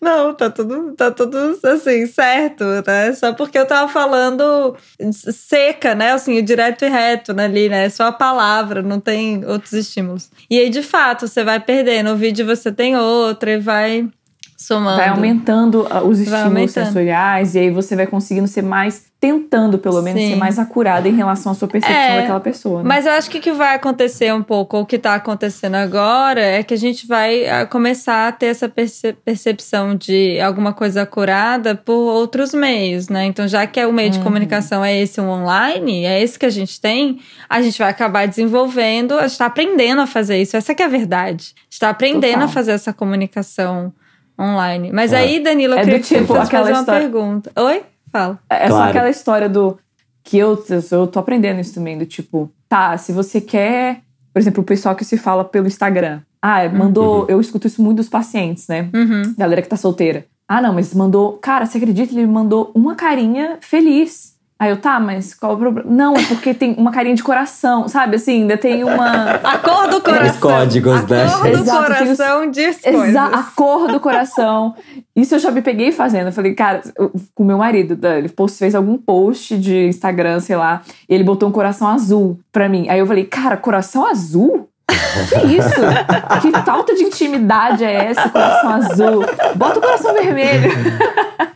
Não, 0.00 0.34
tá 0.34 0.50
tudo, 0.50 0.92
tá 0.94 1.10
tudo 1.10 1.58
assim, 1.64 2.06
certo, 2.06 2.64
né? 2.86 3.12
Só 3.12 3.32
porque 3.32 3.58
eu 3.58 3.66
tava 3.66 3.90
falando 3.90 4.76
seca, 5.10 5.94
né? 5.94 6.12
Assim, 6.12 6.42
direto 6.42 6.84
e 6.84 6.88
reto 6.88 7.32
né, 7.34 7.44
ali, 7.44 7.68
né? 7.68 7.88
Só 7.88 8.04
a 8.04 8.12
palavra, 8.12 8.82
não 8.82 9.00
tem 9.00 9.44
outros 9.44 9.72
estímulos. 9.72 10.30
E 10.50 10.58
aí, 10.58 10.70
de 10.70 10.82
fato, 10.82 11.26
você 11.26 11.44
vai 11.44 11.60
perdendo. 11.60 12.10
O 12.10 12.16
vídeo 12.16 12.46
você 12.46 12.72
tem 12.72 12.96
outra 12.96 13.52
e 13.52 13.58
vai 13.58 14.08
somando. 14.56 14.96
Vai 14.96 15.08
aumentando 15.08 15.86
ah, 15.90 16.02
os 16.02 16.18
estímulos 16.18 16.44
aumentando. 16.46 16.84
sensoriais 16.86 17.54
e 17.54 17.58
aí 17.58 17.70
você 17.70 17.94
vai 17.94 18.06
conseguindo 18.06 18.48
ser 18.48 18.62
mais, 18.62 19.04
tentando 19.20 19.78
pelo 19.78 20.00
menos 20.02 20.20
Sim. 20.20 20.30
ser 20.30 20.36
mais 20.36 20.58
acurada 20.58 21.08
em 21.08 21.14
relação 21.14 21.52
à 21.52 21.54
sua 21.54 21.68
percepção 21.68 21.96
É, 22.00 22.20
daquela 22.20 22.40
pessoa. 22.40 22.82
Né? 22.82 22.88
Mas 22.88 23.06
eu 23.06 23.12
acho 23.12 23.30
que 23.30 23.38
o 23.38 23.40
que 23.40 23.52
vai 23.52 23.74
acontecer 23.74 24.32
um 24.32 24.42
pouco, 24.42 24.76
ou 24.76 24.82
o 24.82 24.86
que 24.86 24.98
tá 24.98 25.14
acontecendo 25.14 25.74
agora, 25.74 26.40
é 26.40 26.62
que 26.62 26.74
a 26.74 26.76
gente 26.76 27.06
vai 27.06 27.46
ah, 27.48 27.66
começar 27.66 28.28
a 28.28 28.32
ter 28.32 28.46
essa 28.46 28.68
perce- 28.68 29.12
percepção 29.24 29.94
de 29.94 30.40
alguma 30.40 30.72
coisa 30.72 31.04
curada 31.06 31.74
por 31.74 31.92
outros 32.14 32.54
meios, 32.54 33.08
né? 33.08 33.24
Então, 33.26 33.46
já 33.46 33.66
que 33.66 33.78
é 33.80 33.86
o 33.86 33.92
meio 33.92 34.10
de 34.10 34.18
comunicação 34.20 34.84
é 34.84 34.96
esse 35.00 35.20
um 35.20 35.28
online, 35.28 36.04
é 36.04 36.22
esse 36.22 36.38
que 36.38 36.46
a 36.46 36.50
gente 36.50 36.80
tem, 36.80 37.18
a 37.48 37.60
gente 37.60 37.78
vai 37.78 37.90
acabar 37.90 38.26
desenvolvendo, 38.26 39.18
a 39.18 39.26
gente 39.26 39.38
tá 39.38 39.46
aprendendo 39.46 40.00
a 40.00 40.06
fazer 40.06 40.40
isso. 40.40 40.56
Essa 40.56 40.74
que 40.74 40.82
é 40.82 40.86
a 40.86 40.88
verdade. 40.88 41.54
A 41.56 41.62
gente 41.70 41.80
tá 41.80 41.88
aprendendo 41.90 42.32
Total. 42.32 42.48
a 42.48 42.48
fazer 42.48 42.72
essa 42.72 42.92
comunicação 42.92 43.92
online. 44.38 44.90
Mas 44.92 45.12
É. 45.12 45.18
aí, 45.18 45.40
Danilo, 45.40 45.74
eu 45.74 45.78
É 45.78 45.84
queria 45.84 46.00
tipo 46.00 46.26
fazer 46.34 46.56
uma 46.56 46.70
história- 46.80 47.00
pergunta. 47.08 47.52
Oi? 47.56 47.82
Fala. 48.12 48.38
É 48.50 48.68
só 48.68 48.74
Claro. 48.74 48.90
aquela 48.90 49.10
história 49.10 49.48
do. 49.48 49.78
Que 50.24 50.38
eu, 50.38 50.62
eu 50.90 51.06
tô 51.06 51.18
aprendendo 51.20 51.60
isso 51.60 51.74
também, 51.74 51.96
do 51.96 52.04
tipo, 52.06 52.50
tá, 52.68 52.96
se 52.98 53.12
você 53.12 53.40
quer. 53.40 54.00
Por 54.32 54.40
exemplo, 54.40 54.62
o 54.62 54.66
pessoal 54.66 54.94
que 54.94 55.04
se 55.04 55.16
fala 55.16 55.44
pelo 55.44 55.66
Instagram. 55.66 56.20
Ah, 56.42 56.68
mandou. 56.68 57.24
Eu 57.28 57.40
escuto 57.40 57.66
isso 57.66 57.82
muito 57.82 57.96
dos 57.98 58.08
pacientes, 58.08 58.68
né? 58.68 58.88
Uhum. 58.94 59.34
Galera 59.38 59.62
que 59.62 59.68
tá 59.68 59.76
solteira. 59.76 60.26
Ah, 60.48 60.60
não, 60.60 60.72
mas 60.74 60.92
mandou. 60.94 61.32
Cara, 61.38 61.64
você 61.66 61.78
acredita? 61.78 62.12
Ele 62.12 62.26
me 62.26 62.32
mandou 62.32 62.70
uma 62.74 62.94
carinha 62.94 63.56
feliz. 63.60 64.35
Aí 64.58 64.70
eu, 64.70 64.78
tá, 64.78 64.98
mas 64.98 65.34
qual 65.34 65.52
o 65.52 65.56
problema? 65.58 65.90
Não, 65.90 66.16
é 66.16 66.24
porque 66.24 66.54
tem 66.54 66.74
uma 66.78 66.90
carinha 66.90 67.14
de 67.14 67.22
coração, 67.22 67.88
sabe? 67.88 68.16
Assim, 68.16 68.40
ainda 68.42 68.56
tem 68.56 68.82
uma. 68.84 69.32
A 69.44 69.58
cor 69.58 69.86
do 69.88 70.00
coração. 70.00 70.30
Os 70.30 70.36
códigos, 70.38 70.94
a 70.94 71.02
né? 71.02 71.28
cor 71.28 71.42
do 71.42 71.48
Exato, 71.48 71.84
tem 71.92 71.92
os- 72.10 72.16
coração 72.16 72.50
diz 72.50 72.80
coisas. 72.80 73.08
Exa 73.10 73.24
a 73.26 73.42
cor 73.54 73.88
do 73.88 74.00
coração. 74.00 74.74
Isso 75.14 75.34
eu 75.34 75.38
já 75.38 75.50
me 75.50 75.60
peguei 75.60 75.92
fazendo. 75.92 76.28
Eu 76.28 76.32
falei, 76.32 76.54
cara, 76.54 76.80
eu- 76.98 77.12
com 77.34 77.44
meu 77.44 77.58
marido, 77.58 77.98
ele 78.06 78.30
post, 78.30 78.56
fez 78.58 78.74
algum 78.74 78.96
post 78.96 79.58
de 79.58 79.88
Instagram, 79.88 80.40
sei 80.40 80.56
lá, 80.56 80.80
e 81.06 81.14
ele 81.14 81.22
botou 81.24 81.48
um 81.50 81.52
coração 81.52 81.86
azul 81.88 82.40
pra 82.50 82.66
mim. 82.66 82.88
Aí 82.88 82.98
eu 82.98 83.06
falei, 83.06 83.24
cara, 83.24 83.58
coração 83.58 84.06
azul? 84.06 84.70
Que 84.88 85.56
isso? 85.56 85.80
que 86.42 86.52
falta 86.62 86.94
de 86.94 87.02
intimidade 87.04 87.82
é 87.84 88.06
essa, 88.06 88.28
coração 88.28 88.70
azul? 88.70 89.24
Bota 89.56 89.78
o 89.78 89.82
coração 89.82 90.12
vermelho. 90.14 90.70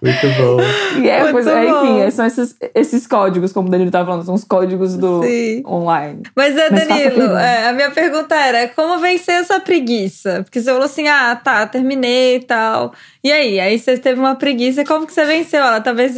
Muito 0.02 0.26
bom. 0.36 1.00
E 1.00 1.08
é 1.08 1.20
Muito 1.20 1.32
coisa, 1.32 1.54
bom. 1.54 1.84
enfim, 2.00 2.10
são 2.10 2.26
esses, 2.26 2.56
esses 2.74 3.06
códigos, 3.06 3.52
como 3.52 3.68
o 3.68 3.70
Danilo 3.70 3.90
tava 3.90 4.06
falando, 4.06 4.24
são 4.24 4.34
os 4.34 4.44
códigos 4.44 4.96
do 4.96 5.22
Sim. 5.22 5.62
online. 5.66 6.22
Mas 6.34 6.56
é, 6.56 6.70
Mas 6.70 6.82
a 6.82 6.86
Danilo, 6.86 7.10
pergunta. 7.10 7.40
é, 7.40 7.68
a 7.68 7.72
minha 7.72 7.90
pergunta 7.90 8.34
era: 8.34 8.68
como 8.68 8.98
vencer 8.98 9.34
essa 9.34 9.60
preguiça? 9.60 10.40
Porque 10.42 10.60
você 10.60 10.70
falou 10.70 10.86
assim: 10.86 11.06
ah, 11.06 11.36
tá, 11.36 11.66
terminei 11.66 12.36
e 12.36 12.40
tal. 12.40 12.92
E 13.22 13.30
aí? 13.30 13.60
Aí 13.60 13.78
você 13.78 13.98
teve 13.98 14.18
uma 14.18 14.34
preguiça, 14.34 14.84
como 14.84 15.06
que 15.06 15.12
você 15.12 15.24
venceu 15.26 15.60
ela? 15.60 15.80
Talvez, 15.80 16.16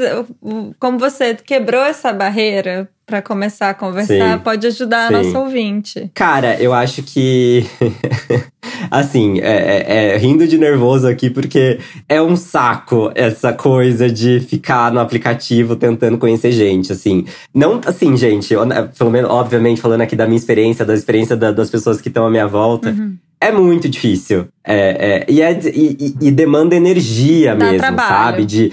como 0.79 0.99
você 0.99 1.35
quebrou 1.35 1.83
essa 1.83 2.13
barreira 2.13 2.89
pra 3.05 3.21
começar 3.21 3.71
a 3.71 3.75
conversar, 3.75 4.39
Sim. 4.39 4.45
pode 4.45 4.67
ajudar 4.69 5.09
Sim. 5.09 5.15
a 5.15 5.19
nossa 5.23 5.39
ouvinte. 5.41 6.11
Cara, 6.15 6.57
eu 6.63 6.73
acho 6.73 7.03
que. 7.03 7.67
assim, 8.91 9.41
é, 9.41 9.85
é- 9.87 10.15
é 10.15 10.17
rindo 10.17 10.47
de 10.47 10.57
nervoso 10.59 11.07
aqui, 11.09 11.29
porque 11.29 11.79
é 12.09 12.21
um 12.23 12.37
saco 12.37 13.11
essa 13.15 13.53
coisa 13.53 14.09
de 14.11 14.41
ficar 14.41 14.93
no 14.93 15.01
aplicativo 15.01 15.77
tentando 15.77 16.19
conhecer 16.19 16.53
gente, 16.53 16.93
assim. 16.93 17.25
Não, 17.55 17.81
assim, 17.85 18.17
gente, 18.17 18.53
eu- 18.55 18.63
pelo 18.97 19.11
menos, 19.11 19.31
obviamente, 19.31 19.81
falando 19.81 20.03
aqui 20.03 20.15
da 20.17 20.27
minha 20.27 20.39
experiência, 20.39 20.85
da 20.85 20.95
experiência 20.95 21.37
da- 21.37 21.53
das 21.53 21.71
pessoas 21.71 22.01
que 22.01 22.09
estão 22.09 22.27
à 22.27 22.31
minha 22.31 22.47
volta. 22.47 22.91
Uhum. 22.91 23.17
É 23.43 23.51
muito 23.51 23.89
difícil. 23.89 24.47
É, 24.65 25.25
é, 25.27 25.33
e, 25.33 25.43
é- 25.43 25.61
e- 25.75 26.15
e- 26.21 26.31
demanda 26.31 26.77
energia 26.77 27.57
Dá 27.57 27.65
mesmo, 27.65 27.79
trabalho. 27.79 28.09
sabe? 28.09 28.45
De 28.45 28.73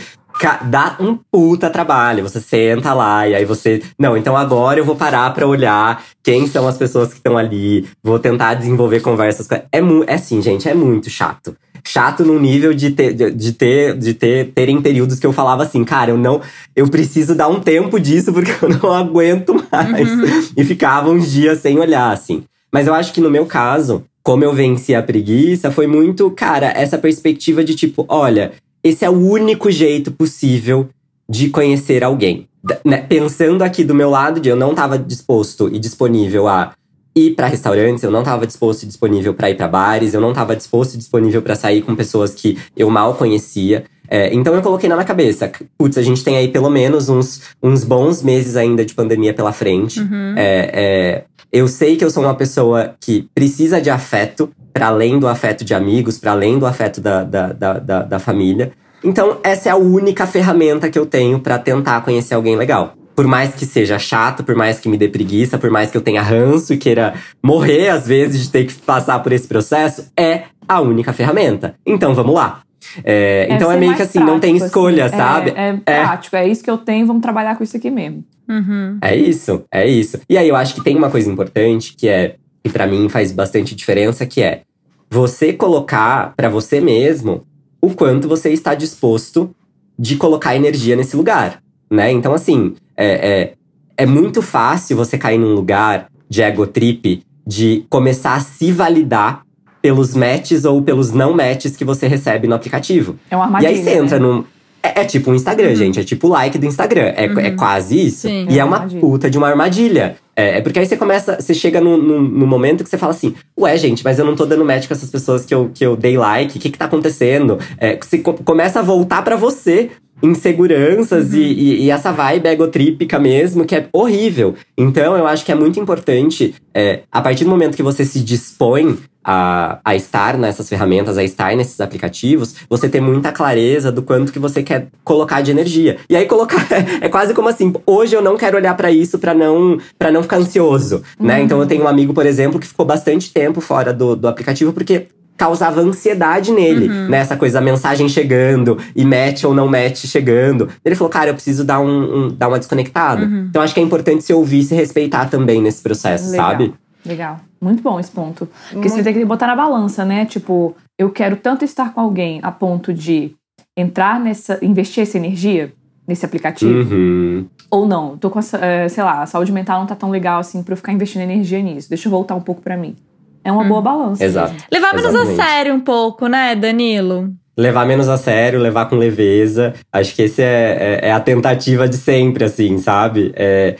dá 0.69 0.95
um 0.99 1.17
puta 1.31 1.69
trabalho. 1.69 2.23
Você 2.23 2.39
senta 2.39 2.93
lá 2.93 3.27
e 3.27 3.33
aí 3.35 3.45
você. 3.45 3.81
Não, 3.97 4.15
então 4.15 4.37
agora 4.37 4.79
eu 4.79 4.85
vou 4.85 4.95
parar 4.95 5.33
pra 5.33 5.47
olhar 5.47 6.03
quem 6.23 6.45
são 6.47 6.67
as 6.67 6.77
pessoas 6.77 7.09
que 7.09 7.15
estão 7.15 7.35
ali. 7.35 7.87
Vou 8.03 8.19
tentar 8.19 8.53
desenvolver 8.53 8.99
conversas 9.01 9.47
com. 9.47 9.59
É, 9.71 9.81
mu 9.81 10.03
é 10.05 10.13
assim, 10.13 10.39
gente, 10.41 10.69
é 10.69 10.73
muito 10.75 11.09
chato. 11.09 11.55
Chato 11.83 12.23
num 12.23 12.39
nível 12.39 12.73
de 12.73 12.91
ter, 12.91 13.13
de, 13.13 13.51
ter, 13.53 13.97
de 13.97 14.13
ter 14.13 14.51
terem 14.53 14.81
períodos 14.81 15.17
que 15.17 15.25
eu 15.25 15.33
falava 15.33 15.63
assim, 15.63 15.83
cara, 15.83 16.11
eu 16.11 16.17
não. 16.17 16.41
Eu 16.75 16.87
preciso 16.89 17.33
dar 17.33 17.47
um 17.47 17.59
tempo 17.59 17.99
disso 17.99 18.31
porque 18.31 18.51
eu 18.61 18.69
não 18.69 18.93
aguento 18.93 19.55
mais. 19.71 20.51
E 20.55 20.63
ficava 20.63 21.09
uns 21.09 21.31
dias 21.31 21.59
sem 21.59 21.79
olhar, 21.79 22.11
assim. 22.11 22.43
Mas 22.71 22.85
eu 22.85 22.93
acho 22.93 23.11
que 23.13 23.21
no 23.21 23.31
meu 23.31 23.45
caso, 23.47 24.03
como 24.29 24.43
eu 24.43 24.53
venci 24.53 24.93
a 24.93 25.01
preguiça, 25.01 25.71
foi 25.71 25.87
muito, 25.87 26.29
cara, 26.29 26.67
essa 26.67 26.99
perspectiva 26.99 27.63
de 27.63 27.73
tipo, 27.73 28.05
olha, 28.07 28.51
esse 28.83 29.03
é 29.03 29.09
o 29.09 29.17
único 29.17 29.71
jeito 29.71 30.11
possível 30.11 30.87
de 31.27 31.49
conhecer 31.49 32.03
alguém. 32.03 32.47
Né, 32.85 32.97
Pensando 32.97 33.63
aqui 33.63 33.83
do 33.83 33.95
meu 33.95 34.11
lado, 34.11 34.39
de 34.39 34.47
eu 34.47 34.55
não 34.55 34.69
estava 34.69 34.99
disposto 34.99 35.67
e 35.73 35.79
disponível 35.79 36.47
a 36.47 36.73
ir 37.15 37.31
para 37.31 37.47
restaurantes, 37.47 38.03
eu 38.03 38.11
não 38.11 38.19
estava 38.19 38.45
disposto 38.45 38.83
e 38.83 38.85
disponível 38.85 39.33
para 39.33 39.49
ir 39.49 39.55
para 39.55 39.67
bares, 39.67 40.13
eu 40.13 40.21
não 40.21 40.29
estava 40.29 40.55
disposto 40.55 40.93
e 40.93 40.97
disponível 40.99 41.41
para 41.41 41.55
sair 41.55 41.81
com 41.81 41.95
pessoas 41.95 42.35
que 42.35 42.55
eu 42.77 42.87
mal 42.91 43.15
conhecia. 43.15 43.85
É, 44.07 44.31
então 44.31 44.53
eu 44.53 44.61
coloquei 44.61 44.87
na 44.87 44.95
minha 44.95 45.07
cabeça, 45.07 45.51
putz, 45.75 45.97
a 45.97 46.03
gente 46.03 46.23
tem 46.23 46.37
aí 46.37 46.49
pelo 46.49 46.69
menos 46.69 47.09
uns, 47.09 47.41
uns 47.63 47.83
bons 47.83 48.21
meses 48.21 48.55
ainda 48.55 48.85
de 48.85 48.93
pandemia 48.93 49.33
pela 49.33 49.51
frente. 49.51 49.99
Uhum. 49.99 50.35
É, 50.37 50.69
é, 50.71 51.23
eu 51.51 51.67
sei 51.67 51.95
que 51.95 52.05
eu 52.05 52.09
sou 52.09 52.23
uma 52.23 52.35
pessoa 52.35 52.95
que 52.99 53.27
precisa 53.33 53.81
de 53.81 53.89
afeto, 53.89 54.51
para 54.71 54.87
além 54.87 55.19
do 55.19 55.27
afeto 55.27 55.65
de 55.65 55.73
amigos, 55.73 56.17
para 56.17 56.31
além 56.31 56.59
do 56.59 56.65
afeto 56.65 57.01
da, 57.01 57.23
da, 57.23 57.53
da, 57.53 58.03
da, 58.03 58.19
família. 58.19 58.71
Então, 59.03 59.37
essa 59.43 59.69
é 59.69 59.71
a 59.71 59.75
única 59.75 60.27
ferramenta 60.27 60.89
que 60.89 60.99
eu 60.99 61.05
tenho 61.05 61.39
para 61.39 61.57
tentar 61.57 62.01
conhecer 62.01 62.35
alguém 62.35 62.55
legal. 62.55 62.93
Por 63.15 63.25
mais 63.25 63.53
que 63.53 63.65
seja 63.65 63.97
chato, 63.97 64.43
por 64.43 64.55
mais 64.55 64.79
que 64.79 64.87
me 64.87 64.97
dê 64.97 65.09
preguiça, 65.09 65.57
por 65.57 65.69
mais 65.69 65.91
que 65.91 65.97
eu 65.97 66.01
tenha 66.01 66.21
ranço 66.21 66.73
e 66.73 66.77
queira 66.77 67.15
morrer 67.43 67.89
às 67.89 68.07
vezes 68.07 68.43
de 68.43 68.49
ter 68.49 68.65
que 68.65 68.73
passar 68.75 69.19
por 69.19 69.31
esse 69.31 69.47
processo, 69.47 70.09
é 70.15 70.43
a 70.67 70.79
única 70.79 71.11
ferramenta. 71.11 71.75
Então, 71.85 72.13
vamos 72.13 72.33
lá. 72.35 72.61
É, 73.03 73.47
então 73.51 73.71
é 73.71 73.77
meio 73.77 73.95
que 73.95 74.01
assim, 74.01 74.19
não 74.19 74.39
tem 74.39 74.57
prático, 74.57 74.65
escolha, 74.79 75.05
assim. 75.05 75.17
sabe? 75.17 75.49
É, 75.55 75.69
é 75.69 75.75
É. 75.85 76.03
prático, 76.03 76.35
é 76.35 76.47
isso 76.47 76.63
que 76.63 76.69
eu 76.69 76.77
tenho, 76.77 77.05
vamos 77.05 77.21
trabalhar 77.21 77.55
com 77.57 77.63
isso 77.63 77.75
aqui 77.77 77.89
mesmo. 77.89 78.23
Uhum. 78.47 78.97
É 79.01 79.15
isso, 79.15 79.63
é 79.71 79.87
isso. 79.87 80.19
E 80.29 80.37
aí 80.37 80.47
eu 80.49 80.55
acho 80.55 80.73
que 80.75 80.83
tem 80.83 80.95
uma 80.95 81.09
coisa 81.09 81.31
importante 81.31 81.93
que 81.95 82.07
é, 82.07 82.35
que 82.63 82.69
pra 82.71 82.87
mim 82.87 83.07
faz 83.09 83.31
bastante 83.31 83.75
diferença, 83.75 84.25
que 84.25 84.41
é 84.41 84.61
você 85.09 85.53
colocar 85.53 86.33
pra 86.35 86.49
você 86.49 86.79
mesmo 86.81 87.43
o 87.81 87.91
quanto 87.93 88.27
você 88.27 88.51
está 88.51 88.73
disposto 88.75 89.55
de 89.97 90.15
colocar 90.15 90.55
energia 90.55 90.95
nesse 90.95 91.15
lugar, 91.15 91.61
né? 91.91 92.11
Então 92.11 92.33
assim, 92.33 92.75
é, 92.97 93.07
é, 93.41 93.53
é 93.97 94.05
muito 94.05 94.41
fácil 94.41 94.97
você 94.97 95.17
cair 95.17 95.37
num 95.37 95.53
lugar 95.53 96.07
de 96.29 96.41
ego 96.41 96.65
trip, 96.67 97.23
de 97.45 97.85
começar 97.89 98.35
a 98.35 98.39
se 98.39 98.71
validar 98.71 99.41
pelos 99.81 100.13
matches 100.15 100.65
ou 100.65 100.81
pelos 100.81 101.11
não 101.11 101.33
matches 101.33 101.75
que 101.75 101.85
você 101.85 102.07
recebe 102.07 102.47
no 102.47 102.55
aplicativo. 102.55 103.15
É 103.29 103.35
uma 103.35 103.45
E 103.45 103.47
armadilha. 103.47 103.69
aí 103.71 103.83
você 103.83 103.89
entra 103.97 104.19
né? 104.19 104.25
num. 104.25 104.43
É, 104.81 105.01
é 105.01 105.05
tipo 105.05 105.29
um 105.31 105.35
Instagram, 105.35 105.69
Uhum. 105.69 105.75
gente. 105.75 105.99
É 105.99 106.03
tipo 106.03 106.27
o 106.27 106.29
like 106.31 106.57
do 106.57 106.65
Instagram. 106.65 107.11
É, 107.15 107.25
é 107.25 107.27
Uhum. 107.49 107.55
quase 107.57 107.99
isso. 108.07 108.27
Sim. 108.27 108.45
E 108.49 108.55
É 108.57 108.61
é 108.61 108.63
uma 108.63 108.77
armadilha. 108.77 109.01
puta 109.01 109.29
de 109.29 109.37
uma 109.37 109.47
armadilha. 109.49 110.15
É, 110.35 110.59
é 110.59 110.61
porque 110.61 110.79
aí 110.79 110.85
você 110.85 110.95
começa. 110.95 111.35
Você 111.41 111.53
chega 111.53 111.81
num, 111.81 111.97
num, 111.97 112.21
num 112.21 112.47
momento 112.47 112.81
que 112.83 112.89
você 112.89 112.97
fala 112.97 113.11
assim: 113.11 113.35
Ué, 113.59 113.75
gente, 113.77 114.03
mas 114.05 114.17
eu 114.19 114.23
não 114.25 114.35
tô 114.35 114.45
dando 114.45 114.63
match 114.63 114.87
com 114.87 114.93
essas 114.93 115.09
pessoas 115.09 115.45
que 115.45 115.53
eu, 115.53 115.69
que 115.73 115.85
eu 115.85 115.97
dei 115.97 116.17
like. 116.17 116.57
O 116.57 116.61
que 116.61 116.69
que 116.69 116.77
tá 116.77 116.85
acontecendo? 116.85 117.59
É, 117.77 117.97
você 118.01 118.19
co- 118.19 118.35
começa 118.35 118.79
a 118.79 118.81
voltar 118.81 119.21
pra 119.21 119.35
você. 119.35 119.89
Inseguranças 120.21 121.33
e, 121.33 121.41
e, 121.41 121.83
e 121.83 121.91
essa 121.91 122.11
vibe 122.11 122.47
egotrípica 122.47 123.19
mesmo, 123.19 123.65
que 123.65 123.75
é 123.75 123.87
horrível. 123.91 124.55
Então, 124.77 125.15
eu 125.17 125.25
acho 125.27 125.45
que 125.45 125.51
é 125.51 125.55
muito 125.55 125.79
importante, 125.79 126.55
é, 126.73 127.01
a 127.11 127.21
partir 127.21 127.43
do 127.43 127.49
momento 127.49 127.75
que 127.75 127.83
você 127.83 128.05
se 128.05 128.19
dispõe 128.19 128.97
a, 129.23 129.79
a 129.83 129.95
estar 129.95 130.37
nessas 130.37 130.67
ferramentas, 130.67 131.17
a 131.17 131.23
estar 131.23 131.55
nesses 131.55 131.79
aplicativos, 131.81 132.55
você 132.69 132.89
ter 132.89 133.01
muita 133.01 133.31
clareza 133.31 133.91
do 133.91 134.01
quanto 134.01 134.31
que 134.31 134.39
você 134.39 134.63
quer 134.63 134.87
colocar 135.03 135.41
de 135.41 135.51
energia. 135.51 135.97
E 136.09 136.15
aí 136.15 136.25
colocar 136.25 136.65
é 137.01 137.09
quase 137.09 137.33
como 137.33 137.49
assim, 137.49 137.73
hoje 137.85 138.15
eu 138.15 138.21
não 138.21 138.37
quero 138.37 138.57
olhar 138.57 138.75
para 138.75 138.91
isso 138.91 139.19
para 139.19 139.33
não 139.33 139.77
para 139.97 140.11
não 140.11 140.23
ficar 140.23 140.37
ansioso, 140.37 141.03
né? 141.19 141.37
Uhum. 141.37 141.43
Então 141.43 141.59
eu 141.59 141.67
tenho 141.67 141.83
um 141.83 141.87
amigo, 141.87 142.13
por 142.13 142.25
exemplo, 142.25 142.59
que 142.59 142.67
ficou 142.67 142.85
bastante 142.85 143.31
tempo 143.31 143.61
fora 143.61 143.93
do, 143.93 144.15
do 144.15 144.27
aplicativo 144.27 144.73
porque 144.73 145.07
causava 145.39 145.79
ansiedade 145.79 146.51
nele, 146.51 146.89
Uhum. 146.89 147.07
né? 147.07 147.19
Essa 147.19 147.37
coisa 147.37 147.59
da 147.59 147.65
mensagem 147.65 148.09
chegando 148.09 148.77
e 148.93 149.05
match 149.05 149.45
ou 149.45 149.53
não 149.53 149.67
match 149.69 150.05
chegando. 150.05 150.67
Ele 150.83 150.95
falou, 150.95 151.09
cara, 151.09 151.29
eu 151.29 151.33
preciso 151.33 151.63
dar, 151.63 151.79
um, 151.79 152.25
um- 152.25 152.27
dar 152.27 152.49
uma 152.49 152.59
desconectada. 152.59 153.23
Uhum. 153.25 153.45
Então 153.49 153.61
acho 153.61 153.73
que 153.73 153.79
é 153.79 153.83
importante 153.83 154.21
se 154.23 154.33
ouvir 154.33 154.59
e 154.59 154.63
se 154.63 154.75
respeitar 154.75 155.29
também 155.29 155.61
nesse 155.61 155.81
processo, 155.81 156.29
Legal. 156.29 156.51
sabe? 156.51 156.73
Legal. 157.05 157.39
Muito 157.61 157.81
bom 157.81 157.97
esse 157.99 158.11
ponto. 158.11 158.47
Porque 158.69 158.75
Muito- 158.89 158.89
você 158.97 159.01
tem 159.03 159.13
que 159.13 159.23
botar 159.23 159.47
na 159.47 159.55
balança, 159.55 160.03
né? 160.03 160.25
Tipo, 160.25 160.75
eu 160.97 161.09
quero 161.09 161.37
tanto 161.37 161.63
estar 161.63 161.93
com 161.93 162.01
alguém 162.01 162.41
a 162.43 162.51
ponto 162.51 162.93
de 162.93 163.31
entrar 163.77 164.19
nessa. 164.19 164.59
investir 164.61 165.03
essa 165.03 165.17
energia 165.17 165.71
nesse 166.05 166.25
aplicativo. 166.25 166.93
Uhum. 166.93 167.45
Ou 167.71 167.87
não. 167.87 168.17
Tô 168.17 168.29
com, 168.29 168.39
essa, 168.39 168.57
eh, 168.57 168.89
sei 168.89 169.03
lá, 169.03 169.21
a 169.21 169.25
saúde 169.25 169.51
mental 169.53 169.79
não 169.79 169.87
tá 169.87 169.95
tão 169.95 170.09
legal 170.09 170.39
assim 170.39 170.61
pra 170.63 170.73
eu 170.73 170.77
ficar 170.77 170.91
investindo 170.91 171.21
energia 171.21 171.61
nisso. 171.61 171.87
Deixa 171.87 172.07
eu 172.07 172.11
voltar 172.11 172.35
um 172.35 172.41
pouco 172.41 172.61
pra 172.61 172.75
mim. 172.75 172.95
É 173.43 173.51
uma 173.51 173.63
boa 173.63 173.81
balança. 173.81 174.23
Exato. 174.23 174.53
Levar 174.71 174.93
menos 174.93 175.15
a 175.15 175.25
sério 175.35 175.73
um 175.73 175.79
pouco, 175.79 176.27
né, 176.27 176.55
Danilo? 176.55 177.29
Levar 177.57 177.85
menos 177.85 178.07
a 178.07 178.17
sério, 178.17 178.59
levar 178.59 178.85
com 178.89 178.95
leveza. 178.95 179.73
Acho 179.91 180.15
que 180.15 180.21
esse 180.23 180.41
é, 180.41 180.99
é, 181.03 181.07
é 181.09 181.11
a 181.11 181.19
tentativa 181.19 181.87
de 181.89 181.97
sempre, 181.97 182.43
assim, 182.45 182.77
sabe? 182.77 183.33
É, 183.35 183.75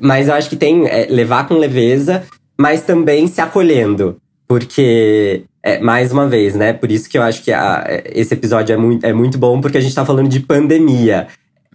mas 0.00 0.28
eu 0.28 0.34
acho 0.34 0.48
que 0.48 0.56
tem 0.56 0.86
é, 0.86 1.06
levar 1.10 1.46
com 1.48 1.54
leveza, 1.54 2.22
mas 2.58 2.82
também 2.82 3.26
se 3.26 3.40
acolhendo. 3.40 4.16
Porque, 4.46 5.44
é, 5.62 5.80
mais 5.80 6.12
uma 6.12 6.28
vez, 6.28 6.54
né? 6.54 6.72
Por 6.72 6.92
isso 6.92 7.08
que 7.08 7.16
eu 7.18 7.22
acho 7.22 7.42
que 7.42 7.50
a- 7.52 7.84
é, 7.88 8.04
esse 8.14 8.34
episódio 8.34 8.72
é 8.72 8.76
muito, 8.76 9.04
é 9.04 9.12
muito 9.12 9.38
bom, 9.38 9.60
porque 9.60 9.78
a 9.78 9.80
gente 9.80 9.94
tá 9.94 10.04
falando 10.04 10.28
de 10.28 10.40
pandemia. 10.40 11.26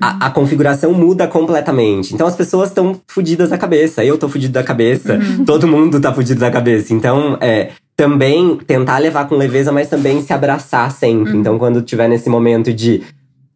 A, 0.01 0.27
a 0.27 0.29
configuração 0.29 0.93
muda 0.93 1.27
completamente. 1.27 2.13
Então 2.13 2.25
as 2.25 2.35
pessoas 2.35 2.69
estão 2.69 2.99
fodidas 3.07 3.49
da 3.49 3.57
cabeça. 3.57 4.03
Eu 4.03 4.17
tô 4.17 4.29
fudido 4.29 4.53
da 4.53 4.63
cabeça. 4.63 5.19
Todo 5.45 5.67
mundo 5.67 5.99
tá 5.99 6.13
fudido 6.13 6.39
da 6.39 6.49
cabeça. 6.49 6.93
Então, 6.93 7.37
é, 7.41 7.71
também 7.95 8.55
tentar 8.65 8.97
levar 8.97 9.27
com 9.27 9.35
leveza, 9.35 9.71
mas 9.71 9.89
também 9.89 10.21
se 10.21 10.31
abraçar 10.31 10.89
sempre. 10.91 11.35
Então, 11.35 11.59
quando 11.59 11.81
tiver 11.81 12.07
nesse 12.07 12.29
momento 12.29 12.73
de 12.73 13.03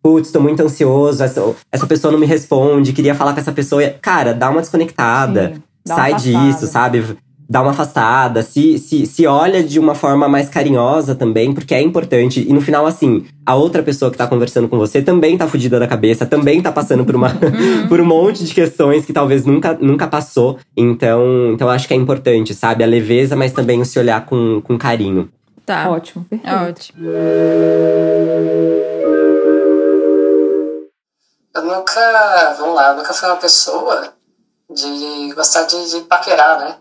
putz, 0.04 0.32
tô 0.32 0.42
muito 0.42 0.62
ansioso, 0.62 1.24
essa, 1.24 1.56
essa 1.72 1.88
pessoa 1.88 2.12
não 2.12 2.20
me 2.20 2.26
responde, 2.26 2.92
queria 2.92 3.16
falar 3.16 3.34
com 3.34 3.40
essa 3.40 3.54
pessoa. 3.54 3.82
Cara, 4.02 4.34
dá 4.34 4.50
uma 4.50 4.60
desconectada. 4.60 5.54
Sim, 5.56 5.62
dá 5.88 5.96
uma 5.96 6.02
sai 6.02 6.12
afastada. 6.12 6.46
disso, 6.46 6.68
sabe? 6.68 7.18
Dá 7.50 7.62
uma 7.62 7.72
afastada, 7.72 8.42
se, 8.42 8.78
se, 8.78 9.06
se 9.06 9.28
olha 9.28 9.64
de 9.64 9.80
uma 9.80 9.96
forma 9.96 10.28
mais 10.28 10.50
carinhosa 10.50 11.14
também, 11.16 11.54
porque 11.54 11.74
é 11.74 11.82
importante. 11.82 12.46
E 12.48 12.54
no 12.54 12.62
final, 12.62 12.86
assim, 12.86 13.26
a 13.46 13.56
outra 13.56 13.84
pessoa 13.84 14.10
que 14.10 14.18
tá 14.18 14.26
conversando 14.28 14.68
com 14.68 14.78
você 14.78 15.02
também 15.02 15.38
tá 15.38 15.48
fudida 15.48 15.80
da 15.80 15.88
cabeça, 15.88 16.26
também 16.26 16.62
tá 16.62 16.72
passando 16.72 17.06
por, 17.06 17.16
uma, 17.16 17.30
por 17.90 18.00
um 18.00 18.06
monte 18.06 18.44
de 18.44 18.54
questões 18.54 19.06
que 19.06 19.14
talvez 19.14 19.46
nunca, 19.46 19.78
nunca 19.80 20.08
passou. 20.08 20.58
Então, 20.76 21.52
então 21.54 21.70
acho 21.70 21.88
que 21.88 21.94
é 21.94 21.98
importante, 21.98 22.54
sabe? 22.54 22.84
A 22.84 22.88
leveza, 22.88 23.36
mas 23.36 23.52
também 23.52 23.82
o 23.82 23.86
se 23.86 24.00
olhar 24.00 24.26
com, 24.26 24.62
com 24.62 24.78
carinho. 24.78 25.30
Tá. 25.66 25.90
Ótimo, 25.90 26.26
perfeito. 26.26 26.56
Ótimo. 26.70 27.08
Eu 31.56 31.62
nunca, 31.62 32.56
vamos 32.58 32.76
lá, 32.76 32.90
eu 32.90 32.96
nunca 32.98 33.14
fui 33.14 33.30
uma 33.30 33.38
pessoa 33.38 34.14
de 34.74 35.32
gostar 35.34 35.64
de, 35.64 35.92
de 35.92 36.02
paquerar, 36.02 36.60
né? 36.60 36.76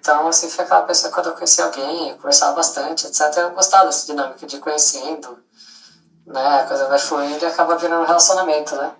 Então, 0.00 0.26
assim, 0.28 0.48
foi 0.48 0.64
aquela 0.64 0.82
pessoa 0.82 1.12
quando 1.12 1.26
eu 1.26 1.34
conheci 1.34 1.60
alguém, 1.60 2.08
eu 2.08 2.16
conversava 2.16 2.56
bastante, 2.56 3.06
etc. 3.06 3.36
Eu 3.36 3.50
gostava 3.50 3.84
dessa 3.84 4.06
dinâmica 4.06 4.46
de 4.46 4.58
conhecendo, 4.58 5.38
né? 6.26 6.60
A 6.62 6.64
coisa 6.64 6.88
vai 6.88 6.98
fluindo 6.98 7.44
e 7.44 7.46
acaba 7.46 7.76
virando 7.76 8.02
um 8.02 8.06
relacionamento, 8.06 8.74
né? 8.76 8.92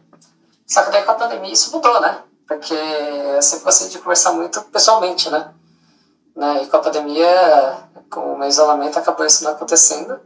Só 0.66 0.82
que 0.82 0.90
daí 0.90 1.02
com 1.02 1.12
a 1.12 1.14
pandemia 1.14 1.52
isso 1.52 1.74
mudou, 1.74 2.00
né? 2.00 2.22
Porque 2.46 2.74
eu 2.74 3.40
sempre 3.40 3.64
gostei 3.64 3.88
de 3.88 3.98
conversar 3.98 4.32
muito 4.32 4.60
pessoalmente, 4.64 5.30
né? 5.30 5.54
né? 6.36 6.62
E 6.62 6.66
com 6.66 6.76
a 6.76 6.80
pandemia, 6.80 7.78
com 8.10 8.34
o 8.34 8.38
meu 8.38 8.48
isolamento, 8.48 8.98
acabou 8.98 9.24
isso 9.24 9.42
não 9.42 9.52
acontecendo. 9.52 10.20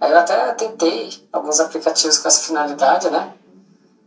Aí 0.00 0.10
eu 0.10 0.18
até 0.18 0.52
tentei 0.54 1.28
alguns 1.32 1.60
aplicativos 1.60 2.18
com 2.18 2.28
essa 2.28 2.40
finalidade, 2.40 3.10
né? 3.10 3.34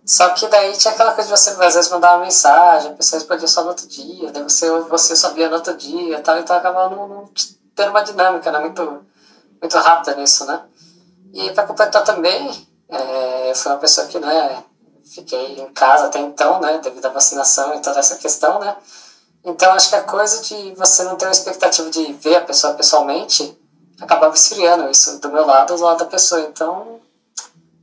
Só 0.08 0.30
que 0.30 0.48
daí 0.48 0.72
tinha 0.78 0.94
aquela 0.94 1.14
coisa 1.14 1.30
de 1.30 1.38
você, 1.38 1.50
às 1.50 1.76
vezes, 1.76 1.92
mandar 1.92 2.16
uma 2.16 2.24
mensagem, 2.24 2.92
a 2.92 2.96
pessoa 2.96 3.20
respondia 3.20 3.46
só 3.46 3.64
no 3.64 3.70
outro 3.70 3.86
dia, 3.88 4.32
daí 4.32 4.42
você, 4.42 4.70
você 4.82 5.18
sabia 5.18 5.50
no 5.50 5.56
outro 5.56 5.76
dia 5.76 6.18
e 6.18 6.22
tal, 6.22 6.40
então 6.40 6.56
acabava 6.56 6.96
não, 6.96 7.08
não 7.10 7.30
tendo 7.76 7.90
uma 7.90 8.02
dinâmica, 8.02 8.50
né? 8.50 8.60
Muito, 8.60 9.06
muito 9.62 9.78
rápida 9.78 10.16
nisso, 10.16 10.46
né? 10.46 10.64
E 11.34 11.52
para 11.52 11.68
completar 11.68 12.06
também, 12.06 12.68
é, 12.88 13.52
eu 13.52 13.56
fui 13.56 13.70
uma 13.70 13.80
pessoa 13.80 14.08
que, 14.08 14.18
né, 14.18 14.64
fiquei 15.14 15.60
em 15.60 15.74
casa 15.74 16.06
até 16.06 16.20
então, 16.20 16.62
né, 16.62 16.78
devido 16.78 17.06
à 17.06 17.10
vacinação 17.10 17.76
e 17.76 17.82
toda 17.82 18.00
essa 18.00 18.16
questão, 18.16 18.60
né? 18.60 18.78
Então 19.44 19.74
acho 19.74 19.90
que 19.90 19.96
a 19.96 20.04
coisa 20.04 20.42
de 20.42 20.74
você 20.76 21.04
não 21.04 21.18
ter 21.18 21.26
uma 21.26 21.32
expectativa 21.32 21.90
de 21.90 22.14
ver 22.14 22.38
a 22.38 22.42
pessoa 22.42 22.74
pessoalmente 22.76 23.58
acabava 24.00 24.34
esfriando 24.34 24.90
isso 24.90 25.20
do 25.20 25.30
meu 25.30 25.46
lado 25.46 25.76
do 25.76 25.84
lado 25.84 26.00
da 26.00 26.06
pessoa. 26.06 26.42
Então, 26.42 27.02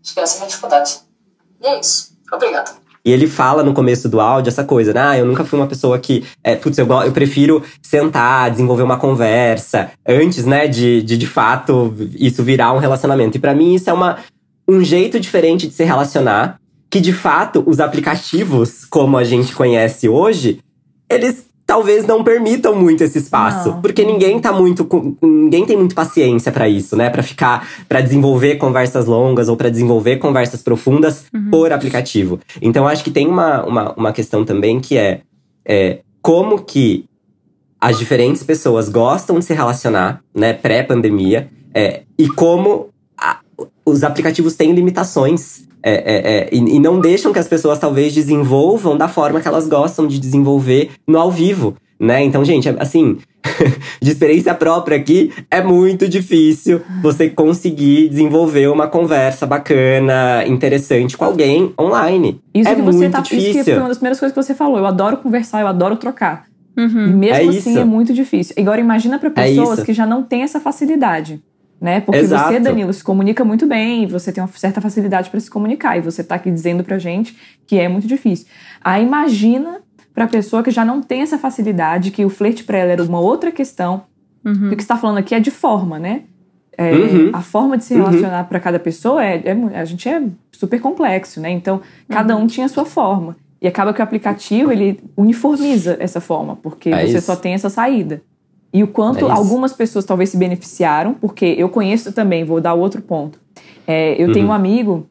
acho 0.03 0.15
que 0.15 0.21
essa 0.21 0.35
é 0.35 0.37
a 0.37 0.39
minha 0.39 0.49
dificuldade. 0.49 1.01
E 1.61 1.67
é 1.67 1.81
isso. 1.81 2.14
Obrigado. 2.35 2.85
E 3.05 3.13
ele 3.13 3.27
fala 3.27 3.63
no 3.63 3.75
começo 3.75 4.09
do 4.09 4.19
áudio 4.19 4.49
essa 4.49 4.65
coisa, 4.65 4.95
né? 4.95 5.01
Ah, 5.03 5.19
eu 5.19 5.27
nunca 5.27 5.45
fui 5.45 5.59
uma 5.59 5.67
pessoa 5.67 5.99
que. 5.99 6.25
É, 6.43 6.57
putz, 6.57 6.79
eu, 6.79 6.87
eu 6.87 7.13
prefiro 7.13 7.63
sentar, 7.83 8.51
desenvolver 8.51 8.83
uma 8.83 8.97
conversa, 8.97 9.91
antes, 10.09 10.47
né, 10.47 10.67
de, 10.67 11.03
de 11.03 11.19
de 11.19 11.27
fato 11.27 11.95
isso 12.15 12.43
virar 12.43 12.73
um 12.73 12.79
relacionamento. 12.79 13.37
E 13.37 13.41
pra 13.41 13.55
mim 13.55 13.75
isso 13.75 13.91
é 13.91 13.93
uma, 13.93 14.19
um 14.67 14.83
jeito 14.83 15.21
diferente 15.21 15.67
de 15.67 15.75
se 15.75 15.85
relacionar, 15.85 16.59
que 16.89 16.99
de 16.99 17.13
fato 17.13 17.63
os 17.67 17.79
aplicativos, 17.79 18.87
como 18.87 19.19
a 19.19 19.25
gente 19.25 19.55
conhece 19.55 20.09
hoje, 20.09 20.61
eles 21.11 21.47
talvez 21.75 22.07
não 22.07 22.23
permitam 22.23 22.73
muito 22.77 23.03
esse 23.03 23.19
espaço, 23.19 23.71
Não. 23.71 23.81
porque 23.83 24.05
ninguém 24.05 24.39
tá 24.39 24.53
muito 24.53 24.85
com, 24.85 25.17
ninguém 25.21 25.67
tem 25.67 25.77
muito 25.77 25.93
paciência 25.93 26.53
pra 26.53 26.69
isso, 26.69 26.95
né? 26.97 27.11
Pra 27.11 27.21
ficar, 27.21 27.67
pra 27.89 28.01
desenvolver 28.01 28.59
conversas 28.59 29.07
longas 29.07 29.49
ou 29.49 29.57
pra 29.57 29.69
desenvolver 29.69 30.19
conversas 30.19 30.63
profundas 30.63 31.25
por 31.51 31.73
aplicativo. 31.73 32.39
Então 32.63 32.87
acho 32.87 33.03
que 33.03 33.11
tem 33.11 33.27
uma, 33.27 33.65
uma, 33.65 33.93
uma 33.95 34.13
questão 34.13 34.45
também 34.45 34.79
que 34.79 34.97
é, 34.97 35.23
é 35.67 35.99
como 36.23 36.63
que 36.63 37.07
as 37.81 37.99
diferentes 37.99 38.45
pessoas 38.45 38.89
gostam 38.89 39.41
de 39.41 39.45
se 39.45 39.53
relacionar, 39.53 40.21
né, 40.33 40.53
pré-pandemia, 40.53 41.51
é, 41.75 42.03
e 42.17 42.29
como 42.29 42.91
a- 43.19 43.41
os 43.85 44.05
aplicativos 44.05 44.55
têm 44.55 44.71
limitações. 44.73 45.67
É, 45.85 45.93
é, 45.93 46.37
é, 46.37 46.49
e, 46.51 46.77
e 46.77 46.81
não 46.81 46.99
deixam 46.99 47.31
que 47.31 47.39
as 47.39 47.47
pessoas 47.47 47.79
talvez 47.79 48.15
desenvolvam 48.15 48.97
da 48.97 49.07
forma 49.07 49.41
que 49.41 49.47
elas 49.47 49.69
gostam 49.69 50.07
de 50.07 50.19
desenvolver 50.19 50.93
no 51.07 51.19
ao 51.19 51.31
vivo, 51.31 51.77
né? 52.01 52.25
Então, 52.25 52.43
gente, 52.43 52.69
é- 52.69 52.77
assim, 52.79 53.19
de 54.01 54.11
experiência 54.11 54.55
própria 54.55 54.97
aqui, 54.97 55.31
é 55.51 55.63
muito 55.63 56.09
difícil 56.09 56.81
você 57.03 57.29
conseguir 57.29 58.09
desenvolver 58.09 58.69
uma 58.69 58.87
conversa 58.87 59.47
bacana, 59.47 60.45
interessante 60.47 61.19
com 61.19 61.25
alguém 61.27 61.75
online. 61.79 62.41
Isso 62.55 62.69
é 62.69 62.75
que 62.75 62.81
você 62.83 62.99
muito 62.99 63.13
tá. 63.13 63.21
difícil. 63.21 63.51
Isso 63.51 63.65
que 63.65 63.71
foi 63.71 63.79
uma 63.79 63.89
das 63.89 63.99
primeiras 63.99 64.19
coisas 64.19 64.35
que 64.35 64.43
você 64.43 64.55
falou. 64.55 64.79
Eu 64.79 64.87
adoro 64.87 65.19
conversar, 65.19 65.61
eu 65.61 65.67
adoro 65.67 65.97
trocar. 65.97 66.47
Uhum. 66.77 67.07
E 67.09 67.13
mesmo 67.13 67.53
É 67.53 67.59
assim 67.59 67.71
isso. 67.71 67.79
é 67.79 67.85
muito 67.85 68.13
difícil. 68.13 68.55
Agora 68.59 68.81
imagina 68.81 69.19
para 69.19 69.31
pessoas 69.31 69.79
isso. 69.79 69.87
que 69.87 69.93
já 69.93 70.07
não 70.07 70.23
têm 70.23 70.43
essa 70.43 70.59
facilidade. 70.59 71.43
Né? 71.85 72.01
Porque 72.01 72.21
Exato. 72.21 72.51
você, 72.51 72.61
Danilo, 72.61 72.91
se 72.95 73.05
comunica 73.05 73.45
muito 73.45 73.67
bem, 73.67 74.07
você 74.07 74.33
tem 74.33 74.43
uma 74.43 74.49
certa 74.55 74.81
facilidade 74.81 75.29
para 75.29 75.39
se 75.39 75.51
comunicar, 75.51 75.99
e 75.99 76.01
você 76.01 76.25
tá 76.25 76.37
aqui 76.37 76.51
dizendo 76.51 76.83
pra 76.83 76.99
gente 76.99 77.37
que 77.67 77.79
é 77.79 77.89
muito 77.89 78.07
difícil. 78.09 78.47
Aí 78.83 79.05
imagina 79.05 79.83
pra 80.15 80.27
pessoa 80.27 80.63
que 80.63 80.71
já 80.71 80.83
não 80.83 81.03
tem 81.03 81.21
essa 81.21 81.37
facilidade, 81.37 82.11
que 82.11 82.25
o 82.25 82.31
flerte 82.31 82.65
pra 82.65 82.79
ela 82.79 82.93
era 82.93 83.03
uma 83.03 83.21
outra 83.21 83.53
questão. 83.53 84.05
Uhum. 84.43 84.71
E 84.71 84.73
o 84.73 84.77
que 84.79 84.83
você 84.83 84.89
tá 84.89 84.97
falando 84.97 85.19
aqui 85.19 85.35
é 85.35 85.41
de 85.41 85.51
forma, 85.51 85.99
né? 85.99 86.23
É, 86.79 86.91
Uhum. 86.91 87.31
A 87.35 87.43
forma 87.43 87.77
de 87.77 87.85
se 87.85 87.93
Uhum. 87.95 88.05
relacionar 88.07 88.45
pra 88.45 88.59
cada 88.59 88.79
pessoa 88.79 89.23
é, 89.23 89.43
é 89.45 89.79
a 89.79 89.85
gente 89.85 90.09
é 90.09 90.23
super 90.53 90.81
complexo, 90.81 91.39
né? 91.39 91.51
Então, 91.51 91.83
cada 92.09 92.35
um 92.35 92.47
tinha 92.47 92.65
a 92.65 92.69
sua 92.71 92.87
forma. 92.87 93.37
E 93.61 93.69
acaba 93.69 93.93
que 93.93 94.01
o 94.01 94.03
aplicativo, 94.03 94.73
ele 94.73 95.01
uniformiza 95.19 95.99
essa 96.01 96.19
forma, 96.21 96.57
porque 96.57 96.89
É 96.89 97.07
você 97.07 97.19
isso. 97.19 97.27
só 97.27 97.37
tem 97.37 97.53
essa 97.53 97.69
saída. 97.69 98.23
E 98.75 98.83
o 98.83 98.89
quanto 98.89 99.29
É 99.29 99.31
algumas 99.31 99.73
pessoas 99.73 100.05
talvez 100.05 100.31
se 100.31 100.37
beneficiaram, 100.37 101.15
porque 101.15 101.45
eu 101.57 101.69
conheço 101.69 102.13
também, 102.13 102.43
vou 102.45 102.61
dar 102.61 102.75
outro 102.75 103.01
ponto. 103.01 103.39
É, 103.87 104.21
eu 104.21 104.33
tenho 104.33 104.47
Uhum. 104.47 104.51
um 104.51 104.55
amigo 104.55 105.07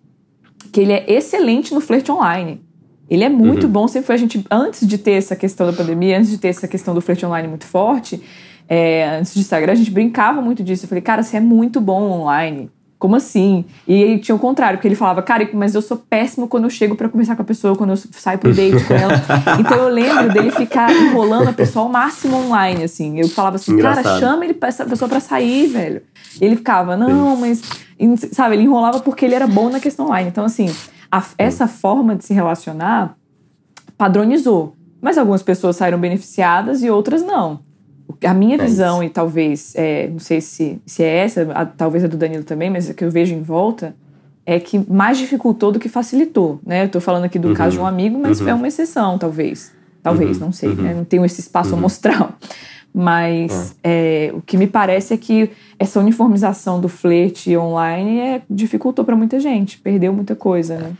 que 0.71 0.81
ele 0.81 0.91
é 0.91 1.05
excelente 1.07 1.73
no 1.73 1.79
flerte 1.79 2.11
online. 2.11 2.61
Ele 3.09 3.23
é 3.23 3.29
muito 3.29 3.65
Uhum. 3.67 3.71
bom, 3.71 3.87
sempre 3.87 4.07
foi 4.07 4.15
a 4.15 4.17
gente, 4.17 4.43
antes 4.51 4.85
de 4.85 4.97
ter 4.97 5.11
essa 5.11 5.35
questão 5.35 5.65
da 5.65 5.71
pandemia, 5.73 6.17
antes 6.17 6.29
de 6.29 6.37
ter 6.37 6.49
essa 6.49 6.67
questão 6.67 6.93
do 6.93 6.99
flerte 6.99 7.25
online 7.25 7.47
muito 7.47 7.65
forte, 7.65 8.21
é, 8.67 9.07
antes 9.19 9.33
de 9.33 9.39
Instagram, 9.39 9.71
a 9.71 9.75
gente 9.75 9.91
brincava 9.91 10.41
muito 10.41 10.61
disso. 10.63 10.83
Eu 10.85 10.89
falei, 10.89 11.01
cara, 11.01 11.23
você 11.23 11.37
é 11.37 11.39
muito 11.39 11.79
bom 11.79 12.01
online. 12.09 12.69
Como 13.03 13.17
assim? 13.17 13.65
E 13.85 14.01
ele 14.01 14.17
tinha 14.17 14.33
o 14.33 14.39
contrário, 14.39 14.77
porque 14.77 14.87
ele 14.87 14.95
falava, 14.95 15.21
cara, 15.21 15.49
mas 15.53 15.75
eu 15.75 15.81
sou 15.81 15.97
péssimo 15.97 16.47
quando 16.47 16.63
eu 16.63 16.69
chego 16.69 16.95
para 16.95 17.09
conversar 17.09 17.35
com 17.35 17.41
a 17.41 17.45
pessoa, 17.45 17.75
quando 17.75 17.89
eu 17.89 17.97
saio 17.97 18.39
pro 18.39 18.55
date 18.55 18.81
com 18.85 18.93
ela. 18.93 19.21
Então 19.59 19.77
eu 19.77 19.89
lembro 19.89 20.31
dele 20.31 20.51
ficar 20.51 20.89
enrolando 20.89 21.49
a 21.49 21.51
pessoa 21.51 21.83
ao 21.83 21.91
máximo 21.91 22.37
online, 22.37 22.81
assim. 22.85 23.19
Eu 23.19 23.27
falava 23.27 23.57
assim, 23.57 23.73
Engraçado. 23.73 24.05
cara, 24.05 24.19
chama 24.21 24.45
ele, 24.45 24.57
essa 24.61 24.85
pessoa 24.85 25.09
para 25.09 25.19
sair, 25.19 25.67
velho. 25.67 26.01
E 26.39 26.45
ele 26.45 26.55
ficava, 26.55 26.95
não, 26.95 27.35
mas. 27.35 27.61
Sabe, 28.31 28.55
ele 28.55 28.63
enrolava 28.63 29.01
porque 29.01 29.25
ele 29.25 29.35
era 29.35 29.47
bom 29.47 29.69
na 29.69 29.81
questão 29.81 30.05
online. 30.05 30.29
Então, 30.29 30.45
assim, 30.45 30.73
a, 31.11 31.21
essa 31.37 31.67
forma 31.67 32.15
de 32.15 32.23
se 32.23 32.33
relacionar 32.33 33.17
padronizou. 33.97 34.77
Mas 35.01 35.17
algumas 35.17 35.43
pessoas 35.43 35.75
saíram 35.75 35.99
beneficiadas 35.99 36.81
e 36.81 36.89
outras 36.89 37.21
não. 37.21 37.59
A 38.25 38.33
minha 38.33 38.55
é 38.55 38.57
visão, 38.57 38.97
isso. 38.97 39.05
e 39.05 39.09
talvez, 39.09 39.73
é, 39.75 40.07
não 40.07 40.19
sei 40.19 40.41
se, 40.41 40.81
se 40.85 41.03
é 41.03 41.17
essa, 41.17 41.47
a, 41.53 41.65
talvez 41.65 42.03
a 42.03 42.07
do 42.07 42.17
Danilo 42.17 42.43
também, 42.43 42.69
mas 42.69 42.89
a 42.89 42.93
que 42.93 43.03
eu 43.03 43.11
vejo 43.11 43.33
em 43.33 43.41
volta, 43.41 43.95
é 44.45 44.59
que 44.59 44.79
mais 44.91 45.17
dificultou 45.17 45.71
do 45.71 45.79
que 45.79 45.89
facilitou. 45.89 46.59
Né? 46.65 46.83
Eu 46.83 46.89
tô 46.89 46.99
falando 46.99 47.25
aqui 47.25 47.39
do 47.39 47.49
uhum. 47.49 47.53
caso 47.53 47.77
de 47.77 47.79
um 47.79 47.85
amigo, 47.85 48.19
mas 48.19 48.41
uhum. 48.41 48.49
é 48.49 48.53
uma 48.53 48.67
exceção, 48.67 49.17
talvez. 49.17 49.71
Talvez, 50.01 50.37
uhum. 50.37 50.47
não 50.47 50.51
sei, 50.51 50.69
né? 50.75 50.91
Uhum. 50.91 50.97
não 50.97 51.05
tenho 51.05 51.23
esse 51.23 51.39
espaço 51.39 51.73
amostral. 51.73 52.33
Mas 52.93 53.75
é. 53.83 54.27
É, 54.29 54.33
o 54.33 54.41
que 54.41 54.55
me 54.55 54.67
parece 54.67 55.13
é 55.15 55.17
que 55.17 55.49
essa 55.79 55.99
uniformização 55.99 56.79
do 56.79 56.87
flerte 56.87 57.57
online 57.57 58.19
é, 58.19 58.41
dificultou 58.47 59.03
para 59.03 59.15
muita 59.15 59.39
gente, 59.39 59.79
perdeu 59.79 60.13
muita 60.13 60.35
coisa, 60.35 60.77
né? 60.77 60.91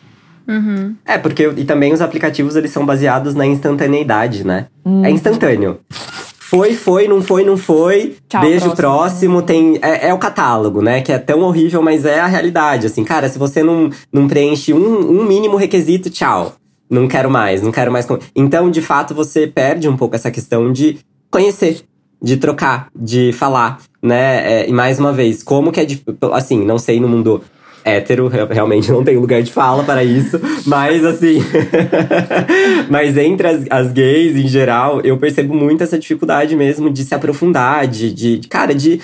Uhum. 0.47 0.95
É, 1.05 1.18
porque 1.18 1.47
e 1.55 1.64
também 1.64 1.93
os 1.93 2.01
aplicativos 2.01 2.55
eles 2.55 2.72
são 2.72 2.86
baseados 2.86 3.36
na 3.36 3.45
instantaneidade, 3.45 4.45
né? 4.45 4.68
Hum. 4.84 5.05
É 5.05 5.11
instantâneo. 5.11 5.80
Foi, 6.54 6.76
foi, 6.76 7.08
não 7.08 7.20
foi, 7.20 7.43
não 7.43 7.58
foi. 7.58 8.16
Tchau, 8.30 8.41
Beijo 8.41 8.76
próximo. 8.76 8.76
próximo 8.76 9.41
tem 9.41 9.80
é, 9.82 10.10
é, 10.10 10.14
o 10.14 10.20
catálogo, 10.20 10.84
né? 10.84 11.01
Que 11.01 11.12
é 11.12 11.18
tão 11.18 11.41
horrível, 11.41 11.82
mas 11.82 12.06
é 12.06 12.20
a 12.20 12.28
realidade. 12.28 12.86
Assim, 12.86 13.04
cara, 13.04 13.28
se 13.28 13.39
você 13.39 13.64
não, 13.64 13.89
não 14.12 14.28
preenche 14.28 14.72
um, 14.72 15.20
um 15.20 15.26
mínimo 15.26 15.58
requisito, 15.58 16.12
tchau. 16.12 16.54
Não 16.88 17.08
quero 17.08 17.32
mais, 17.32 17.64
não 17.64 17.72
quero 17.72 17.91
mais. 17.91 18.08
Então, 18.36 18.70
de 18.70 18.84
fato, 18.84 19.16
você 19.16 19.47
perde 19.47 19.89
um 19.89 19.97
pouco 19.97 20.16
essa 20.16 20.30
questão 20.30 20.72
de 20.72 20.99
conhecer, 21.32 21.82
de 22.22 22.38
trocar, 22.38 22.88
de 22.95 23.34
falar, 23.34 23.80
né? 23.99 24.62
É, 24.62 24.70
e 24.70 24.72
mais 24.72 24.99
uma 24.99 25.12
vez, 25.12 25.41
como 25.41 25.72
que 25.72 25.80
é. 25.80 25.88
Assim, 26.34 26.64
não 26.64 26.78
sei 26.78 26.99
no 26.99 27.08
mundo 27.08 27.41
hétero, 27.84 28.28
realmente 28.28 28.92
não 28.92 29.04
tem 29.04 29.18
lugar 29.18 29.42
de 29.42 29.52
fala 29.52 29.84
para 29.84 30.04
isso, 30.04 30.40
mas 30.66 31.04
assim. 31.04 31.40
mas 32.90 33.18
entre 33.18 33.48
as, 33.48 33.66
as, 33.70 33.92
gays 33.92 34.36
em 34.36 34.48
geral, 34.48 35.02
eu 35.02 35.18
percebo 35.18 35.54
muito 35.54 35.84
essa 35.84 35.98
dificuldade 35.98 36.56
mesmo 36.56 36.90
de 36.90 37.04
se 37.04 37.14
aprofundar, 37.14 37.88
de, 37.88 38.14
de 38.14 38.48
cara, 38.48 38.74
de 38.74 39.00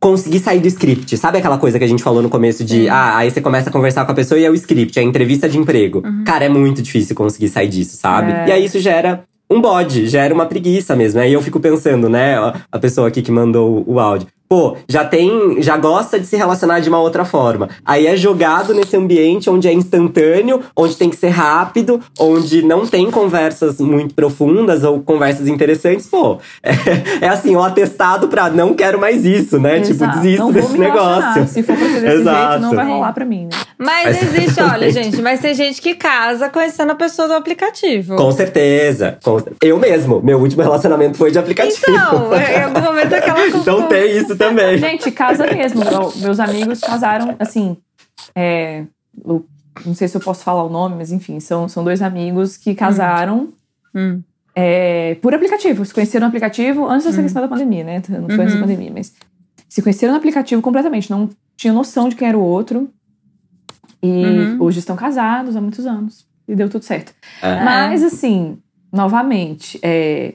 conseguir 0.00 0.38
sair 0.38 0.60
do 0.60 0.68
script. 0.68 1.16
Sabe 1.16 1.38
aquela 1.38 1.56
coisa 1.56 1.78
que 1.78 1.84
a 1.84 1.88
gente 1.88 2.02
falou 2.02 2.22
no 2.22 2.28
começo 2.28 2.62
de, 2.62 2.88
ah, 2.90 3.16
aí 3.16 3.30
você 3.30 3.40
começa 3.40 3.70
a 3.70 3.72
conversar 3.72 4.04
com 4.04 4.12
a 4.12 4.14
pessoa 4.14 4.38
e 4.38 4.44
é 4.44 4.50
o 4.50 4.54
script, 4.54 4.98
é 4.98 5.02
a 5.02 5.04
entrevista 5.04 5.48
de 5.48 5.56
emprego. 5.56 6.02
Uhum. 6.04 6.24
Cara, 6.24 6.44
é 6.44 6.48
muito 6.48 6.82
difícil 6.82 7.16
conseguir 7.16 7.48
sair 7.48 7.68
disso, 7.68 7.96
sabe? 7.96 8.30
É. 8.30 8.48
E 8.48 8.52
aí 8.52 8.64
isso 8.66 8.78
gera 8.80 9.24
um 9.50 9.60
bode, 9.60 10.06
gera 10.06 10.34
uma 10.34 10.46
preguiça 10.46 10.94
mesmo. 10.94 11.20
Aí 11.20 11.32
eu 11.32 11.40
fico 11.40 11.58
pensando, 11.58 12.08
né, 12.08 12.36
a 12.70 12.78
pessoa 12.78 13.08
aqui 13.08 13.22
que 13.22 13.30
mandou 13.30 13.82
o 13.86 13.98
áudio 13.98 14.28
pô, 14.48 14.76
já 14.88 15.04
tem, 15.04 15.60
já 15.62 15.76
gosta 15.76 16.18
de 16.18 16.26
se 16.26 16.36
relacionar 16.36 16.80
de 16.80 16.88
uma 16.88 17.00
outra 17.00 17.24
forma. 17.24 17.68
Aí 17.84 18.06
é 18.06 18.16
jogado 18.16 18.74
nesse 18.74 18.96
ambiente 18.96 19.48
onde 19.50 19.68
é 19.68 19.72
instantâneo, 19.72 20.62
onde 20.76 20.96
tem 20.96 21.10
que 21.10 21.16
ser 21.16 21.28
rápido, 21.28 22.00
onde 22.18 22.62
não 22.62 22.86
tem 22.86 23.10
conversas 23.10 23.80
muito 23.80 24.14
profundas 24.14 24.84
ou 24.84 25.00
conversas 25.00 25.48
interessantes, 25.48 26.06
pô, 26.06 26.38
é, 26.62 26.72
é 27.26 27.28
assim, 27.28 27.56
um 27.56 27.62
atestado 27.62 28.28
pra 28.28 28.50
não 28.50 28.74
quero 28.74 28.98
mais 29.00 29.24
isso, 29.24 29.58
né? 29.58 29.80
Tipo, 29.80 30.04
Exato. 30.04 30.12
Tipo, 30.12 30.22
desisto 30.22 30.52
desse 30.52 30.78
negócio. 30.78 31.46
Se 31.48 31.62
for 31.62 31.76
pra 31.76 31.86
ser 31.86 32.00
desse 32.00 32.20
Exato. 32.20 32.50
jeito, 32.50 32.62
não 32.62 32.74
vai 32.74 32.86
rolar 32.86 33.12
pra 33.12 33.24
mim, 33.24 33.44
né? 33.44 33.58
Mas 33.78 34.22
existe, 34.22 34.60
olha, 34.62 34.90
gente, 34.90 35.20
mas 35.20 35.40
tem 35.40 35.54
gente 35.54 35.80
que 35.80 35.94
casa 35.94 36.48
conhecendo 36.48 36.92
a 36.92 36.94
pessoa 36.94 37.28
do 37.28 37.34
aplicativo. 37.34 38.16
Com 38.16 38.32
certeza. 38.32 39.18
Com... 39.22 39.38
Eu 39.62 39.78
mesmo, 39.78 40.20
meu 40.22 40.38
último 40.38 40.62
relacionamento 40.62 41.16
foi 41.16 41.30
de 41.30 41.38
aplicativo. 41.38 41.82
Então, 41.88 42.30
em 42.34 42.62
algum 42.62 42.80
momento 42.80 43.12
aquela 43.14 43.46
Então 43.46 43.82
tem 43.82 44.16
isso 44.16 44.33
também. 44.36 44.76
Gente, 44.78 45.10
casa 45.10 45.46
mesmo. 45.46 45.82
Meus 46.16 46.40
amigos 46.40 46.80
casaram, 46.80 47.36
assim. 47.38 47.76
É, 48.34 48.84
não 49.24 49.94
sei 49.94 50.08
se 50.08 50.16
eu 50.16 50.20
posso 50.20 50.44
falar 50.44 50.64
o 50.64 50.68
nome, 50.68 50.96
mas 50.96 51.12
enfim, 51.12 51.40
são, 51.40 51.68
são 51.68 51.82
dois 51.82 52.02
amigos 52.02 52.56
que 52.56 52.74
casaram. 52.74 53.52
Hum. 53.94 54.22
É, 54.54 55.16
por 55.16 55.34
aplicativo, 55.34 55.84
se 55.84 55.92
conheceram 55.92 56.26
no 56.26 56.28
aplicativo 56.28 56.88
antes 56.88 57.06
dessa 57.06 57.20
hum. 57.20 57.24
questão 57.24 57.42
da 57.42 57.48
pandemia, 57.48 57.82
né? 57.82 58.02
Não 58.08 58.28
foi 58.28 58.36
uhum. 58.36 58.42
antes 58.42 58.54
da 58.54 58.60
uhum. 58.60 58.66
pandemia, 58.66 58.92
mas 58.94 59.12
se 59.68 59.82
conheceram 59.82 60.12
no 60.12 60.18
aplicativo 60.18 60.62
completamente, 60.62 61.10
não 61.10 61.28
tinham 61.56 61.74
noção 61.74 62.08
de 62.08 62.14
quem 62.14 62.28
era 62.28 62.38
o 62.38 62.42
outro. 62.42 62.88
E 64.02 64.06
uhum. 64.06 64.58
hoje 64.60 64.78
estão 64.78 64.94
casados 64.94 65.56
há 65.56 65.60
muitos 65.60 65.86
anos. 65.86 66.26
E 66.46 66.54
deu 66.54 66.68
tudo 66.68 66.84
certo. 66.84 67.12
Uhum. 67.42 67.64
Mas, 67.64 68.04
assim, 68.04 68.58
novamente, 68.92 69.80
é, 69.82 70.34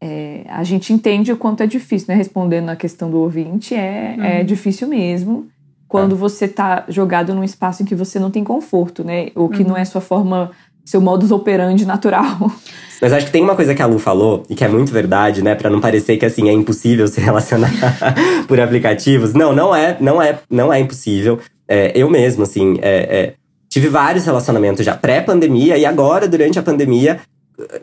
é, 0.00 0.44
a 0.48 0.64
gente 0.64 0.92
entende 0.92 1.32
o 1.32 1.36
quanto 1.36 1.62
é 1.62 1.66
difícil, 1.66 2.06
né? 2.08 2.14
Respondendo 2.14 2.70
a 2.70 2.76
questão 2.76 3.10
do 3.10 3.18
ouvinte, 3.18 3.74
é, 3.74 4.14
uhum. 4.16 4.24
é 4.24 4.42
difícil 4.42 4.88
mesmo 4.88 5.48
quando 5.86 6.14
é. 6.14 6.18
você 6.18 6.44
está 6.44 6.84
jogado 6.88 7.34
num 7.34 7.42
espaço 7.42 7.82
em 7.82 7.84
que 7.84 7.96
você 7.96 8.18
não 8.18 8.30
tem 8.30 8.44
conforto, 8.44 9.02
né? 9.02 9.28
Ou 9.34 9.48
que 9.48 9.64
não 9.64 9.76
é 9.76 9.80
uhum. 9.80 9.86
sua 9.86 10.00
forma, 10.00 10.52
seu 10.84 11.00
modus 11.00 11.32
operandi 11.32 11.84
natural. 11.84 12.50
Mas 13.02 13.12
acho 13.12 13.26
que 13.26 13.32
tem 13.32 13.42
uma 13.42 13.56
coisa 13.56 13.74
que 13.74 13.82
a 13.82 13.86
Lu 13.86 13.98
falou, 13.98 14.44
e 14.48 14.54
que 14.54 14.64
é 14.64 14.68
muito 14.68 14.92
verdade, 14.92 15.42
né? 15.42 15.54
Para 15.54 15.68
não 15.68 15.80
parecer 15.80 16.16
que 16.16 16.24
assim 16.24 16.48
é 16.48 16.52
impossível 16.52 17.08
se 17.08 17.20
relacionar 17.20 17.72
por 18.46 18.60
aplicativos. 18.60 19.34
Não, 19.34 19.52
não 19.52 19.74
é, 19.74 19.96
não 20.00 20.22
é, 20.22 20.38
não 20.48 20.72
é 20.72 20.78
impossível. 20.78 21.40
É, 21.66 21.92
eu 21.94 22.08
mesmo, 22.08 22.44
assim, 22.44 22.78
é, 22.80 23.18
é, 23.18 23.34
tive 23.68 23.88
vários 23.88 24.24
relacionamentos 24.24 24.84
já 24.84 24.96
pré-pandemia 24.96 25.76
e 25.76 25.84
agora, 25.84 26.28
durante 26.28 26.58
a 26.58 26.62
pandemia, 26.62 27.20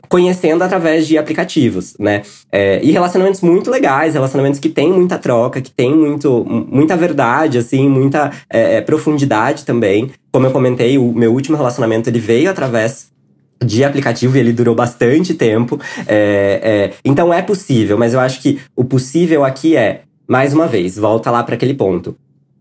conhecendo 0.08 0.64
através 0.64 1.08
de 1.08 1.18
aplicativos, 1.18 1.96
né? 2.00 2.22
É, 2.52 2.80
e 2.84 2.92
relacionamentos 2.92 3.42
muito 3.42 3.70
legais, 3.70 4.14
relacionamentos 4.14 4.60
que 4.60 4.70
têm 4.70 4.92
muita 4.92 5.18
troca, 5.18 5.62
que 5.62 5.72
têm 5.72 5.96
muito, 5.96 6.46
muita 6.46 6.96
verdade, 6.96 7.58
assim, 7.58 7.88
muita 7.90 8.32
é, 8.50 8.76
é, 8.76 8.82
profundidade 8.82 9.66
também. 9.66 10.12
Como 10.32 10.46
eu 10.46 10.52
comentei, 10.52 10.98
o 10.98 11.12
meu 11.14 11.34
último 11.34 11.58
relacionamento 11.58 12.10
ele 12.10 12.20
veio 12.20 12.50
através 12.50 13.08
de 13.64 13.84
aplicativo 13.84 14.38
e 14.38 14.40
ele 14.40 14.54
durou 14.54 14.76
bastante 14.76 15.34
tempo. 15.34 15.80
É, 16.08 16.60
é, 16.64 16.94
então 17.04 17.34
é 17.34 17.42
possível, 17.42 17.98
mas 17.98 18.14
eu 18.14 18.20
acho 18.20 18.42
que 18.42 18.60
o 18.76 18.84
possível 18.84 19.44
aqui 19.44 19.76
é, 19.76 20.02
mais 20.28 20.54
uma 20.54 20.68
vez, 20.68 20.98
volta 20.98 21.32
lá 21.32 21.44
para 21.44 21.56
aquele 21.56 21.74
ponto. 21.74 22.16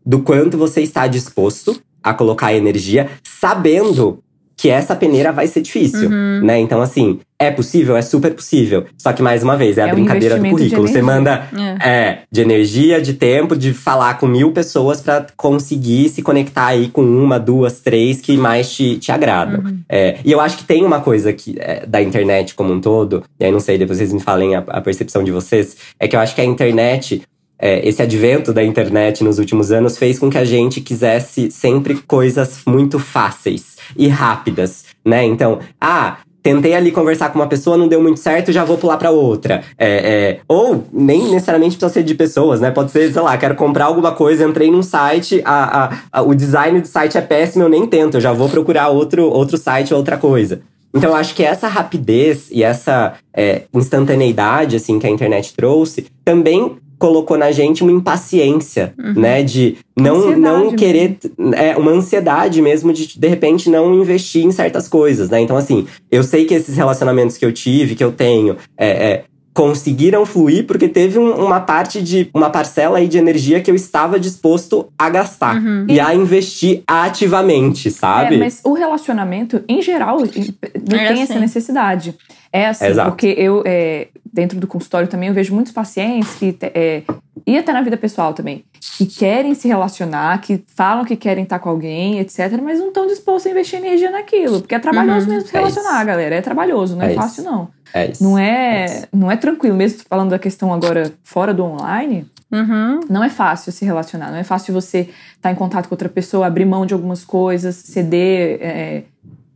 Do 0.05 0.21
quanto 0.21 0.57
você 0.57 0.83
está 0.83 1.07
disposto 1.07 1.81
a 2.03 2.15
colocar 2.15 2.55
energia, 2.55 3.11
sabendo 3.25 4.23
que 4.57 4.71
essa 4.71 4.97
peneira 4.97 5.33
vai 5.33 5.47
ser 5.47 5.61
difícil, 5.61 6.09
uhum. 6.09 6.41
né? 6.43 6.59
Então, 6.59 6.81
assim, 6.81 7.21
é 7.39 7.51
possível? 7.51 7.95
É 7.95 8.01
super 8.01 8.33
possível. 8.33 8.87
Só 8.97 9.13
que, 9.13 9.23
mais 9.23 9.43
uma 9.43 9.55
vez, 9.55 9.77
é, 9.77 9.83
é 9.83 9.85
a 9.85 9.93
brincadeira 9.93 10.37
um 10.37 10.43
do 10.43 10.49
currículo. 10.49 10.89
Você 10.89 11.03
manda 11.03 11.47
é. 11.83 11.91
é. 11.91 12.23
de 12.33 12.41
energia, 12.41 13.01
de 13.01 13.13
tempo, 13.13 13.55
de 13.55 13.75
falar 13.75 14.19
com 14.19 14.27
mil 14.27 14.53
pessoas 14.53 15.03
para 15.03 15.27
conseguir 15.37 16.09
se 16.09 16.23
conectar 16.23 16.69
aí 16.69 16.89
com 16.89 17.03
uma, 17.03 17.39
duas, 17.39 17.81
três 17.81 18.23
que 18.23 18.35
mais 18.39 18.73
te, 18.73 18.97
te 18.97 19.13
agradam. 19.13 19.61
Uhum. 19.61 19.79
É, 19.91 20.19
e 20.25 20.33
eu 20.33 20.41
acho 20.41 20.57
que 20.57 20.65
tem 20.65 20.85
uma 20.85 21.01
coisa 21.01 21.35
que, 21.35 21.57
é, 21.59 21.85
da 21.85 22.01
internet 22.01 22.55
como 22.55 22.73
um 22.73 22.81
todo, 22.81 23.25
e 23.39 23.45
aí 23.45 23.53
não 23.53 23.61
sei, 23.61 23.77
depois 23.77 23.99
vocês 23.99 24.13
me 24.13 24.21
falem 24.21 24.57
a, 24.57 24.65
a 24.69 24.81
percepção 24.81 25.23
de 25.23 25.31
vocês, 25.31 25.77
é 26.01 26.09
que 26.09 26.17
eu 26.17 26.21
acho 26.21 26.35
que 26.35 26.41
a 26.41 26.45
internet 26.45 27.23
é, 27.59 27.87
esse 27.87 28.03
advento 28.03 28.53
da 28.53 28.63
internet 28.63 29.25
nos 29.25 29.39
últimos 29.39 29.73
anos 29.73 29.97
fez 29.97 30.19
com 30.19 30.31
que 30.31 30.39
a 30.39 30.45
gente 30.45 30.81
quisesse 30.81 31.51
sempre 31.51 31.95
coisas 32.07 32.61
muito 32.67 32.99
fáceis 32.99 33.77
e 33.97 34.09
rápidas, 34.09 34.85
né? 35.05 35.25
Então, 35.25 35.61
ah, 35.81 36.19
tentei 36.43 36.75
ali 36.75 36.93
conversar 36.93 37.31
com 37.31 37.41
uma 37.41 37.49
pessoa, 37.49 37.77
não 37.77 37.89
deu 37.89 38.01
muito 38.01 38.21
certo, 38.21 38.53
já 38.53 38.65
vou 38.65 38.79
pular 38.79 38.97
para 38.99 39.11
outra. 39.11 39.65
É, 39.77 39.89
é, 39.89 40.41
ou 40.47 40.85
nem 40.93 41.25
necessariamente 41.25 41.77
precisa 41.77 41.93
ser 41.93 42.05
de 42.05 42.15
pessoas, 42.15 42.61
né? 42.61 42.71
Pode 42.71 42.93
ser, 42.93 43.13
sei 43.13 43.21
lá, 43.21 43.37
quero 43.37 43.57
comprar 43.57 43.87
alguma 43.87 44.13
coisa, 44.13 44.45
entrei 44.45 44.71
num 44.71 44.83
site, 44.83 45.43
a, 45.45 45.85
a, 45.85 45.99
a, 46.13 46.23
o 46.23 46.35
design 46.35 46.81
do 46.81 46.87
site 46.87 47.19
é 47.19 47.21
péssimo, 47.21 47.65
eu 47.65 47.69
nem 47.69 47.85
tento, 47.87 48.19
eu 48.19 48.21
já 48.21 48.33
vou 48.33 48.49
procurar 48.49 48.89
outro, 48.91 49.29
outro 49.29 49.57
site, 49.57 49.93
outra 49.93 50.17
coisa. 50.17 50.61
Então, 50.95 51.11
eu 51.11 51.17
acho 51.17 51.35
que 51.35 51.43
essa 51.43 51.69
rapidez 51.69 52.49
e 52.51 52.63
essa 52.63 53.15
é, 53.35 53.63
instantaneidade, 53.75 54.77
assim, 54.77 54.99
que 54.99 55.07
a 55.07 55.11
internet 55.11 55.53
trouxe, 55.53 56.07
também 56.25 56.77
colocou 56.99 57.37
na 57.37 57.51
gente 57.51 57.83
uma 57.83 57.93
impaciência, 57.93 58.95
uhum. 58.99 59.21
né? 59.21 59.43
De 59.43 59.77
não, 59.99 60.37
não 60.37 60.75
querer. 60.75 61.19
É, 61.55 61.77
uma 61.77 61.93
ansiedade 61.93 62.61
mesmo 62.63 62.93
de, 62.93 63.19
de 63.19 63.29
repente, 63.29 63.71
não 63.71 63.95
investir 63.95 64.45
em 64.45 64.51
certas 64.51 64.89
coisas, 64.89 65.31
né? 65.31 65.41
Então, 65.41 65.57
assim, 65.57 65.87
eu 66.11 66.23
sei 66.23 66.45
que 66.45 66.55
esses 66.55 66.77
relacionamentos 66.77 67.37
que 67.37 67.45
eu 67.45 67.53
tive, 67.53 67.95
que 67.95 68.05
eu 68.05 68.13
tenho, 68.13 68.57
é, 68.77 68.89
é 68.89 69.25
conseguiram 69.57 70.27
fluir 70.27 70.67
porque 70.67 70.87
teve 70.87 71.19
um, 71.19 71.33
uma 71.47 71.61
parte 71.61 72.03
de 72.03 72.29
uma 72.35 72.51
parcela 72.51 72.99
aí 72.99 73.09
de 73.09 73.17
energia 73.17 73.59
que 73.59 73.71
eu 73.71 73.75
estava 73.75 74.21
disposto 74.21 74.93
a 74.99 75.09
gastar 75.09 75.57
uhum. 75.57 75.87
e 75.89 75.99
a 75.99 76.15
investir 76.15 76.83
ativamente, 76.87 77.91
sabe? 77.91 78.35
É, 78.35 78.39
mas 78.39 78.61
o 78.63 78.75
relacionamento 78.75 79.65
em 79.67 79.81
geral 79.81 80.19
não 80.19 80.99
é 80.99 81.09
tem 81.09 81.23
assim. 81.23 81.23
essa 81.23 81.39
necessidade. 81.39 82.15
É 82.53 82.67
assim, 82.67 82.85
Exato. 82.85 83.11
porque 83.11 83.29
eu 83.29 83.63
é, 83.65 84.09
dentro 84.31 84.61
do 84.61 84.67
consultório 84.67 85.09
também 85.09 85.29
eu 85.29 85.35
vejo 85.35 85.55
muitos 85.55 85.73
pacientes 85.73 86.35
que 86.35 86.55
é, 86.61 87.03
e 87.47 87.57
até 87.57 87.73
na 87.73 87.81
vida 87.81 87.97
pessoal 87.97 88.35
também, 88.35 88.63
que 88.99 89.07
querem 89.07 89.55
se 89.55 89.69
relacionar, 89.69 90.39
que 90.43 90.63
falam 90.75 91.05
que 91.05 91.17
querem 91.17 91.45
estar 91.45 91.59
com 91.61 91.71
alguém, 91.71 92.19
etc., 92.19 92.61
mas 92.63 92.79
não 92.79 92.89
estão 92.89 93.07
dispostos 93.07 93.47
a 93.47 93.51
investir 93.51 93.79
energia 93.79 94.11
naquilo, 94.11 94.61
porque 94.61 94.75
é 94.75 94.79
trabalhoso 94.79 95.27
uhum, 95.27 95.35
mesmo 95.35 95.49
se 95.49 95.57
é 95.57 95.61
relacionar, 95.61 96.03
é 96.03 96.05
galera. 96.05 96.35
É 96.35 96.43
trabalhoso, 96.43 96.97
não 96.97 97.05
é, 97.05 97.13
é 97.13 97.15
fácil, 97.15 97.45
não. 97.45 97.69
É 97.93 98.11
isso, 98.11 98.23
não 98.23 98.39
é, 98.39 98.85
é 98.85 99.09
não 99.13 99.31
é 99.31 99.37
tranquilo, 99.37 99.77
mesmo 99.77 100.03
falando 100.09 100.31
da 100.31 100.39
questão 100.39 100.73
agora 100.73 101.13
fora 101.23 101.53
do 101.53 101.65
online. 101.65 102.27
Uhum. 102.51 103.01
Não 103.11 103.25
é 103.25 103.29
fácil 103.29 103.73
se 103.73 103.85
relacionar, 103.85 104.31
não 104.31 104.39
é 104.39 104.45
fácil 104.45 104.73
você 104.73 105.01
estar 105.01 105.13
tá 105.43 105.53
em 105.53 105.55
contato 105.55 105.89
com 105.89 105.95
outra 105.95 106.09
pessoa, 106.09 106.47
abrir 106.47 106.65
mão 106.65 106.87
de 106.87 106.95
algumas 106.95 107.25
coisas, 107.25 107.75
ceder, 107.75 108.59
é, 108.61 109.03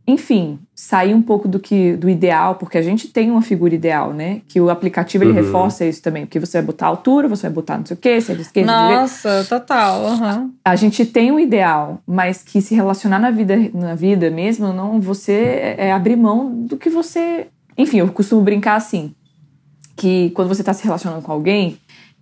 enfim, 0.07 0.59
sair 0.75 1.13
um 1.13 1.21
pouco 1.21 1.47
do 1.47 1.59
que 1.59 1.95
do 1.95 2.09
ideal, 2.09 2.55
porque 2.55 2.77
a 2.77 2.81
gente 2.81 3.07
tem 3.07 3.29
uma 3.29 3.41
figura 3.41 3.73
ideal, 3.73 4.13
né? 4.13 4.41
Que 4.47 4.59
o 4.59 4.69
aplicativo 4.69 5.23
ele 5.23 5.31
uhum. 5.31 5.37
reforça 5.37 5.85
isso 5.85 6.01
também, 6.01 6.25
porque 6.25 6.39
você 6.39 6.57
vai 6.57 6.65
botar 6.65 6.87
altura, 6.87 7.27
você 7.27 7.43
vai 7.43 7.51
botar 7.51 7.77
não 7.77 7.85
sei 7.85 7.95
o 7.95 7.99
quê, 7.99 8.19
se 8.19 8.31
é 8.31 8.35
de 8.35 8.41
esquerda, 8.41 8.71
Nossa, 8.71 9.45
total. 9.47 10.03
Uhum. 10.03 10.51
A 10.65 10.75
gente 10.75 11.05
tem 11.05 11.31
um 11.31 11.39
ideal, 11.39 12.01
mas 12.05 12.41
que 12.43 12.61
se 12.61 12.73
relacionar 12.73 13.19
na 13.19 13.29
vida, 13.29 13.55
na 13.73 13.93
vida 13.93 14.29
mesmo, 14.31 14.73
não 14.73 14.99
você 14.99 15.33
é, 15.77 15.87
é 15.87 15.91
abrir 15.91 16.15
mão 16.15 16.51
do 16.51 16.75
que 16.77 16.89
você. 16.89 17.47
Enfim, 17.77 17.97
eu 17.97 18.07
costumo 18.11 18.41
brincar 18.41 18.75
assim, 18.75 19.13
que 19.95 20.31
quando 20.31 20.47
você 20.47 20.61
está 20.61 20.73
se 20.73 20.83
relacionando 20.83 21.21
com 21.21 21.31
alguém, 21.31 21.77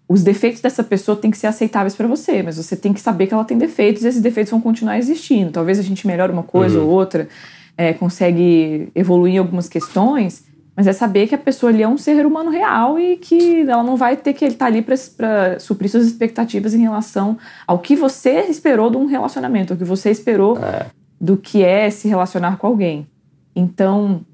os 0.07 0.23
defeitos 0.23 0.59
dessa 0.59 0.83
pessoa 0.83 1.15
têm 1.15 1.29
que 1.29 1.37
ser 1.37 1.47
aceitáveis 1.47 1.95
para 1.95 2.07
você, 2.07 2.41
mas 2.41 2.57
você 2.57 2.75
tem 2.75 2.91
que 2.91 2.99
saber 2.99 3.27
que 3.27 3.33
ela 3.33 3.45
tem 3.45 3.57
defeitos 3.57 4.03
e 4.03 4.07
esses 4.07 4.21
defeitos 4.21 4.49
vão 4.49 4.59
continuar 4.59 4.97
existindo. 4.97 5.51
Talvez 5.51 5.77
a 5.77 5.83
gente 5.83 6.07
melhore 6.07 6.33
uma 6.33 6.43
coisa 6.43 6.79
uhum. 6.79 6.87
ou 6.87 6.91
outra 6.91 7.29
é, 7.77 7.93
consegue 7.93 8.89
evoluir 8.95 9.35
em 9.35 9.37
algumas 9.37 9.69
questões, 9.69 10.43
mas 10.75 10.87
é 10.87 10.93
saber 10.93 11.27
que 11.27 11.35
a 11.35 11.37
pessoa 11.37 11.71
ali 11.71 11.83
é 11.83 11.87
um 11.87 11.97
ser 11.97 12.25
humano 12.25 12.49
real 12.49 12.99
e 12.99 13.17
que 13.17 13.61
ela 13.61 13.83
não 13.83 13.95
vai 13.95 14.17
ter 14.17 14.33
que 14.33 14.45
estar 14.45 14.57
tá 14.57 14.65
ali 14.65 14.81
para 14.81 15.59
suprir 15.59 15.91
suas 15.91 16.07
expectativas 16.07 16.73
em 16.73 16.81
relação 16.81 17.37
ao 17.67 17.77
que 17.77 17.95
você 17.95 18.41
esperou 18.49 18.89
de 18.89 18.97
um 18.97 19.05
relacionamento, 19.05 19.75
o 19.75 19.77
que 19.77 19.83
você 19.83 20.09
esperou 20.09 20.57
é. 20.57 20.87
do 21.21 21.37
que 21.37 21.63
é 21.63 21.89
se 21.89 22.07
relacionar 22.07 22.57
com 22.57 22.65
alguém. 22.65 23.07
Então, 23.55 24.25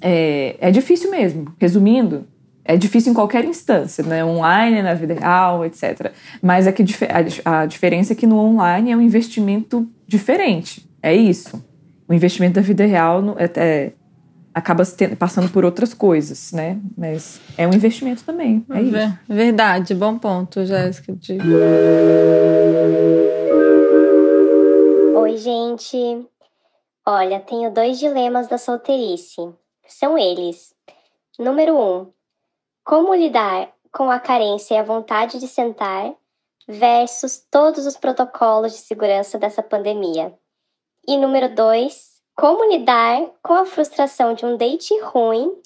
é, 0.00 0.56
é 0.60 0.70
difícil 0.70 1.10
mesmo. 1.10 1.52
Resumindo, 1.58 2.26
é 2.64 2.76
difícil 2.76 3.12
em 3.12 3.14
qualquer 3.14 3.44
instância, 3.44 4.04
né? 4.04 4.24
Online, 4.24 4.82
na 4.82 4.94
vida 4.94 5.14
real, 5.14 5.64
etc. 5.64 6.12
Mas 6.42 6.66
é 6.66 6.72
que 6.72 6.84
a, 7.44 7.60
a 7.60 7.66
diferença 7.66 8.12
é 8.12 8.16
que 8.16 8.26
no 8.26 8.38
online 8.38 8.92
é 8.92 8.96
um 8.96 9.00
investimento 9.00 9.88
diferente. 10.06 10.86
É 11.02 11.14
isso 11.14 11.68
o 12.08 12.14
investimento 12.14 12.54
da 12.54 12.62
vida 12.62 12.86
real 12.86 13.22
é, 13.36 13.50
é, 13.56 13.92
acaba 14.54 14.82
passando 15.18 15.50
por 15.50 15.64
outras 15.64 15.92
coisas, 15.92 16.52
né? 16.52 16.80
Mas 16.96 17.38
é 17.56 17.68
um 17.68 17.72
investimento 17.72 18.24
também. 18.24 18.64
É 18.70 18.80
isso. 18.80 19.18
Verdade, 19.28 19.94
bom 19.94 20.18
ponto, 20.18 20.64
Jéssica. 20.64 21.14
Oi, 25.16 25.36
gente. 25.36 26.26
Olha, 27.06 27.40
tenho 27.40 27.70
dois 27.70 27.98
dilemas 27.98 28.48
da 28.48 28.56
solteirice. 28.56 29.42
São 29.88 30.18
eles. 30.18 30.74
Número 31.38 31.76
um, 31.76 32.12
como 32.84 33.14
lidar 33.14 33.72
com 33.90 34.10
a 34.10 34.20
carência 34.20 34.74
e 34.74 34.78
a 34.78 34.82
vontade 34.82 35.40
de 35.40 35.48
sentar 35.48 36.14
versus 36.68 37.38
todos 37.50 37.86
os 37.86 37.96
protocolos 37.96 38.72
de 38.72 38.78
segurança 38.78 39.38
dessa 39.38 39.62
pandemia. 39.62 40.38
E 41.06 41.16
número 41.16 41.54
dois, 41.54 42.22
como 42.36 42.70
lidar 42.70 43.30
com 43.42 43.54
a 43.54 43.64
frustração 43.64 44.34
de 44.34 44.44
um 44.44 44.56
date 44.58 44.96
ruim 45.00 45.60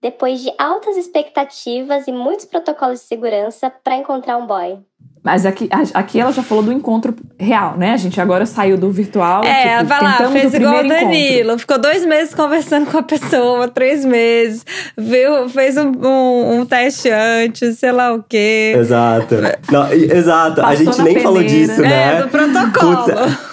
depois 0.00 0.40
de 0.40 0.52
altas 0.58 0.96
expectativas 0.96 2.06
e 2.08 2.12
muitos 2.12 2.44
protocolos 2.44 3.00
de 3.00 3.06
segurança 3.06 3.70
para 3.70 3.96
encontrar 3.96 4.36
um 4.36 4.46
boy. 4.46 4.84
Mas 5.22 5.44
aqui, 5.44 5.68
aqui 5.94 6.20
ela 6.20 6.32
já 6.32 6.42
falou 6.42 6.62
do 6.64 6.72
encontro 6.72 7.14
real, 7.38 7.76
né? 7.76 7.92
A 7.92 7.96
gente 7.96 8.20
agora 8.20 8.46
saiu 8.46 8.76
do 8.76 8.90
virtual. 8.90 9.44
É, 9.44 9.78
tipo, 9.78 9.88
vai 9.88 10.02
lá, 10.02 10.30
fez 10.30 10.54
igual 10.54 10.84
o 10.84 10.88
Danilo. 10.88 11.40
Encontro. 11.40 11.58
Ficou 11.58 11.78
dois 11.78 12.04
meses 12.06 12.34
conversando 12.34 12.90
com 12.90 12.98
a 12.98 13.02
pessoa, 13.02 13.68
três 13.68 14.04
meses. 14.04 14.64
Viu, 14.96 15.48
fez 15.48 15.76
um, 15.76 15.90
um, 15.90 16.60
um 16.60 16.66
teste 16.66 17.10
antes, 17.10 17.78
sei 17.78 17.92
lá 17.92 18.14
o 18.14 18.22
quê. 18.22 18.74
Exato. 18.76 19.36
Não, 19.70 19.92
exato. 19.92 20.60
Passou 20.60 20.70
a 20.70 20.74
gente 20.74 21.02
nem 21.02 21.14
peneira. 21.14 21.22
falou 21.22 21.42
disso, 21.42 21.82
né? 21.82 22.18
É, 22.18 22.22
do 22.22 22.28
protocolo. 22.28 23.04
Putz, 23.04 23.48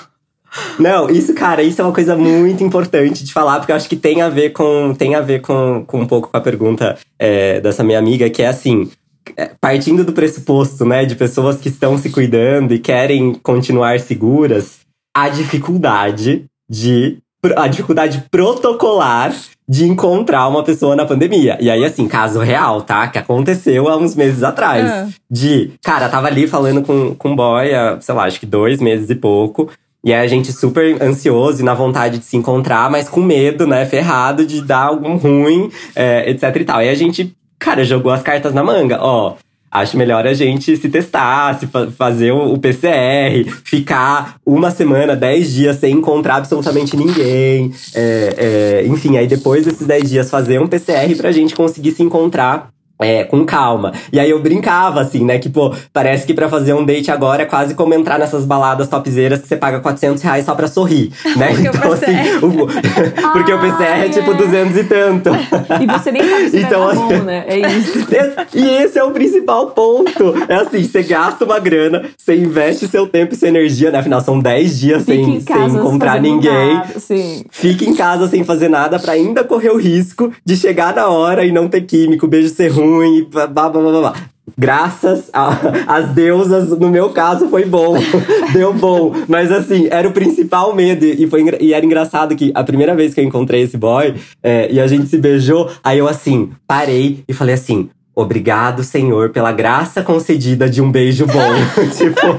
não, 0.80 1.09
isso, 1.09 1.34
cara, 1.34 1.61
isso 1.61 1.82
é 1.82 1.84
uma 1.84 1.93
coisa 1.93 2.16
muito 2.16 2.63
importante 2.63 3.24
de 3.24 3.34
falar, 3.34 3.59
porque 3.59 3.72
eu 3.72 3.76
acho 3.76 3.89
que 3.89 3.95
tem 3.95 4.22
a 4.22 4.30
ver 4.30 4.51
com, 4.51 4.93
tem 4.97 5.16
a 5.16 5.22
ver 5.22 5.41
com, 5.41 5.84
com 5.86 6.01
um 6.01 6.07
pouco 6.07 6.30
com 6.30 6.38
a 6.38 6.41
pergunta 6.41 6.97
é, 7.20 7.59
dessa 7.59 7.84
minha 7.84 7.99
amiga, 7.99 8.30
que 8.30 8.41
é 8.41 8.47
assim. 8.47 8.89
É, 9.36 9.51
partindo 9.59 10.03
do 10.03 10.13
pressuposto, 10.13 10.86
né, 10.86 11.05
de 11.05 11.15
pessoas 11.15 11.57
que 11.57 11.69
estão 11.69 11.97
se 11.97 12.09
cuidando 12.09 12.73
e 12.73 12.80
querem 12.80 13.34
continuar 13.34 13.99
seguras, 13.99 14.80
a 15.15 15.30
dificuldade 15.30 16.45
de 16.69 17.17
a 17.55 17.67
dificuldade 17.67 18.26
protocolar 18.32 19.36
de 19.67 19.86
encontrar 19.86 20.47
uma 20.47 20.63
pessoa 20.63 20.95
na 20.95 21.05
pandemia. 21.05 21.57
E 21.59 21.69
aí, 21.69 21.84
assim, 21.84 22.07
caso 22.07 22.39
real, 22.39 22.82
tá? 22.82 23.07
Que 23.07 23.17
aconteceu 23.17 23.88
há 23.88 23.97
uns 23.97 24.15
meses 24.15 24.43
atrás. 24.43 24.89
É. 24.89 25.07
De, 25.30 25.71
cara, 25.84 26.09
tava 26.09 26.28
ali 26.28 26.47
falando 26.47 26.82
com, 26.82 27.15
com 27.15 27.36
boy 27.36 27.73
há, 27.73 27.99
sei 27.99 28.15
lá, 28.15 28.26
acho 28.26 28.39
que 28.39 28.45
dois 28.45 28.80
meses 28.80 29.09
e 29.09 29.15
pouco. 29.15 29.69
E 30.03 30.13
aí 30.13 30.23
a 30.23 30.28
gente 30.28 30.53
super 30.53 31.01
ansioso 31.01 31.61
e 31.61 31.65
na 31.65 31.73
vontade 31.73 32.19
de 32.19 32.26
se 32.26 32.38
encontrar, 32.38 32.91
mas 32.91 33.09
com 33.09 33.21
medo, 33.21 33.65
né? 33.65 33.86
Ferrado 33.88 34.45
de 34.45 34.61
dar 34.61 34.84
algum 34.84 35.17
ruim, 35.17 35.71
é, 35.95 36.30
etc 36.30 36.55
e 36.55 36.63
tal. 36.63 36.82
E 36.84 36.89
a 36.89 36.93
gente, 36.93 37.36
cara, 37.59 37.83
jogou 37.83 38.11
as 38.11 38.21
cartas 38.21 38.53
na 38.53 38.63
manga. 38.63 38.97
Ó, 39.01 39.35
acho 39.71 39.97
melhor 39.97 40.25
a 40.25 40.33
gente 40.33 40.75
se 40.77 40.89
testar, 40.89 41.59
se 41.59 41.67
fa 41.67 41.87
fazer 41.91 42.31
o, 42.31 42.57
PCR, 42.57 43.43
ficar 43.63 44.35
uma 44.45 44.71
semana, 44.71 45.15
dez 45.15 45.53
dias 45.53 45.77
sem 45.77 45.93
encontrar 45.93 46.37
absolutamente 46.37 46.95
ninguém. 46.95 47.71
É, 47.93 48.35
é, 48.37 48.87
enfim, 48.87 49.17
aí 49.17 49.27
depois 49.27 49.65
desses 49.65 49.85
dez 49.85 50.09
dias 50.09 50.29
fazer 50.29 50.59
um 50.59 50.67
PCR 50.67 51.13
pra 51.17 51.31
gente 51.31 51.55
conseguir 51.55 51.91
se 51.91 52.03
encontrar 52.03 52.69
é, 52.99 53.23
com 53.23 53.45
calma. 53.45 53.91
E 54.11 54.19
aí 54.19 54.29
eu 54.29 54.39
brincava, 54.39 55.01
assim, 55.01 55.25
né? 55.25 55.37
Que, 55.37 55.49
pô, 55.49 55.73
parece 55.91 56.25
que 56.25 56.33
para 56.33 56.47
fazer 56.47 56.73
um 56.73 56.85
date 56.85 57.11
agora 57.11 57.43
é 57.43 57.45
quase 57.45 57.75
como 57.75 57.93
entrar 57.93 58.17
nessas 58.17 58.45
baladas 58.45 58.87
topzeiras 58.87 59.41
que 59.41 59.47
você 59.47 59.57
paga 59.57 59.79
400 59.79 60.21
reais 60.23 60.45
só 60.45 60.55
pra 60.55 60.67
sorrir, 60.67 61.11
né? 61.35 61.49
Porque 61.49 61.67
então, 61.67 61.91
assim, 61.91 62.13
o... 62.41 62.67
porque 63.33 63.53
o 63.53 63.59
PCR 63.59 64.05
é 64.05 64.09
tipo 64.09 64.33
200 64.33 64.77
e 64.77 64.83
tanto. 64.83 65.29
E 65.81 65.87
você 65.87 66.11
nem 66.11 66.23
sabe 66.23 66.49
se 66.49 66.59
então, 66.59 66.87
tá 66.87 66.95
bom, 66.95 67.23
né? 67.23 67.43
É 67.47 67.59
isso. 67.59 68.07
e 68.53 68.67
esse 68.83 68.97
é 68.97 69.03
o 69.03 69.11
principal 69.11 69.67
ponto. 69.71 70.33
É 70.47 70.55
assim, 70.55 70.83
você 70.83 71.03
gasta 71.03 71.43
uma 71.43 71.59
grana, 71.59 72.05
você 72.17 72.35
investe 72.35 72.87
seu 72.87 73.07
tempo 73.07 73.33
e 73.33 73.37
sua 73.37 73.49
energia, 73.49 73.91
né? 73.91 73.99
Afinal, 73.99 74.21
são 74.21 74.39
10 74.39 74.79
dias 74.79 75.03
sem, 75.03 75.39
sem 75.41 75.65
encontrar 75.65 76.21
ninguém. 76.21 76.75
Nada, 76.75 76.99
sim. 76.99 77.43
Fica 77.49 77.83
em 77.83 77.93
casa 77.93 78.27
sem 78.27 78.43
fazer 78.43 78.69
nada 78.69 78.99
para 78.99 79.13
ainda 79.13 79.43
correr 79.43 79.69
o 79.69 79.77
risco 79.77 80.31
de 80.45 80.55
chegar 80.55 80.95
na 80.95 81.07
hora 81.07 81.45
e 81.45 81.51
não 81.51 81.67
ter 81.67 81.81
químico, 81.81 82.27
beijo 82.27 82.49
ser 82.49 82.69
ruim 82.69 82.84
ruim, 82.86 83.27
blá 83.29 83.47
blá 83.47 83.69
blá 83.69 83.99
blá. 83.99 84.13
Graças 84.57 85.29
às 85.33 86.09
deusas, 86.09 86.69
no 86.69 86.88
meu 86.88 87.09
caso 87.09 87.49
foi 87.49 87.65
bom, 87.65 87.95
deu 88.53 88.73
bom. 88.73 89.11
Mas 89.27 89.51
assim, 89.51 89.88
era 89.89 90.07
o 90.07 90.11
principal 90.11 90.73
medo. 90.73 91.03
E, 91.03 91.27
foi, 91.27 91.43
e 91.59 91.73
era 91.73 91.86
engraçado 91.86 92.36
que 92.36 92.51
a 92.53 92.63
primeira 92.63 92.95
vez 92.95 93.13
que 93.13 93.19
eu 93.19 93.25
encontrei 93.25 93.63
esse 93.63 93.75
boy 93.75 94.13
é, 94.43 94.71
e 94.71 94.79
a 94.79 94.88
gente 94.88 95.07
se 95.07 95.17
beijou, 95.17 95.69
aí 95.83 95.97
eu 95.97 96.07
assim, 96.07 96.51
parei 96.67 97.23
e 97.27 97.33
falei 97.33 97.55
assim: 97.55 97.89
Obrigado, 98.15 98.81
Senhor, 98.81 99.31
pela 99.31 99.51
graça 99.51 100.01
concedida 100.01 100.69
de 100.69 100.81
um 100.81 100.89
beijo 100.89 101.25
bom. 101.27 101.53
tipo. 101.97 102.38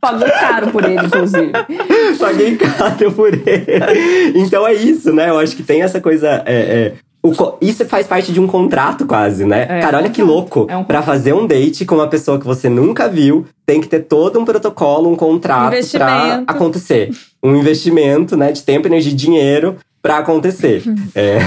Pagou 0.00 0.28
caro 0.30 0.70
por 0.70 0.82
ele, 0.84 1.04
inclusive. 1.04 1.52
Paguei 2.18 2.56
caro 2.56 3.12
por 3.12 3.34
ele. 3.34 4.32
Então 4.34 4.66
é 4.66 4.72
isso, 4.72 5.12
né? 5.12 5.28
Eu 5.28 5.38
acho 5.38 5.54
que 5.54 5.62
tem 5.62 5.82
essa 5.82 6.00
coisa. 6.00 6.42
É, 6.46 6.54
é, 6.54 6.92
o, 7.22 7.32
isso 7.60 7.84
faz 7.84 8.06
parte 8.06 8.32
de 8.32 8.40
um 8.40 8.48
contrato 8.48 9.06
quase, 9.06 9.44
né? 9.44 9.66
É, 9.68 9.80
Cara, 9.80 9.98
olha 9.98 10.10
que 10.10 10.22
louco. 10.22 10.66
É 10.68 10.76
um 10.76 10.82
pra 10.82 11.02
fazer 11.02 11.32
um 11.32 11.46
date 11.46 11.84
com 11.84 11.94
uma 11.94 12.08
pessoa 12.08 12.38
que 12.38 12.44
você 12.44 12.68
nunca 12.68 13.08
viu, 13.08 13.46
tem 13.64 13.80
que 13.80 13.86
ter 13.86 14.00
todo 14.00 14.40
um 14.40 14.44
protocolo, 14.44 15.08
um 15.08 15.14
contrato 15.14 15.88
pra 15.92 16.42
acontecer. 16.46 17.10
Um 17.40 17.54
investimento, 17.54 18.36
né? 18.36 18.50
De 18.50 18.62
tempo, 18.62 18.88
energia 18.88 19.12
e 19.12 19.14
dinheiro 19.14 19.76
para 20.02 20.18
acontecer. 20.18 20.82
é 21.14 21.38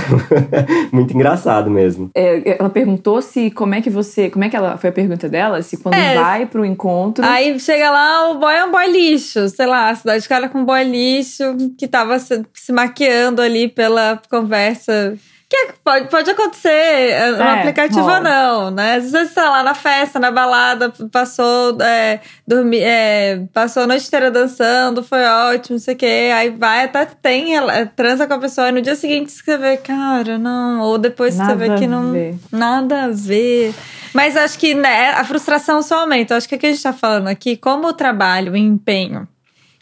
muito 0.96 1.14
engraçado 1.14 1.70
mesmo. 1.70 2.10
É, 2.16 2.58
ela 2.58 2.70
perguntou 2.70 3.22
se 3.22 3.52
como 3.52 3.76
é 3.76 3.82
que 3.82 3.90
você, 3.90 4.30
como 4.30 4.46
é 4.46 4.50
que 4.50 4.56
ela 4.56 4.78
foi 4.78 4.92
a 4.92 4.94
pergunta 4.94 5.28
dela, 5.28 5.62
se 5.62 5.76
quando 5.76 5.96
é, 5.96 6.16
vai 6.16 6.46
pro 6.46 6.64
encontro, 6.64 7.26
aí 7.26 7.60
chega 7.60 7.92
lá 7.92 8.32
o 8.32 8.40
boy 8.40 8.54
é 8.54 8.64
um 8.64 8.72
boy 8.72 8.90
lixo, 8.90 9.50
sei 9.50 9.66
lá, 9.66 9.90
a 9.90 9.96
cidade 9.96 10.24
de 10.24 10.30
cara 10.30 10.48
com 10.48 10.60
um 10.60 10.66
boy 10.66 10.86
lixo 10.86 11.44
que 11.78 11.86
tava 11.86 12.18
se, 12.18 12.46
se 12.54 12.72
maquiando 12.72 13.42
ali 13.42 13.68
pela 13.68 14.22
conversa 14.30 15.18
que 15.48 15.74
pode, 15.84 16.10
pode 16.10 16.30
acontecer 16.32 16.70
eh, 16.70 17.32
no 17.32 17.44
é, 17.44 17.60
aplicativo 17.60 18.02
ou 18.02 18.22
não, 18.22 18.72
né? 18.72 18.96
Às 18.96 19.12
vezes 19.12 19.30
você 19.30 19.36
tá 19.36 19.50
lá 19.50 19.64
na 19.64 19.76
festa, 19.76 20.20
na 20.20 20.32
balada, 20.32 20.92
passou, 21.12 21.80
é, 21.82 22.20
dormi, 22.48 22.80
é, 22.80 23.44
passou 23.54 23.84
a 23.84 23.88
noite 23.88 24.08
inteira 24.08 24.32
dançando, 24.32 25.04
foi 25.04 25.24
ótimo, 25.24 25.76
não 25.76 25.80
sei 25.80 25.94
o 25.94 25.98
quê. 25.98 26.32
Aí 26.34 26.50
vai, 26.50 26.86
até 26.86 27.06
tem, 27.06 27.56
ela, 27.56 27.86
transa 27.86 28.26
com 28.26 28.34
a 28.34 28.40
pessoa, 28.40 28.70
e 28.70 28.72
no 28.72 28.82
dia 28.82 28.96
seguinte 28.96 29.32
você 29.32 29.58
vê, 29.58 29.78
cara, 29.78 30.38
não. 30.40 30.82
Ou 30.82 30.98
depois 30.98 31.38
nada 31.38 31.54
você 31.54 31.70
vê 31.70 31.76
que 31.76 31.88
não. 31.88 32.12
Ver. 32.12 32.36
Nada 32.52 33.04
a 33.04 33.10
ver. 33.10 33.74
Mas 34.14 34.36
acho 34.36 34.58
que 34.58 34.74
né, 34.74 35.10
a 35.12 35.24
frustração 35.24 35.82
só 35.84 36.02
aumenta. 36.02 36.36
Acho 36.36 36.50
que 36.50 36.56
o 36.56 36.58
que 36.58 36.66
a 36.66 36.70
gente 36.70 36.78
está 36.78 36.94
falando 36.94 37.28
aqui, 37.28 37.56
como 37.56 37.90
o 37.90 37.94
trabalho, 37.94 38.54
o 38.54 38.58
empenho 38.58 39.28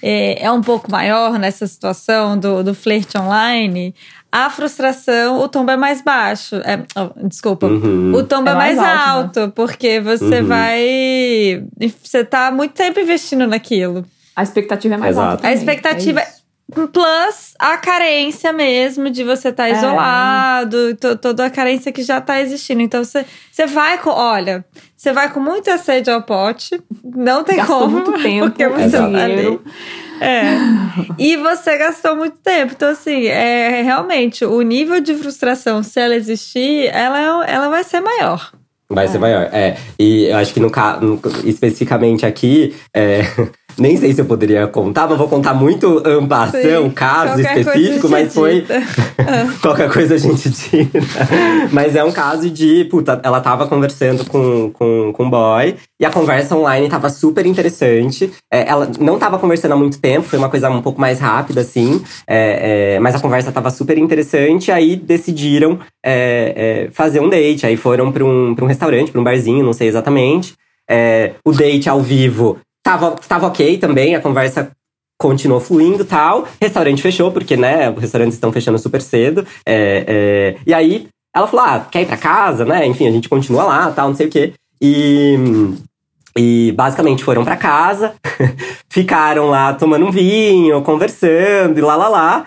é, 0.04 0.44
é 0.44 0.52
um 0.52 0.60
pouco 0.60 0.92
maior 0.92 1.40
nessa 1.40 1.66
situação 1.66 2.38
do, 2.38 2.62
do 2.62 2.76
flerte 2.76 3.18
online, 3.18 3.96
a 4.36 4.50
frustração, 4.50 5.40
o 5.40 5.48
tombo 5.48 5.70
é 5.70 5.78
mais 5.78 6.02
baixo. 6.02 6.56
É, 6.66 6.80
oh, 6.96 7.28
desculpa. 7.28 7.68
Uhum. 7.68 8.14
O 8.16 8.24
tombo 8.24 8.50
é, 8.50 8.54
É 8.54 8.56
mais, 8.56 8.78
mais 8.78 9.08
alto, 9.08 9.40
alto, 9.42 9.54
porque 9.54 10.00
você 10.00 10.40
Uhum. 10.42 10.48
vai. 10.48 11.64
Você 12.04 12.24
tá 12.26 12.52
muito 12.52 12.74
tempo 12.74 13.00
investindo 13.00 13.46
naquilo. 13.46 14.04
A 14.36 14.42
expectativa 14.42 14.96
é 14.96 14.98
mais 14.98 15.12
Exato. 15.12 15.28
alta. 15.30 15.38
também, 15.44 15.52
A 15.52 15.60
expectativa 15.60 16.20
é 16.20 16.24
isso. 16.24 16.44
Plus 16.92 17.54
a 17.60 17.78
carência 17.78 18.52
mesmo 18.52 19.08
de 19.12 19.24
você 19.24 19.50
estar 19.50 19.70
É. 19.70 19.74
isolado, 19.74 20.96
to- 20.96 21.16
toda 21.18 21.46
a 21.46 21.50
carência 21.50 21.92
que 21.92 22.02
já 22.02 22.20
tá 22.20 22.42
existindo. 22.42 22.82
Então 22.82 23.04
você, 23.04 23.24
você 23.52 23.68
vai 23.68 24.00
com. 24.00 24.10
Olha, 24.10 24.66
você 24.98 25.12
vai 25.14 25.30
com 25.32 25.40
muita 25.40 25.78
sede 25.78 26.10
ao 26.10 26.24
pote, 26.24 26.82
não 27.04 27.44
tem 27.44 27.58
Gastou 27.58 27.80
como. 27.82 27.92
muito 27.92 28.14
tempo, 28.24 28.48
porque 28.50 28.68
você 28.68 28.86
Exato. 28.86 29.12
tá 29.14 29.24
ali. 29.24 29.60
É. 30.24 30.44
E 31.18 31.38
você 31.38 31.78
gastou 31.78 32.16
muito 32.16 32.38
tempo. 32.38 32.74
Então, 32.76 32.90
assim, 32.90 33.26
é 33.26 33.82
realmente 33.82 34.46
o 34.46 34.62
nível 34.62 35.00
de 35.02 35.14
frustração, 35.16 35.84
se 35.84 36.00
ela 36.00 36.16
existir, 36.16 36.90
ela, 36.94 37.46
ela 37.46 37.70
vai 37.70 37.84
ser 37.84 38.00
maior. 38.00 38.52
Vai 38.90 39.08
ser 39.08 39.18
maior. 39.18 39.50
É. 39.52 39.78
E 39.98 40.26
eu 40.26 40.38
acho 40.38 40.54
que 40.54 40.60
no 40.60 40.70
caso, 40.70 41.20
especificamente 41.44 42.26
aqui, 42.26 42.76
é, 42.96 43.22
nem 43.78 43.98
sei 43.98 44.14
se 44.14 44.22
eu 44.22 44.26
poderia 44.26 44.68
contar, 44.68 45.08
mas 45.08 45.18
vou 45.18 45.28
contar 45.28 45.54
muito 45.54 46.02
ambação, 46.06 46.84
Sim. 46.84 46.90
caso 46.90 47.42
específico, 47.42 48.10
mas 48.10 48.34
foi. 48.34 48.66
Qualquer 49.62 49.92
coisa 49.92 50.16
a 50.16 50.18
gente 50.18 50.52
tira. 50.52 50.90
Mas 51.72 51.96
é 51.96 52.04
um 52.04 52.12
caso 52.12 52.50
de, 52.50 52.86
puta, 52.86 53.20
ela 53.24 53.40
tava 53.40 53.68
conversando 53.68 54.26
com, 54.26 54.72
com, 54.72 55.14
com 55.14 55.24
um 55.24 55.30
boy 55.30 55.76
e 56.00 56.06
a 56.06 56.10
conversa 56.10 56.56
online 56.56 56.90
tava 56.90 57.10
super 57.10 57.46
interessante. 57.46 58.32
É, 58.52 58.68
ela 58.68 58.90
não 59.00 59.18
tava 59.18 59.40
conversando 59.40 59.72
há 59.72 59.78
muito 59.78 60.00
tempo, 60.00 60.28
foi 60.28 60.38
uma 60.38 60.50
coisa 60.50 60.70
um 60.70 60.82
pouco 60.82 61.00
mais 61.00 61.20
rápida, 61.20 61.62
assim. 61.62 62.04
É, 62.28 62.96
é, 62.96 63.00
mas 63.00 63.16
a 63.16 63.20
conversa 63.20 63.52
tava 63.52 63.70
super 63.70 63.98
interessante, 63.98 64.72
aí 64.72 64.96
decidiram 64.96 65.80
é, 66.04 66.86
é, 66.86 66.92
fazer 66.92 67.20
um 67.20 67.30
date. 67.30 67.66
Aí 67.66 67.78
foram 67.78 68.12
pra 68.12 68.24
um, 68.24 68.54
pra 68.54 68.66
um 68.66 68.68
restaurante, 68.68 69.12
pra 69.12 69.22
um 69.22 69.24
barzinho, 69.24 69.64
não 69.64 69.74
sei 69.74 69.88
exatamente. 69.88 70.54
É, 70.90 71.32
o 71.46 71.52
date 71.52 71.90
ao 71.90 72.02
vivo 72.02 72.58
tava, 72.84 73.12
tava 73.28 73.48
ok 73.48 73.78
também, 73.78 74.16
a 74.16 74.22
conversa 74.22 74.72
continuou 75.18 75.62
fluindo 75.62 76.04
tal. 76.04 76.48
Restaurante 76.62 77.02
fechou, 77.02 77.32
porque, 77.32 77.56
né, 77.56 77.90
os 77.90 78.00
restaurantes 78.00 78.36
estão 78.36 78.52
fechando 78.52 78.78
super 78.78 79.02
cedo. 79.02 79.48
É, 79.66 80.06
é, 80.08 80.56
e 80.68 80.74
aí, 80.74 81.08
ela 81.34 81.48
falou, 81.48 81.66
ah, 81.66 81.88
quer 81.90 82.02
ir 82.02 82.06
pra 82.06 82.18
casa, 82.18 82.66
né? 82.66 82.86
Enfim, 82.86 83.08
a 83.08 83.12
gente 83.12 83.30
continua 83.30 83.64
lá, 83.64 83.92
tal, 83.92 84.10
não 84.10 84.16
sei 84.16 84.28
o 84.28 84.30
quê. 84.30 84.54
E, 84.82 85.36
e 86.38 86.74
basicamente 86.74 87.24
foram 87.24 87.46
pra 87.46 87.56
casa, 87.56 88.16
ficaram 88.90 89.50
lá 89.50 89.74
tomando 89.74 90.06
um 90.06 90.12
vinho, 90.12 90.82
conversando 90.82 91.78
e 91.78 91.82
lá, 91.82 91.96
lá, 91.96 92.10
lá. 92.10 92.46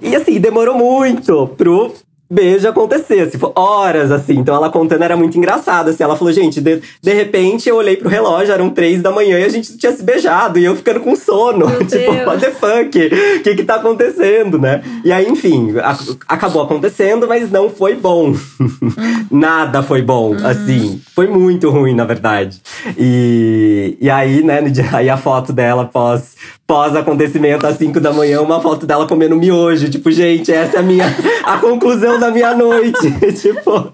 E 0.00 0.14
assim, 0.14 0.38
demorou 0.38 0.76
muito 0.76 1.48
pro 1.56 1.92
beijo 2.30 2.68
acontecer, 2.68 3.20
assim, 3.20 3.38
foi 3.38 3.52
horas, 3.54 4.10
assim. 4.10 4.34
Então 4.34 4.54
ela 4.54 4.70
contando 4.70 5.02
era 5.02 5.16
muito 5.16 5.36
engraçado, 5.38 5.90
assim. 5.90 6.02
Ela 6.02 6.16
falou, 6.16 6.32
gente, 6.32 6.60
de, 6.60 6.80
de 7.02 7.12
repente 7.12 7.68
eu 7.68 7.76
olhei 7.76 7.96
pro 7.96 8.08
relógio, 8.08 8.52
eram 8.52 8.70
três 8.70 9.00
da 9.02 9.10
manhã 9.10 9.38
e 9.38 9.44
a 9.44 9.48
gente 9.48 9.76
tinha 9.76 9.92
se 9.92 10.02
beijado. 10.02 10.58
E 10.58 10.64
eu 10.64 10.74
ficando 10.76 11.00
com 11.00 11.14
sono. 11.16 11.66
Tipo, 11.86 12.12
Deus. 12.12 12.26
what 12.26 12.40
the 12.40 12.50
fuck? 12.50 12.98
O 13.38 13.42
que 13.42 13.54
que 13.54 13.64
tá 13.64 13.76
acontecendo, 13.76 14.58
né? 14.58 14.82
E 15.04 15.12
aí, 15.12 15.28
enfim, 15.28 15.74
a- 15.78 15.96
acabou 16.28 16.62
acontecendo, 16.62 17.26
mas 17.28 17.50
não 17.50 17.70
foi 17.70 17.94
bom. 17.94 18.34
Nada 19.30 19.82
foi 19.82 20.02
bom, 20.02 20.34
assim. 20.44 21.00
Foi 21.14 21.26
muito 21.26 21.70
ruim, 21.70 21.94
na 21.94 22.04
verdade. 22.04 22.60
E, 22.98 23.96
e 24.00 24.10
aí, 24.10 24.42
né, 24.42 24.62
dia- 24.62 24.88
aí 24.92 25.08
a 25.08 25.16
foto 25.16 25.52
dela 25.52 25.84
pós, 25.84 26.34
pós 26.66 26.96
acontecimento 26.96 27.66
às 27.66 27.76
5 27.78 28.00
da 28.00 28.12
manhã, 28.12 28.40
uma 28.40 28.60
foto 28.60 28.86
dela 28.86 29.06
comendo 29.06 29.36
miojo. 29.36 29.88
Tipo, 29.88 30.10
gente, 30.10 30.50
essa 30.52 30.78
é 30.78 30.80
a 30.80 30.82
minha 30.82 31.04
a 31.44 31.58
conclusão 31.58 32.18
da 32.18 32.30
minha 32.30 32.54
noite. 32.54 33.10
tipo, 33.40 33.92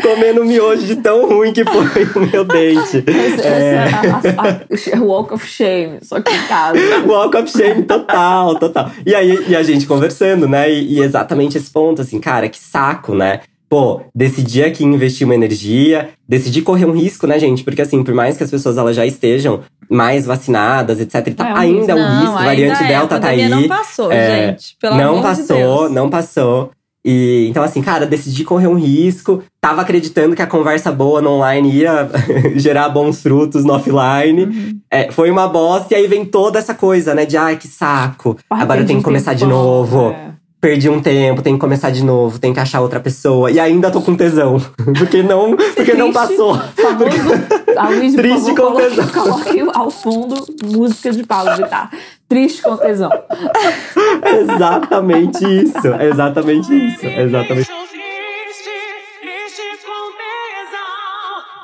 comendo 0.00 0.44
miojo 0.44 0.86
de 0.86 0.96
tão 0.96 1.28
ruim 1.28 1.52
que 1.52 1.64
foi 1.64 2.04
o 2.14 2.30
meu 2.30 2.44
date. 2.44 3.04
Essa, 3.06 3.48
É. 3.48 4.90
é 4.90 4.96
a 4.96 5.00
walk 5.00 5.34
of 5.34 5.46
shame, 5.46 5.98
só 6.02 6.20
que 6.20 6.32
em 6.32 6.42
casa. 6.46 6.78
Walk 7.06 7.36
of 7.36 7.50
shame 7.50 7.82
total, 7.82 8.54
total. 8.56 8.90
E 9.04 9.14
aí, 9.14 9.46
e 9.48 9.56
a 9.56 9.62
gente 9.62 9.86
conversando, 9.86 10.46
né? 10.46 10.70
E, 10.70 10.94
e 10.94 11.00
exatamente 11.00 11.58
esse 11.58 11.70
ponto, 11.70 12.00
assim, 12.02 12.20
cara, 12.20 12.48
que 12.48 12.58
saco, 12.58 13.14
né? 13.14 13.40
Pô, 13.68 14.00
decidi 14.14 14.62
aqui 14.62 14.82
investir 14.84 15.26
uma 15.26 15.34
energia, 15.34 16.08
decidi 16.26 16.62
correr 16.62 16.86
um 16.86 16.92
risco, 16.92 17.26
né, 17.26 17.38
gente? 17.38 17.62
Porque 17.62 17.82
assim, 17.82 18.02
por 18.02 18.14
mais 18.14 18.36
que 18.36 18.42
as 18.44 18.50
pessoas 18.50 18.78
elas 18.78 18.96
já 18.96 19.04
estejam 19.04 19.60
mais 19.90 20.24
vacinadas, 20.24 21.00
etc, 21.00 21.34
É 21.38 21.42
um 21.44 21.56
ainda 21.56 21.92
é 21.92 21.94
um 21.94 22.20
risco, 22.20 22.34
variante 22.34 22.82
é, 22.84 22.86
Delta 22.88 23.16
a 23.16 23.20
tá 23.20 23.28
aí. 23.28 23.48
não 23.48 23.68
passou, 23.68 24.10
É, 24.10 24.48
gente. 24.48 24.76
Pelo 24.80 24.96
não 24.96 25.10
amor 25.10 25.22
passou, 25.22 25.56
de 25.56 25.62
Deus. 25.62 25.90
não 25.92 26.08
passou. 26.10 26.70
E 27.04 27.46
então, 27.48 27.62
assim, 27.62 27.80
cara, 27.80 28.04
decidi 28.06 28.44
correr 28.44 28.66
um 28.66 28.74
risco. 28.74 29.42
Tava 29.60 29.82
acreditando 29.82 30.34
que 30.34 30.42
a 30.42 30.46
conversa 30.46 30.90
boa 30.90 31.22
no 31.22 31.30
online 31.30 31.70
ia 31.70 32.08
gerar 32.56 32.88
bons 32.88 33.22
frutos 33.22 33.64
no 33.64 33.72
offline. 33.74 34.44
Uhum. 34.44 34.80
É, 34.90 35.10
foi 35.10 35.30
uma 35.30 35.46
bosta, 35.48 35.94
e 35.94 35.96
aí 35.96 36.06
vem 36.06 36.24
toda 36.24 36.58
essa 36.58 36.74
coisa, 36.74 37.14
né? 37.14 37.24
De 37.24 37.36
ai, 37.36 37.56
que 37.56 37.68
saco. 37.68 38.36
Agora 38.50 38.80
eu 38.80 38.86
tenho 38.86 38.98
que 38.98 39.04
começar 39.04 39.32
de 39.34 39.46
novo. 39.46 40.10
é. 40.10 40.28
Perdi 40.60 40.88
um 40.88 41.00
tempo, 41.00 41.40
tenho 41.40 41.54
que 41.56 41.60
começar 41.60 41.90
de 41.90 42.04
novo, 42.04 42.38
tenho 42.40 42.52
que 42.52 42.58
achar 42.58 42.80
outra 42.80 42.98
pessoa. 42.98 43.48
E 43.48 43.60
ainda 43.60 43.92
tô 43.92 44.02
com 44.02 44.16
tesão. 44.16 44.56
Porque 44.98 45.22
não, 45.22 45.56
porque 45.56 45.94
não 45.94 46.12
Triste. 46.12 46.36
passou. 46.36 46.58
Famoso. 46.58 47.30
A 47.78 47.88
Luiz, 47.90 48.14
Triste 48.14 48.56
favor, 48.56 48.72
com 48.72 48.76
tesão. 48.76 49.08
coloque 49.08 49.60
ao 49.72 49.88
fundo 49.88 50.34
música 50.64 51.12
de 51.12 51.24
Pablo 51.24 51.56
Vittar. 51.56 51.90
Triste 52.28 52.60
com 52.62 52.76
tesão. 52.76 53.10
exatamente 54.42 55.44
isso. 55.44 55.86
Exatamente 56.00 56.74
isso. 56.74 57.06
Exatamente. 57.06 57.70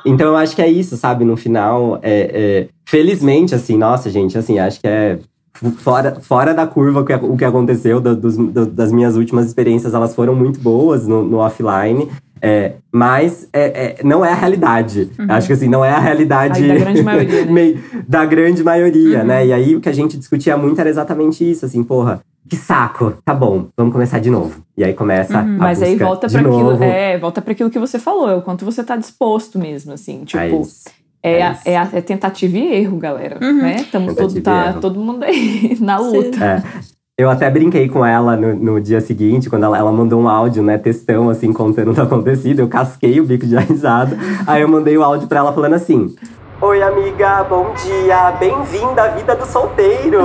Então 0.06 0.28
eu 0.28 0.36
acho 0.36 0.54
que 0.54 0.62
é 0.62 0.68
isso, 0.68 0.96
sabe? 0.96 1.24
No 1.24 1.36
final, 1.36 1.98
é, 2.02 2.30
é, 2.32 2.68
felizmente, 2.84 3.54
assim, 3.54 3.76
nossa, 3.76 4.10
gente, 4.10 4.36
assim, 4.36 4.58
acho 4.58 4.78
que 4.80 4.86
é 4.86 5.18
fora, 5.78 6.16
fora 6.20 6.52
da 6.54 6.66
curva 6.66 7.00
o 7.00 7.04
que, 7.04 7.14
o 7.14 7.36
que 7.36 7.44
aconteceu 7.44 8.00
do- 8.00 8.16
dos- 8.16 8.36
do- 8.36 8.66
das 8.66 8.92
minhas 8.92 9.16
últimas 9.16 9.46
experiências, 9.46 9.94
elas 9.94 10.14
foram 10.14 10.34
muito 10.34 10.60
boas 10.60 11.06
no, 11.06 11.22
no 11.24 11.38
offline. 11.38 12.08
é, 12.42 12.72
mas 12.92 13.48
é, 13.54 13.96
é, 14.00 14.04
não 14.04 14.22
é 14.24 14.30
a 14.30 14.34
realidade. 14.34 15.10
Acho 15.30 15.46
que 15.46 15.52
assim, 15.54 15.68
não 15.68 15.82
é 15.82 15.90
a 15.90 15.98
realidade 15.98 16.60
Aí, 16.62 16.68
da 16.68 16.74
grande 16.84 17.02
maioria, 17.02 17.44
né? 17.46 17.50
meio- 17.52 17.78
da 18.06 18.24
grande 18.26 18.62
maioria, 18.62 19.24
né? 19.24 19.46
E 19.46 19.52
aí 19.52 19.74
o 19.74 19.80
que 19.80 19.88
a 19.88 19.92
gente 19.94 20.18
discutia 20.18 20.54
muito 20.56 20.78
era 20.78 20.90
exatamente 20.90 21.48
isso, 21.50 21.64
assim, 21.64 21.82
porra, 21.82 22.20
que 22.46 22.56
saco, 22.56 23.14
tá 23.24 23.32
bom, 23.32 23.68
vamos 23.74 23.92
começar 23.94 24.18
de 24.18 24.28
novo. 24.28 24.60
E 24.76 24.84
aí 24.84 24.92
começa 24.92 25.38
a 25.38 25.42
Mas 25.42 25.82
aí 25.82 25.96
volta 25.96 26.28
para 26.28 26.40
aquilo, 26.40 26.82
é, 26.82 27.18
volta 27.18 27.40
para 27.40 27.52
aquilo 27.52 27.70
que 27.70 27.78
você 27.78 27.98
falou, 27.98 28.28
é 28.28 28.34
o 28.36 28.42
quanto 28.42 28.62
você 28.66 28.84
tá 28.84 28.94
disposto 28.96 29.58
mesmo, 29.58 29.92
assim, 29.94 30.24
tipo, 30.24 30.38
É 31.24 31.40
é, 31.40 31.56
é 31.64 31.72
é, 31.72 31.76
a- 31.78 31.88
é 31.92 32.00
tentativa 32.02 32.58
e 32.58 32.74
erro, 32.74 32.98
galera, 32.98 33.38
Uhum. 33.42 33.62
né? 33.62 33.84
Tamo 33.90 34.14
todo, 34.14 34.40
tá 34.42 34.66
erro. 34.68 34.80
todo 34.80 35.00
mundo 35.00 35.22
aí 35.24 35.76
na 35.80 35.98
luta. 35.98 36.44
É. 36.44 36.62
Eu 37.16 37.30
até 37.30 37.48
brinquei 37.48 37.88
com 37.88 38.04
ela 38.04 38.36
no, 38.36 38.54
no 38.56 38.80
dia 38.80 39.00
seguinte, 39.00 39.48
quando 39.48 39.62
ela, 39.64 39.78
ela 39.78 39.92
mandou 39.92 40.20
um 40.20 40.28
áudio, 40.28 40.62
né, 40.64 40.76
textão, 40.76 41.30
assim, 41.30 41.52
contando 41.52 41.92
o 41.92 41.94
que 41.94 42.00
acontecido. 42.00 42.58
Eu 42.60 42.68
casquei 42.68 43.20
o 43.20 43.24
bico 43.24 43.46
de 43.46 43.56
risada. 43.64 44.18
Aí 44.46 44.60
eu 44.62 44.68
mandei 44.68 44.98
o 44.98 45.02
áudio 45.02 45.26
pra 45.28 45.38
ela 45.38 45.52
falando 45.52 45.74
assim: 45.74 46.14
Oi, 46.60 46.82
amiga, 46.82 47.44
bom 47.44 47.72
dia, 47.84 48.32
bem-vinda 48.32 49.04
à 49.04 49.08
vida 49.08 49.34
dos 49.36 49.48
solteiros! 49.48 50.24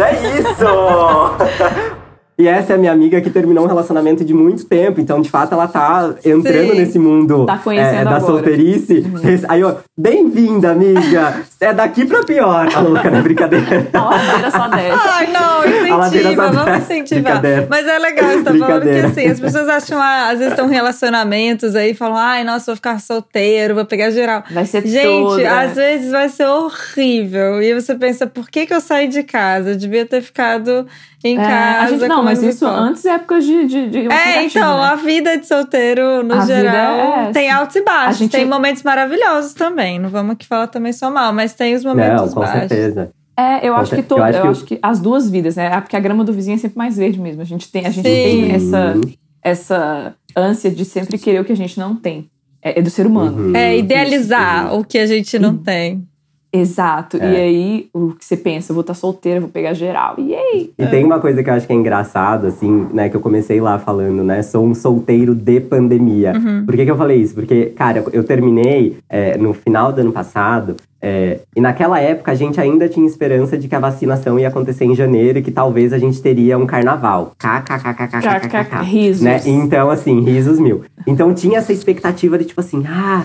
é 0.00 0.38
isso! 0.38 2.02
E 2.38 2.48
essa 2.48 2.72
é 2.72 2.76
a 2.76 2.78
minha 2.78 2.90
amiga 2.90 3.20
que 3.20 3.28
terminou 3.30 3.62
um 3.64 3.68
relacionamento 3.68 4.24
de 4.24 4.32
muito 4.32 4.64
tempo, 4.64 5.00
então 5.00 5.20
de 5.20 5.28
fato 5.30 5.52
ela 5.52 5.68
tá 5.68 6.14
entrando 6.24 6.70
Sim. 6.72 6.78
nesse 6.78 6.98
mundo 6.98 7.44
Tá 7.44 7.60
é, 7.72 8.02
da 8.02 8.16
agora. 8.16 8.20
solteirice. 8.20 9.04
Aí 9.48 9.60
eu, 9.60 9.76
bem-vinda, 10.02 10.72
amiga! 10.72 11.42
É 11.60 11.72
daqui 11.72 12.04
pra 12.04 12.24
pior, 12.24 12.68
a 12.74 12.80
louca, 12.80 13.08
né? 13.08 13.22
Brincadeira. 13.22 13.88
A 13.94 14.02
ladeira 14.04 14.50
só 14.50 14.66
desce. 14.68 15.08
Ai, 15.08 15.26
não, 15.28 15.64
incentiva, 16.08 16.50
vamos 16.50 16.78
incentivar. 16.82 17.40
Mas 17.70 17.86
é 17.86 17.98
legal, 18.00 18.30
você 18.30 18.42
tá 18.42 18.54
falando 18.54 18.82
que 18.82 18.98
assim, 18.98 19.26
as 19.28 19.38
pessoas 19.38 19.68
acham, 19.68 20.00
ah, 20.02 20.30
às 20.30 20.38
vezes 20.38 20.52
estão 20.54 20.66
relacionamentos 20.66 21.76
aí, 21.76 21.94
falam, 21.94 22.16
ai, 22.16 22.42
nossa, 22.42 22.66
vou 22.66 22.76
ficar 22.76 22.98
solteiro, 23.00 23.76
vou 23.76 23.84
pegar 23.84 24.10
geral. 24.10 24.42
Vai 24.50 24.66
ser 24.66 24.84
Gente, 24.84 25.04
todo, 25.04 25.36
né? 25.36 25.46
às 25.46 25.74
vezes 25.76 26.10
vai 26.10 26.28
ser 26.28 26.46
horrível. 26.46 27.62
E 27.62 27.72
você 27.72 27.94
pensa, 27.94 28.26
por 28.26 28.50
que, 28.50 28.66
que 28.66 28.74
eu 28.74 28.80
saí 28.80 29.06
de 29.06 29.22
casa? 29.22 29.70
Eu 29.70 29.76
devia 29.76 30.04
ter 30.04 30.20
ficado 30.20 30.84
em 31.24 31.38
É, 31.38 31.40
casa. 31.46 31.84
a 31.84 31.86
gente, 31.86 32.08
não, 32.08 32.24
mas 32.24 32.42
isso 32.42 32.66
antes 32.66 33.04
é 33.04 33.10
época 33.10 33.40
de, 33.40 33.66
de, 33.66 33.88
de 33.88 33.98
É, 34.12 34.42
então, 34.42 34.78
né? 34.78 34.84
a 34.88 34.94
vida 34.96 35.38
de 35.38 35.46
solteiro, 35.46 36.24
no 36.24 36.34
A 36.34 36.40
geral, 36.44 37.28
é 37.28 37.30
tem 37.32 37.48
altos 37.48 37.76
e 37.76 37.82
baixos. 37.84 38.18
Gente- 38.18 38.32
Tem 38.32 38.44
momentos 38.44 38.82
maravilhosos 38.82 39.54
também. 39.54 39.91
Não 39.98 40.08
vamos 40.10 40.32
aqui 40.32 40.46
falar 40.46 40.66
também 40.68 40.92
só 40.92 41.10
mal, 41.10 41.32
mas 41.32 41.54
tem 41.54 41.74
os 41.74 41.84
momentos 41.84 42.20
Não, 42.22 42.28
com 42.28 42.40
baixos. 42.40 42.68
certeza. 42.68 43.10
É, 43.36 43.66
eu 43.66 43.72
Com 43.74 43.80
acho 43.80 43.94
que 43.96 44.02
todo, 44.02 44.18
eu 44.20 44.24
eu 44.26 44.28
acho 44.40 44.48
acho, 44.48 44.64
que- 44.64 44.76
que... 44.76 44.80
as 44.82 45.00
duas 45.00 45.28
vidas, 45.30 45.56
né? 45.56 45.80
Porque 45.80 45.96
a 45.96 46.00
grama 46.00 46.22
do 46.22 46.32
vizinho 46.32 46.54
é 46.54 46.58
sempre 46.58 46.76
mais 46.78 46.96
verde 46.96 47.18
mesmo. 47.18 47.40
A 47.40 47.46
gente 47.46 47.70
tem, 47.72 47.86
a 47.86 47.90
gente 47.90 48.06
Sim. 48.06 48.12
tem 48.12 48.52
essa, 48.52 48.94
essa 49.42 50.14
ânsia 50.36 50.70
de 50.70 50.84
sempre 50.84 51.18
querer 51.18 51.40
o 51.40 51.44
que 51.44 51.52
a 51.52 51.56
gente 51.56 51.78
não 51.78 51.96
tem. 51.96 52.28
É, 52.62 52.78
é 52.78 52.82
do 52.82 52.90
ser 52.90 53.06
humano. 53.06 53.48
Uhum. 53.48 53.56
É 53.56 53.76
idealizar 53.76 54.74
o 54.74 54.84
que 54.84 54.98
a 54.98 55.06
gente 55.06 55.38
não 55.38 55.56
tem. 55.56 56.06
Exato. 56.52 57.16
É. 57.16 57.32
E 57.32 57.36
aí, 57.36 57.88
o 57.94 58.10
que 58.10 58.24
você 58.24 58.36
pensa? 58.36 58.72
Eu 58.72 58.74
vou 58.74 58.82
estar 58.82 58.92
solteira, 58.92 59.40
vou 59.40 59.48
pegar 59.48 59.72
geral. 59.72 60.16
E 60.18 60.34
aí? 60.34 60.70
E 60.76 60.86
tem 60.86 61.02
uma 61.02 61.18
coisa 61.18 61.42
que 61.42 61.48
eu 61.48 61.54
acho 61.54 61.66
que 61.66 61.72
é 61.72 61.76
engraçado, 61.76 62.46
assim, 62.46 62.88
né? 62.92 63.08
Que 63.08 63.16
eu 63.16 63.20
comecei 63.20 63.58
lá 63.60 63.78
falando, 63.78 64.22
né? 64.22 64.42
Sou 64.42 64.66
um 64.66 64.74
solteiro 64.74 65.34
de 65.34 65.60
pandemia. 65.60 66.34
Por 66.66 66.76
que, 66.76 66.84
que 66.84 66.90
eu 66.90 66.96
falei 66.96 67.18
isso? 67.18 67.34
Porque, 67.34 67.66
cara, 67.66 68.04
eu, 68.12 68.22
terminei 68.22 68.98
é, 69.08 69.38
no 69.38 69.54
final 69.54 69.92
do 69.92 70.00
ano 70.02 70.12
passado. 70.12 70.76
é, 71.00 71.40
e 71.56 71.60
naquela 71.60 71.98
época 71.98 72.30
a 72.30 72.34
gente 72.34 72.60
ainda 72.60 72.88
tinha 72.88 73.06
esperança 73.06 73.56
de 73.56 73.66
que 73.66 73.74
a 73.74 73.80
vacinação 73.80 74.38
ia 74.38 74.48
acontecer 74.48 74.84
em 74.84 74.94
janeiro 74.94 75.38
e 75.38 75.42
que 75.42 75.50
talvez 75.50 75.92
a 75.92 75.98
gente 75.98 76.20
teria 76.20 76.58
um 76.58 76.66
carnaval. 76.66 77.32
KKKKKKK. 77.38 78.84
Risos. 78.84 79.22
Né? 79.22 79.40
Então, 79.46 79.90
assim, 79.90 80.20
risos 80.20 80.60
mil. 80.60 80.82
Então 81.06 81.34
tinha 81.34 81.58
essa 81.58 81.72
expectativa 81.72 82.38
de 82.38 82.44
tipo 82.44 82.60
assim, 82.60 82.84
ah, 82.86 83.24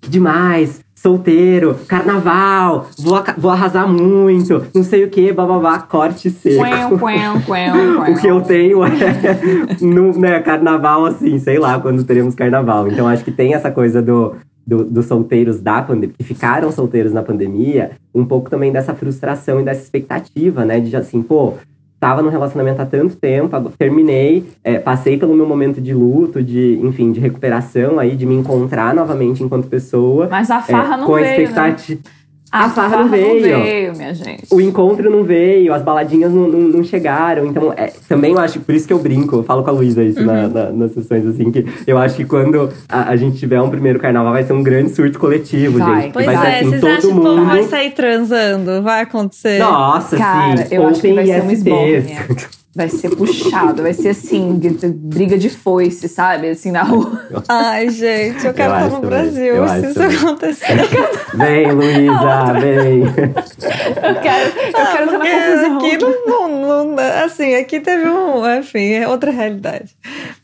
que 0.00 0.10
demais, 0.10 0.83
solteiro, 1.08 1.76
carnaval, 1.86 2.86
vou, 2.98 3.22
vou 3.36 3.50
arrasar 3.50 3.86
muito, 3.86 4.64
não 4.74 4.82
sei 4.82 5.04
o 5.04 5.10
que, 5.10 5.30
bababá, 5.34 5.78
corte 5.80 6.30
seco. 6.30 6.56
O 8.10 8.18
que 8.18 8.26
eu 8.26 8.40
tenho 8.40 8.82
é 8.82 8.88
no 9.84 10.18
né, 10.18 10.40
carnaval, 10.40 11.04
assim, 11.04 11.38
sei 11.38 11.58
lá 11.58 11.78
quando 11.78 12.02
teremos 12.04 12.34
carnaval. 12.34 12.88
Então 12.88 13.06
acho 13.06 13.22
que 13.22 13.30
tem 13.30 13.52
essa 13.52 13.70
coisa 13.70 14.00
do, 14.00 14.34
do- 14.66 14.84
dos 14.84 15.04
solteiros 15.04 15.60
da 15.60 15.82
pandemia, 15.82 16.14
que 16.16 16.24
ficaram 16.24 16.72
solteiros 16.72 17.12
na 17.12 17.22
pandemia, 17.22 17.90
um 18.14 18.24
pouco 18.24 18.48
também 18.48 18.72
dessa 18.72 18.94
frustração 18.94 19.60
e 19.60 19.62
dessa 19.62 19.82
expectativa, 19.82 20.64
né? 20.64 20.80
De 20.80 20.96
assim, 20.96 21.22
pô, 21.22 21.52
tava 22.04 22.20
num 22.20 22.28
relacionamento 22.28 22.82
há 22.82 22.84
tanto 22.84 23.16
tempo, 23.16 23.72
terminei, 23.78 24.44
é, 24.62 24.78
passei 24.78 25.16
pelo 25.16 25.34
meu 25.34 25.46
momento 25.46 25.80
de 25.80 25.94
luto, 25.94 26.42
de, 26.42 26.78
enfim, 26.82 27.10
de 27.10 27.18
recuperação 27.18 27.98
aí, 27.98 28.14
de 28.14 28.26
me 28.26 28.34
encontrar 28.34 28.94
novamente 28.94 29.42
enquanto 29.42 29.68
pessoa. 29.68 30.28
Mas 30.30 30.50
a 30.50 30.58
é, 30.58 30.62
farra 30.62 30.98
não 30.98 31.06
com 31.06 31.14
a 31.14 31.20
veio, 31.20 31.50
né? 31.50 31.98
A, 32.54 32.66
A 32.66 32.70
farra 32.70 32.90
farra 32.90 33.02
não 33.02 33.10
veio. 33.10 33.40
veio, 33.42 33.96
minha 33.96 34.14
gente. 34.14 34.44
O 34.48 34.60
encontro 34.60 35.10
não 35.10 35.24
veio, 35.24 35.74
as 35.74 35.82
baladinhas 35.82 36.32
não, 36.32 36.46
não, 36.46 36.60
não 36.60 36.84
chegaram. 36.84 37.46
Então, 37.46 37.72
é, 37.76 37.92
também 38.08 38.30
eu 38.30 38.38
acho, 38.38 38.60
por 38.60 38.72
isso 38.72 38.86
que 38.86 38.92
eu 38.92 38.98
brinco, 39.00 39.34
eu 39.36 39.42
falo 39.42 39.64
com 39.64 39.70
a 39.70 39.72
Luísa 39.72 40.04
isso 40.04 40.22
na- 40.24 40.46
na- 40.46 40.70
nas 40.70 40.92
sessões, 40.92 41.26
assim, 41.26 41.50
que 41.50 41.66
eu 41.84 41.98
acho 41.98 42.14
que 42.14 42.24
quando 42.24 42.70
a, 42.88 43.08
a 43.10 43.16
gente 43.16 43.38
tiver 43.38 43.60
um 43.60 43.68
primeiro 43.70 43.98
carnaval, 43.98 44.32
vai 44.32 44.44
ser 44.44 44.52
um 44.52 44.62
grande 44.62 44.90
surto 44.90 45.18
coletivo, 45.18 45.78
Vai. 45.80 46.02
gente. 46.02 46.12
Pois 46.12 46.26
vai 46.26 46.36
ser 46.36 46.46
é, 46.46 46.60
assim, 46.60 46.68
vocês 46.68 46.80
todo 46.80 46.90
acham 46.90 47.00
que 47.00 47.06
o 47.06 47.14
mundo. 47.16 47.24
povo 47.36 47.44
vai 47.46 47.62
sair 47.64 47.90
transando? 47.90 48.82
Vai 48.82 49.00
acontecer? 49.02 49.58
Nossa, 49.58 50.16
Cara, 50.16 50.56
sim. 50.66 50.74
eu 50.76 50.86
acho 50.86 51.00
que 51.00 51.10
Open 51.10 51.14
vai 51.16 51.26
ser 51.26 51.42
um 51.42 51.50
ISTs. 51.50 52.63
Vai 52.76 52.88
ser 52.88 53.10
puxado, 53.14 53.82
vai 53.82 53.92
ser 53.94 54.08
assim, 54.08 54.58
briga 54.94 55.38
de 55.38 55.48
foice, 55.48 56.08
sabe? 56.08 56.48
Assim, 56.50 56.72
na 56.72 56.82
rua. 56.82 57.22
Ai, 57.48 57.88
gente, 57.88 58.44
eu 58.44 58.52
quero 58.52 58.72
Eu 58.72 58.76
estar 58.76 58.88
no 58.88 58.94
também, 58.96 59.08
Brasil 59.10 59.44
eu 59.54 59.68
se 59.68 59.80
isso 59.86 59.94
também. 59.94 60.16
acontecer. 60.16 60.66
Vem, 61.34 61.72
Luísa, 61.72 62.52
vem. 62.60 63.00
Eu 63.02 63.10
quero, 63.12 64.04
eu 64.04 64.14
quero 64.20 65.04
estar 65.04 65.06
na 65.06 65.18
confusão. 65.18 65.76
aqui 65.78 65.98
não, 65.98 66.48
não, 66.48 66.84
não- 66.92 67.24
Assim, 67.24 67.54
aqui 67.56 67.80
teve 67.80 68.08
um. 68.08 68.44
Enfim, 68.58 68.92
é 68.92 69.08
outra 69.08 69.30
realidade. 69.30 69.96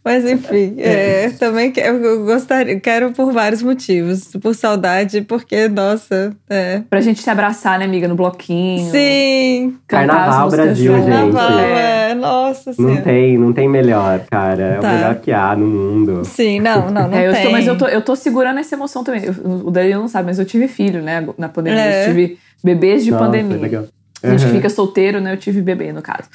Mas 0.04 0.24
enfim, 0.24 0.74
é, 0.78 1.30
também 1.38 1.70
que- 1.70 1.80
eu 1.80 2.24
gostaria, 2.24 2.78
quero 2.80 3.12
por 3.12 3.32
vários 3.32 3.62
motivos. 3.62 4.24
Por 4.42 4.54
saudade, 4.54 5.20
porque, 5.22 5.68
nossa, 5.68 6.34
é. 6.48 6.82
Pra 6.90 7.00
gente 7.00 7.22
se 7.22 7.30
abraçar, 7.30 7.78
né, 7.78 7.84
amiga, 7.84 8.08
no 8.08 8.14
bloquinho. 8.16 8.90
Sim, 8.90 9.76
Carnaval 9.86 10.48
Brasil, 10.50 10.92
juntos. 10.92 11.04
gente. 11.06 11.32
carnaval, 11.32 11.58
É. 11.60 12.10
é. 12.10 12.14
Nossa 12.20 12.70
Não 12.70 12.74
senhora. 12.88 13.02
tem, 13.02 13.38
não 13.38 13.52
tem 13.52 13.68
melhor, 13.68 14.20
cara. 14.30 14.62
É 14.62 14.78
Tá. 14.78 14.88
o 14.88 14.92
melhor 14.94 15.14
que 15.16 15.32
há 15.32 15.56
no 15.56 15.66
mundo. 15.66 16.24
Sim, 16.24 16.60
não, 16.60 16.90
não, 16.90 17.08
não 17.08 17.12
É, 17.18 17.26
eu 17.26 17.32
tem. 17.32 17.40
estou, 17.40 17.52
mas 17.52 17.66
eu 17.66 17.76
tô, 17.78 17.86
eu 17.86 18.02
tô 18.02 18.14
segurando 18.14 18.58
essa 18.60 18.74
emoção 18.74 19.02
também. 19.02 19.24
Eu- 19.24 19.34
o 19.66 19.70
Danilo 19.70 20.00
não 20.02 20.08
sabe, 20.08 20.26
mas 20.26 20.38
eu 20.38 20.44
tive 20.44 20.68
filho, 20.68 21.02
né, 21.02 21.26
na 21.38 21.48
pandemia. 21.48 21.80
É. 21.80 22.02
Eu 22.04 22.08
tive 22.08 22.38
bebês 22.62 23.04
de 23.04 23.10
Nossa, 23.10 23.24
pandemia. 23.24 23.56
legal. 23.56 23.84
A 24.22 24.30
gente 24.30 24.44
Uhum. 24.46 24.52
fica 24.52 24.68
solteiro, 24.68 25.20
né? 25.20 25.32
Eu 25.32 25.36
tive 25.36 25.62
bebê, 25.62 25.92
no 25.92 26.02
caso. 26.02 26.28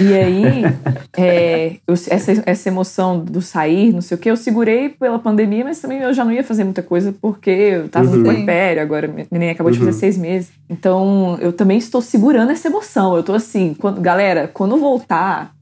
E 0.00 0.14
aí, 0.14 0.64
é, 1.16 1.76
eu- 1.86 1.94
essa, 1.94 2.42
essa 2.44 2.68
emoção 2.68 3.20
do 3.24 3.40
sair, 3.40 3.92
não 3.92 4.00
sei 4.00 4.16
o 4.16 4.20
quê, 4.20 4.30
eu 4.30 4.36
segurei 4.36 4.88
pela 4.88 5.18
pandemia, 5.18 5.64
mas 5.64 5.78
também 5.80 5.98
eu 6.00 6.12
já 6.12 6.24
não 6.24 6.32
ia 6.32 6.42
fazer 6.42 6.64
muita 6.64 6.82
coisa 6.82 7.14
porque 7.20 7.50
eu 7.50 7.88
tava 7.88 8.08
Uhum. 8.10 8.16
no 8.16 8.24
puerpério, 8.24 8.82
agora 8.82 9.06
minha 9.06 9.26
neném 9.30 9.50
acabou 9.50 9.70
de 9.70 9.78
fazer 9.78 9.90
Uhum. 9.92 9.96
seis 9.98 10.16
meses. 10.18 10.50
Então, 10.68 11.38
eu 11.40 11.52
também 11.52 11.78
estou 11.78 12.00
segurando 12.02 12.50
essa 12.52 12.68
emoção. 12.68 13.16
Eu 13.16 13.22
tô 13.22 13.32
assim, 13.34 13.74
quando, 13.78 14.00
galera, 14.00 14.48
quando 14.52 14.76
voltar, 14.76 15.52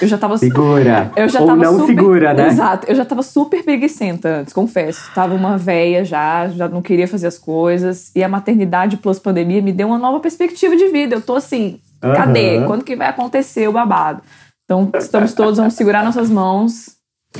eu 0.00 0.08
já 0.08 0.18
tava 0.18 0.36
Segura. 0.38 1.10
eu 1.16 1.28
já 1.28 1.40
Ou 1.40 1.46
tava 1.46 1.62
não 1.62 1.72
super, 1.78 1.86
segura, 1.86 2.34
né? 2.34 2.48
Exato. 2.48 2.86
Eu 2.88 2.94
já 2.94 3.04
tava 3.04 3.22
super 3.22 3.62
preguiçenta 3.62 4.28
antes, 4.40 4.52
confesso. 4.52 5.10
Tava 5.14 5.34
uma 5.34 5.56
véia 5.58 6.04
já, 6.04 6.48
já 6.48 6.68
não 6.68 6.82
queria 6.82 7.08
fazer 7.08 7.26
as 7.26 7.38
coisas. 7.38 8.10
E 8.14 8.22
a 8.22 8.28
maternidade 8.28 8.96
plus 8.96 9.18
pandemia 9.18 9.60
me 9.62 9.72
deu 9.72 9.88
uma 9.88 9.98
nova 9.98 10.20
perspectiva 10.20 10.76
de 10.76 10.88
vida. 10.88 11.16
Eu 11.16 11.20
tô 11.20 11.34
assim, 11.34 11.78
cadê? 12.00 12.56
Aham. 12.58 12.66
Quando 12.66 12.84
que 12.84 12.96
vai 12.96 13.08
acontecer 13.08 13.68
o 13.68 13.72
babado? 13.72 14.22
Então, 14.64 14.90
estamos 14.98 15.32
todos, 15.34 15.56
vamos 15.58 15.74
segurar 15.74 16.04
nossas 16.04 16.28
mãos 16.28 16.90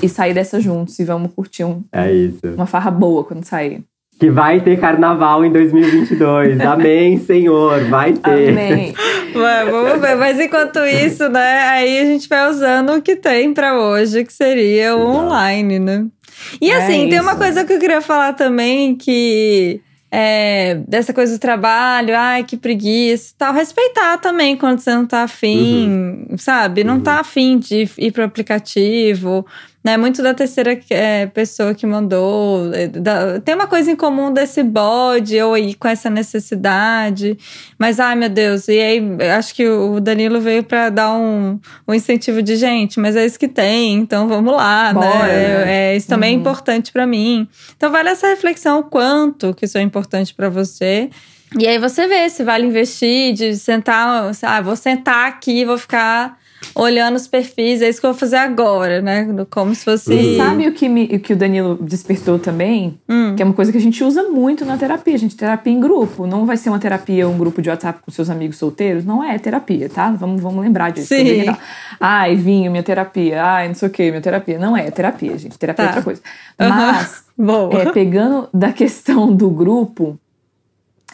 e 0.02 0.08
sair 0.08 0.32
dessa 0.34 0.60
juntos. 0.60 0.98
E 0.98 1.04
vamos 1.04 1.32
curtir 1.34 1.64
um- 1.64 1.82
É 1.92 2.54
uma 2.56 2.66
farra 2.66 2.90
boa 2.90 3.22
quando 3.24 3.44
sair. 3.44 3.82
Que 4.18 4.30
vai 4.30 4.60
ter 4.60 4.78
carnaval 4.80 5.44
em 5.44 5.52
2022. 5.52 6.60
Amém, 6.60 7.18
Senhor. 7.18 7.84
Vai 7.84 8.12
ter. 8.14 8.48
Amém. 8.50 8.92
Vamos 9.32 10.00
ver. 10.00 10.16
Mas 10.18 10.40
enquanto 10.40 10.80
isso, 10.80 11.28
né? 11.28 11.62
Aí 11.68 12.00
a 12.00 12.04
gente 12.04 12.28
vai 12.28 12.50
usando 12.50 12.94
o 12.94 13.02
que 13.02 13.14
tem 13.14 13.54
pra 13.54 13.78
hoje, 13.78 14.24
que 14.24 14.32
seria 14.32 14.96
o 14.96 15.06
online, 15.06 15.78
né? 15.78 16.06
E 16.60 16.70
É 16.70 16.76
assim, 16.76 17.08
tem 17.08 17.20
uma 17.20 17.36
coisa 17.36 17.64
que 17.64 17.72
eu 17.72 17.78
queria 17.78 18.00
falar 18.00 18.32
também 18.32 18.96
que. 18.96 19.80
É, 20.10 20.80
dessa 20.88 21.12
coisa 21.12 21.34
do 21.36 21.38
trabalho, 21.38 22.16
ai, 22.16 22.42
que 22.42 22.56
preguiça 22.56 23.34
tal. 23.36 23.52
Respeitar 23.52 24.16
também 24.16 24.56
quando 24.56 24.78
você 24.80 24.90
não 24.94 25.04
tá 25.04 25.24
afim, 25.24 26.26
sabe? 26.38 26.82
Não 26.82 26.94
Uhum. 26.94 27.00
tá 27.02 27.20
afim 27.20 27.58
de 27.58 27.86
ir 27.98 28.10
pro 28.10 28.24
aplicativo, 28.24 29.44
né? 29.84 29.96
Muito 29.96 30.22
da 30.22 30.34
terceira 30.34 30.78
é, 30.90 31.26
pessoa 31.26 31.72
que 31.74 31.86
mandou. 31.86 32.72
é, 32.74 32.88
da- 32.88 33.40
tem 33.40 33.54
uma 33.54 33.66
coisa 33.66 33.90
em 33.90 33.96
comum 33.96 34.32
desse 34.32 34.62
bode 34.62 35.40
ou 35.40 35.54
aí 35.54 35.74
com 35.74 35.88
essa 35.88 36.10
necessidade. 36.10 37.38
Mas, 37.78 38.00
ai 38.00 38.14
meu 38.16 38.28
Deus, 38.28 38.68
e 38.68 38.78
aí 38.78 39.02
acho 39.36 39.54
que 39.54 39.66
o 39.68 40.00
Danilo 40.00 40.40
veio 40.40 40.62
pra 40.64 40.90
dar 40.90 41.12
um, 41.14 41.58
um 41.86 41.94
incentivo 41.94 42.42
de 42.42 42.56
gente, 42.56 42.98
mas 43.00 43.16
é 43.16 43.24
isso 43.24 43.38
que 43.38 43.48
tem, 43.48 43.94
então 43.94 44.26
vamos 44.28 44.52
lá, 44.54 44.92
Bora, 44.92 45.06
né? 45.08 45.64
né? 45.64 45.92
É, 45.92 45.96
isso 45.96 46.08
também 46.08 46.30
é 46.32 46.34
Uhum. 46.34 46.40
importante 46.40 46.92
pra 46.92 47.06
mim. 47.06 47.48
Então 47.76 47.90
vale 47.90 48.08
essa 48.10 48.26
reflexão, 48.28 48.80
o 48.80 48.84
quanto 48.84 49.54
que 49.54 49.64
isso 49.64 49.78
é 49.78 49.82
importante 49.82 50.34
pra 50.34 50.48
você. 50.48 51.08
E 51.58 51.66
aí 51.66 51.78
você 51.78 52.06
vê 52.06 52.28
se 52.28 52.44
vale 52.44 52.66
investir, 52.66 53.32
de 53.32 53.56
sentar, 53.56 54.30
ah, 54.42 54.60
vou 54.60 54.76
sentar 54.76 55.28
aqui, 55.28 55.64
vou 55.64 55.78
ficar 55.78 56.36
olhando 56.74 57.16
os 57.16 57.26
perfis, 57.26 57.80
é 57.82 57.88
isso 57.88 58.00
que 58.00 58.06
eu 58.06 58.12
vou 58.12 58.18
fazer 58.18 58.36
agora, 58.36 59.00
né? 59.00 59.26
Como 59.50 59.74
se 59.74 59.84
fosse. 59.84 60.12
Uhum. 60.12 60.36
Sabe 60.36 60.68
o 60.68 60.72
que, 60.72 60.88
me- 60.88 61.04
o 61.06 61.20
que 61.20 61.32
o 61.32 61.36
Danilo 61.36 61.76
despertou 61.80 62.38
também? 62.38 62.98
Hum. 63.08 63.34
Que 63.36 63.42
é 63.42 63.44
uma 63.44 63.54
coisa 63.54 63.70
que 63.72 63.78
a 63.78 63.80
gente 63.80 64.02
usa 64.04 64.24
muito 64.24 64.64
na 64.64 64.76
terapia. 64.76 65.14
A 65.14 65.18
gente 65.18 65.36
terapia 65.36 65.72
em 65.72 65.80
grupo. 65.80 66.26
Não 66.26 66.44
vai 66.46 66.56
ser 66.56 66.68
uma 66.70 66.78
terapia, 66.78 67.28
um 67.28 67.36
grupo 67.38 67.60
de 67.62 67.68
WhatsApp 67.70 68.00
com 68.04 68.10
seus 68.10 68.28
amigos 68.30 68.56
solteiros. 68.58 69.04
Não 69.04 69.22
é 69.22 69.38
terapia, 69.38 69.88
tá? 69.88 70.10
Vamos, 70.10 70.40
vamos 70.40 70.62
lembrar 70.62 70.90
disso. 70.90 71.08
Sim. 71.08 71.18
também, 71.18 71.44
tá? 71.44 71.58
Ai, 72.00 72.36
vinho, 72.36 72.70
minha 72.70 72.82
terapia. 72.82 73.42
Ai, 73.44 73.68
não 73.68 73.74
sei 73.74 73.88
o 73.88 73.90
que, 73.90 74.08
minha 74.10 74.20
terapia. 74.22 74.58
Não 74.58 74.76
é 74.76 74.90
terapia, 74.90 75.36
gente. 75.38 75.58
Terapia 75.58 75.84
Tá. 75.84 75.90
é 75.90 75.94
outra 75.94 76.02
coisa. 76.02 76.20
Mas, 76.58 77.22
Boa. 77.36 77.82
é, 77.82 77.92
pegando 77.92 78.48
da 78.52 78.72
questão 78.72 79.32
do 79.34 79.48
grupo, 79.50 80.18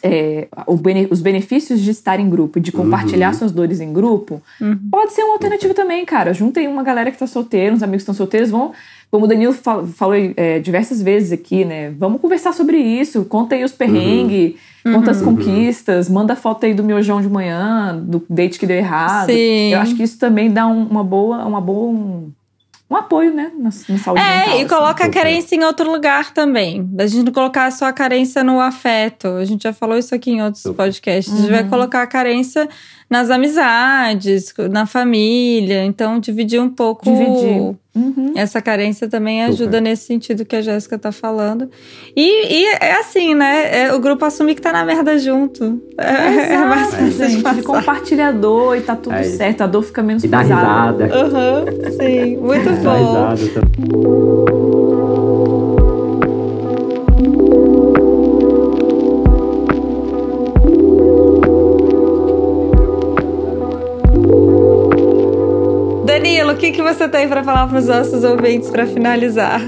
é, 0.05 0.49
o 0.67 0.77
bene- 0.77 1.09
os 1.11 1.23
benefícios 1.23 1.81
de 1.81 1.91
estar 1.91 2.21
em 2.21 2.29
grupo, 2.29 2.61
de 2.61 2.71
compartilhar 2.71 3.29
Uhum. 3.33 3.39
suas 3.39 3.53
dores 3.53 3.81
em 3.81 3.91
grupo, 3.91 4.43
Uhum. 4.61 4.79
pode 4.91 5.15
ser 5.15 5.23
uma 5.23 5.33
alternativa 5.33 5.73
também, 5.73 6.05
cara. 6.05 6.35
Juntem 6.35 6.69
uma 6.69 6.83
galera 6.83 7.11
que 7.11 7.17
tá 7.19 7.27
solteira, 7.27 7.75
uns 7.75 7.83
amigos 7.83 8.03
que 8.03 8.11
estão 8.11 8.15
solteiros, 8.15 8.51
vão. 8.51 8.73
Como 9.11 9.25
o 9.25 9.29
Danilo 9.29 9.53
fal- 9.55 9.87
falou 9.87 10.15
é, 10.37 10.59
diversas 10.59 11.01
vezes 11.01 11.33
aqui, 11.33 11.65
né? 11.65 11.91
Vamos 11.99 12.21
conversar 12.21 12.53
sobre 12.53 12.77
isso. 12.77 13.25
Conta 13.25 13.55
aí 13.55 13.63
os 13.65 13.73
perrengues, 13.73 14.55
conta 14.83 15.13
as 15.13 15.21
Uhum. 15.23 15.37
conquistas, 15.37 16.09
manda 16.11 16.35
foto 16.37 16.67
aí 16.67 16.75
do 16.75 16.83
miojão 16.85 17.23
de 17.23 17.29
manhã, 17.29 17.97
do 17.97 18.23
date 18.29 18.59
que 18.59 18.67
deu 18.67 18.77
errado. 18.77 19.27
Sim. 19.31 19.73
Eu 19.73 19.79
acho 19.81 19.95
que 19.95 20.03
isso 20.03 20.19
também 20.19 20.51
dá 20.51 20.67
um- 20.67 20.87
uma 20.87 21.05
boa, 21.05 21.45
uma 21.47 21.61
boa 21.61 21.91
um, 21.91 22.31
um 22.91 22.97
apoio, 22.97 23.33
né? 23.35 23.51
Na, 23.57 23.65
na 23.65 23.71
saúde 23.71 23.93
mental. 23.97 24.17
É, 24.19 24.49
e 24.49 24.53
assim. 24.53 24.69
coloca 24.69 25.05
a 25.05 25.09
carência 25.09 25.57
em 25.57 25.65
outro 25.65 25.91
lugar 25.91 26.33
também. 26.33 26.89
A 26.99 27.07
gente 27.07 27.25
não 27.25 27.33
colocar 27.33 27.71
só 27.73 27.87
a 27.87 27.93
carência 27.93 28.45
no 28.45 28.61
afeto. 28.61 29.27
A 29.29 29.45
gente 29.45 29.63
já 29.63 29.73
falou 29.73 29.97
isso 29.99 30.15
aqui 30.15 30.31
em 30.33 30.43
outros 30.43 30.63
podcasts. 30.77 31.33
A 31.33 31.37
gente 31.39 31.51
vai 31.51 31.63
Uhum. 31.63 31.71
colocar 31.71 32.03
a 32.03 32.07
carência 32.07 32.69
nas 33.15 33.31
amizades, 33.31 34.53
na 34.73 34.87
família. 34.87 35.85
Então, 35.85 36.19
dividir 36.19 36.61
um 36.61 36.69
pouco. 36.69 37.05
Dividir. 37.05 37.77
Uhum. 37.95 38.33
Essa 38.35 38.61
carência 38.61 39.09
também 39.09 39.41
Super. 39.41 39.53
ajuda 39.53 39.81
nesse 39.81 40.05
sentido 40.07 40.45
que 40.45 40.57
a 40.57 40.61
Jéssica 40.61 40.99
tá 40.99 41.13
falando. 41.13 41.71
E, 42.17 42.23
e 42.53 42.67
é 42.81 42.99
assim, 42.99 43.37
né? 43.37 43.83
É, 43.85 43.95
o 43.95 44.01
grupo 44.01 44.25
assume 44.25 44.57
que 44.57 44.61
tá 44.61 44.73
na 44.73 44.85
merda 44.85 45.17
junto. 45.17 45.81
É, 45.97 46.05
é 46.13 46.55
Exato, 46.55 46.69
bastante 46.71 47.11
gente. 47.13 47.37
De 47.37 47.43
passar. 47.45 47.63
compartilhador 47.63 48.77
e 48.77 48.81
tá 48.81 48.97
tudo 48.97 49.15
É 49.15 49.23
certo. 49.23 49.61
A 49.63 49.67
dor 49.69 49.83
fica 49.85 50.03
menos 50.03 50.25
E 50.25 50.29
dá 50.29 50.39
pesada. 50.41 51.05
risada. 51.05 51.25
Aham, 51.39 51.65
sim, 51.93 52.37
muito 52.39 52.65
Dá 52.65 52.95
bom. 52.97 53.31
risada. 53.31 55.24
Que 66.75 66.83
você 66.83 67.09
tem 67.09 67.29
para 67.29 67.45
falar 67.45 67.69
para 67.69 67.79
os 67.79 67.87
nossos 67.87 68.25
ouvintes 68.25 68.69
para 68.69 68.85
finalizar? 68.85 69.61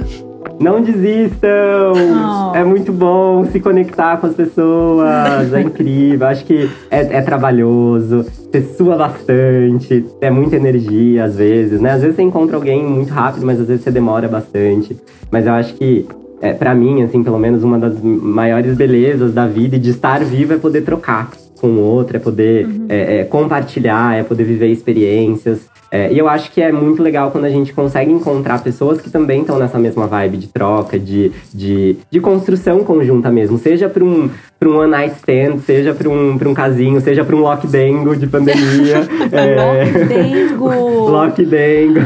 Não 0.58 0.80
desistam! 0.80 1.92
Oh. 1.92 2.56
É 2.56 2.64
muito 2.64 2.92
bom 2.92 3.44
se 3.44 3.60
conectar 3.60 4.16
com 4.16 4.26
as 4.26 4.34
pessoas. 4.34 5.52
É 5.52 5.60
incrível. 5.60 6.26
Acho 6.26 6.44
que 6.44 6.68
é, 6.90 7.18
é, 7.18 7.22
trabalhoso. 7.22 8.24
Você 8.50 8.62
sua 8.76 8.96
bastante. 8.96 10.04
É 10.20 10.30
muita 10.30 10.56
energia, 10.56 11.24
às 11.24 11.36
vezes, 11.36 11.80
né? 11.80 11.92
Às 11.92 12.00
vezes 12.00 12.16
você 12.16 12.22
encontra 12.22 12.56
alguém 12.56 12.82
muito 12.84 13.12
rápido, 13.12 13.46
mas 13.46 13.60
às 13.60 13.68
vezes 13.68 13.84
você 13.84 13.90
demora 13.90 14.26
bastante. 14.26 14.96
Mas 15.30 15.46
eu 15.46 15.52
acho 15.52 15.74
que, 15.74 16.06
é, 16.40 16.52
para 16.52 16.74
mim, 16.74 17.02
assim, 17.02 17.22
pelo 17.22 17.38
menos 17.38 17.62
uma 17.62 17.78
das 17.78 18.00
maiores 18.00 18.74
belezas 18.74 19.32
da 19.32 19.46
vida 19.46 19.76
e 19.76 19.78
de 19.78 19.90
estar 19.90 20.24
vivo 20.24 20.54
é 20.54 20.56
poder 20.56 20.82
trocar 20.82 21.30
com 21.60 21.68
o 21.68 21.80
outro, 21.80 22.16
é 22.16 22.20
poder 22.20 22.66
uhum. 22.66 22.86
é, 22.88 23.18
é, 23.18 23.24
compartilhar, 23.24 24.16
é 24.16 24.22
poder 24.22 24.44
viver 24.44 24.68
experiências. 24.68 25.75
É, 25.96 26.12
e 26.12 26.18
eu 26.18 26.28
acho 26.28 26.50
que 26.50 26.60
é 26.60 26.70
muito 26.70 27.02
legal 27.02 27.30
quando 27.30 27.46
a 27.46 27.50
gente 27.50 27.72
consegue 27.72 28.12
encontrar 28.12 28.62
pessoas 28.62 29.00
que 29.00 29.08
também 29.08 29.40
estão 29.40 29.58
nessa 29.58 29.78
mesma 29.78 30.06
vibe 30.06 30.36
de 30.36 30.48
troca, 30.48 30.98
de, 30.98 31.32
de, 31.54 31.96
de 32.10 32.20
construção 32.20 32.84
conjunta 32.84 33.30
mesmo. 33.30 33.56
Seja 33.56 33.88
para 33.88 34.04
um, 34.04 34.28
pra 34.60 34.68
um 34.68 34.78
one 34.78 34.90
night 34.90 35.16
stand, 35.16 35.58
seja 35.64 35.94
para 35.94 36.08
um, 36.08 36.36
pra 36.36 36.48
um 36.48 36.54
casinho, 36.54 37.00
seja 37.00 37.24
para 37.24 37.34
um 37.34 37.40
lockdengo 37.40 38.14
de 38.14 38.26
pandemia. 38.26 39.08
é... 39.32 39.84
Lockdengo! 39.88 40.68
lockdengo! 41.10 42.00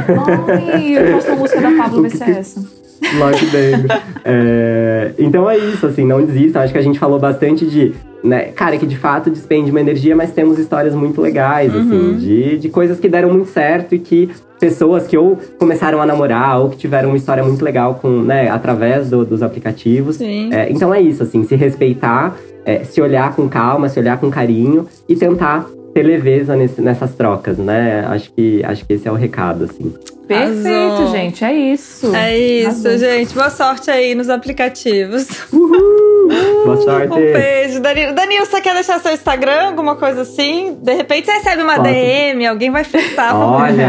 Ai, 0.73 0.97
eu 0.97 1.13
gosto 1.15 1.31
da 1.31 1.37
música 1.37 1.61
da 1.61 1.71
Pablo 1.73 2.03
VCS. 3.01 3.19
Lockdengo. 3.19 3.89
é... 4.25 5.13
Então 5.19 5.49
é 5.49 5.57
isso, 5.57 5.87
assim, 5.87 6.05
não 6.05 6.25
desista. 6.25 6.61
Acho 6.61 6.73
que 6.73 6.79
a 6.79 6.83
gente 6.83 6.99
falou 6.99 7.19
bastante 7.19 7.67
de 7.67 7.93
né, 8.23 8.47
cara, 8.47 8.77
que 8.77 8.87
de 8.87 8.97
fato 8.97 9.31
despende 9.31 9.71
uma 9.71 9.81
energia, 9.81 10.15
mas 10.15 10.33
temos 10.33 10.59
histórias 10.59 10.95
muito 10.95 11.21
legais, 11.21 11.75
assim, 11.75 11.91
uhum. 11.91 12.11
assim, 12.11 12.17
de, 12.19 12.59
de 12.59 12.69
coisas 12.69 13.01
que 13.01 13.09
deram 13.09 13.33
muito 13.33 13.49
certo 13.49 13.95
e 13.95 13.99
que 13.99 14.31
pessoas 14.59 15.07
que 15.07 15.17
ou 15.17 15.39
começaram 15.59 16.03
a 16.03 16.07
namorar 16.07 16.61
ou 16.61 16.69
que 16.69 16.77
tiveram 16.77 17.09
uma 17.09 17.17
história 17.17 17.43
muito 17.43 17.65
legal 17.65 17.95
com, 17.95 18.09
né, 18.21 18.51
através 18.51 19.09
do, 19.09 19.25
dos 19.25 19.43
aplicativos. 19.43 20.21
É, 20.53 20.71
então 20.71 20.93
é 20.93 21.01
isso, 21.01 21.23
assim, 21.23 21.45
se 21.45 21.57
respeitar, 21.57 22.37
é, 22.65 22.85
se 22.85 23.01
olhar 23.01 23.35
com 23.35 23.49
calma, 23.49 23.89
se 23.89 23.99
olhar 23.99 24.19
com 24.19 24.31
carinho 24.31 24.87
e 25.09 25.17
tentar 25.17 25.67
ter 25.95 26.03
leveza 26.03 26.55
nesse, 26.55 26.81
nessas 26.81 27.15
trocas, 27.15 27.59
né? 27.59 28.05
Acho 28.07 28.31
que, 28.33 28.63
acho 28.65 28.87
que 28.87 28.93
esse 28.93 29.09
é 29.09 29.11
o 29.11 29.17
recado, 29.17 29.65
assim. 29.65 29.93
Perfeito, 30.31 30.93
Azul. 31.03 31.07
gente. 31.09 31.45
É 31.45 31.53
isso. 31.53 32.15
É 32.15 32.39
isso, 32.39 32.87
Azul. 32.87 32.99
gente. 32.99 33.35
Boa 33.35 33.51
sorte 33.51 33.91
aí 33.91 34.15
nos 34.15 34.29
aplicativos. 34.29 35.27
Uhul. 35.53 36.29
Boa 36.65 36.77
sorte. 36.83 37.13
Um 37.13 37.17
beijo, 37.17 37.81
Danilo. 37.81 38.15
Danilo, 38.15 38.47
você 38.47 38.61
quer 38.61 38.75
deixar 38.75 39.01
seu 39.01 39.13
Instagram, 39.13 39.71
alguma 39.71 39.97
coisa 39.97 40.23
assim? 40.23 40.79
De 40.81 40.95
repente 40.95 41.27
você 41.27 41.33
recebe 41.33 41.63
uma 41.63 41.75
Posso? 41.75 41.89
DM, 41.91 42.47
alguém 42.47 42.71
vai 42.71 42.85
flertar. 42.85 43.35
Olha! 43.35 43.89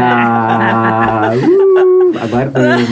uh, 2.12 2.18
aguardando. 2.24 2.86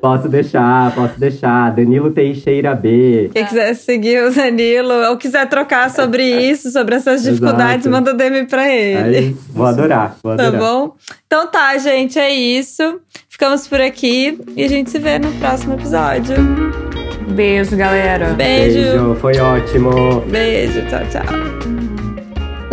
Posso 0.00 0.28
deixar, 0.28 0.94
posso 0.94 1.20
deixar. 1.20 1.74
Danilo 1.74 2.10
Teixeira 2.10 2.74
B. 2.74 3.30
Quem 3.34 3.44
quiser 3.44 3.74
seguir 3.74 4.24
o 4.24 4.34
Danilo 4.34 4.94
ou 5.10 5.16
quiser 5.18 5.46
trocar 5.48 5.90
sobre 5.90 6.24
isso, 6.24 6.70
sobre 6.70 6.94
essas 6.94 7.22
dificuldades, 7.22 7.86
Exato. 7.86 7.90
manda 7.90 8.14
DM 8.14 8.46
pra 8.46 8.66
ele. 8.68 9.16
É. 9.16 9.32
Vou 9.50 9.66
adorar, 9.66 10.16
vou 10.22 10.36
tá 10.36 10.46
adorar. 10.46 10.52
Tá 10.52 10.66
bom? 10.66 10.94
Então 11.26 11.46
tá, 11.48 11.76
gente, 11.78 12.18
é 12.18 12.30
isso. 12.32 12.93
Ficamos 13.28 13.66
por 13.66 13.80
aqui 13.80 14.38
e 14.56 14.64
a 14.64 14.68
gente 14.68 14.90
se 14.90 14.98
vê 14.98 15.18
no 15.18 15.32
próximo 15.32 15.74
episódio. 15.74 16.36
Beijo, 17.28 17.76
galera. 17.76 18.34
Beijo. 18.34 18.78
Beijo, 18.78 19.14
foi 19.16 19.38
ótimo. 19.38 20.20
Beijo, 20.22 20.80
tchau, 20.86 21.00
tchau. 21.10 21.64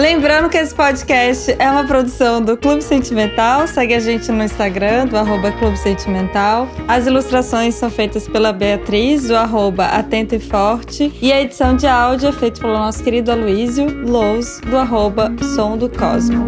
Lembrando 0.02 0.50
que 0.50 0.58
esse 0.58 0.74
podcast 0.74 1.56
é 1.60 1.70
uma 1.70 1.86
produção 1.86 2.42
do 2.42 2.58
Clube 2.58 2.82
Sentimental. 2.82 3.68
Segue 3.68 3.94
a 3.94 4.00
gente 4.00 4.32
no 4.32 4.44
Instagram, 4.44 5.06
do 5.06 5.16
arroba 5.16 5.52
Clube 5.52 5.78
Sentimental. 5.78 6.68
As 6.88 7.06
ilustrações 7.06 7.76
são 7.76 7.90
feitas 7.90 8.28
pela 8.28 8.52
Beatriz, 8.52 9.28
do 9.28 9.36
arroba 9.36 9.86
Atento 9.86 10.34
e 10.34 10.40
Forte. 10.40 11.14
E 11.22 11.32
a 11.32 11.42
edição 11.42 11.76
de 11.76 11.86
áudio 11.86 12.30
é 12.30 12.32
feita 12.32 12.62
pelo 12.62 12.74
nosso 12.74 13.04
querido 13.04 13.32
Aloysio 13.32 13.86
Lous, 14.04 14.60
do 14.62 14.76
arroba 14.76 15.32
Som 15.56 15.78
do 15.78 15.88
Cosmo. 15.88 16.48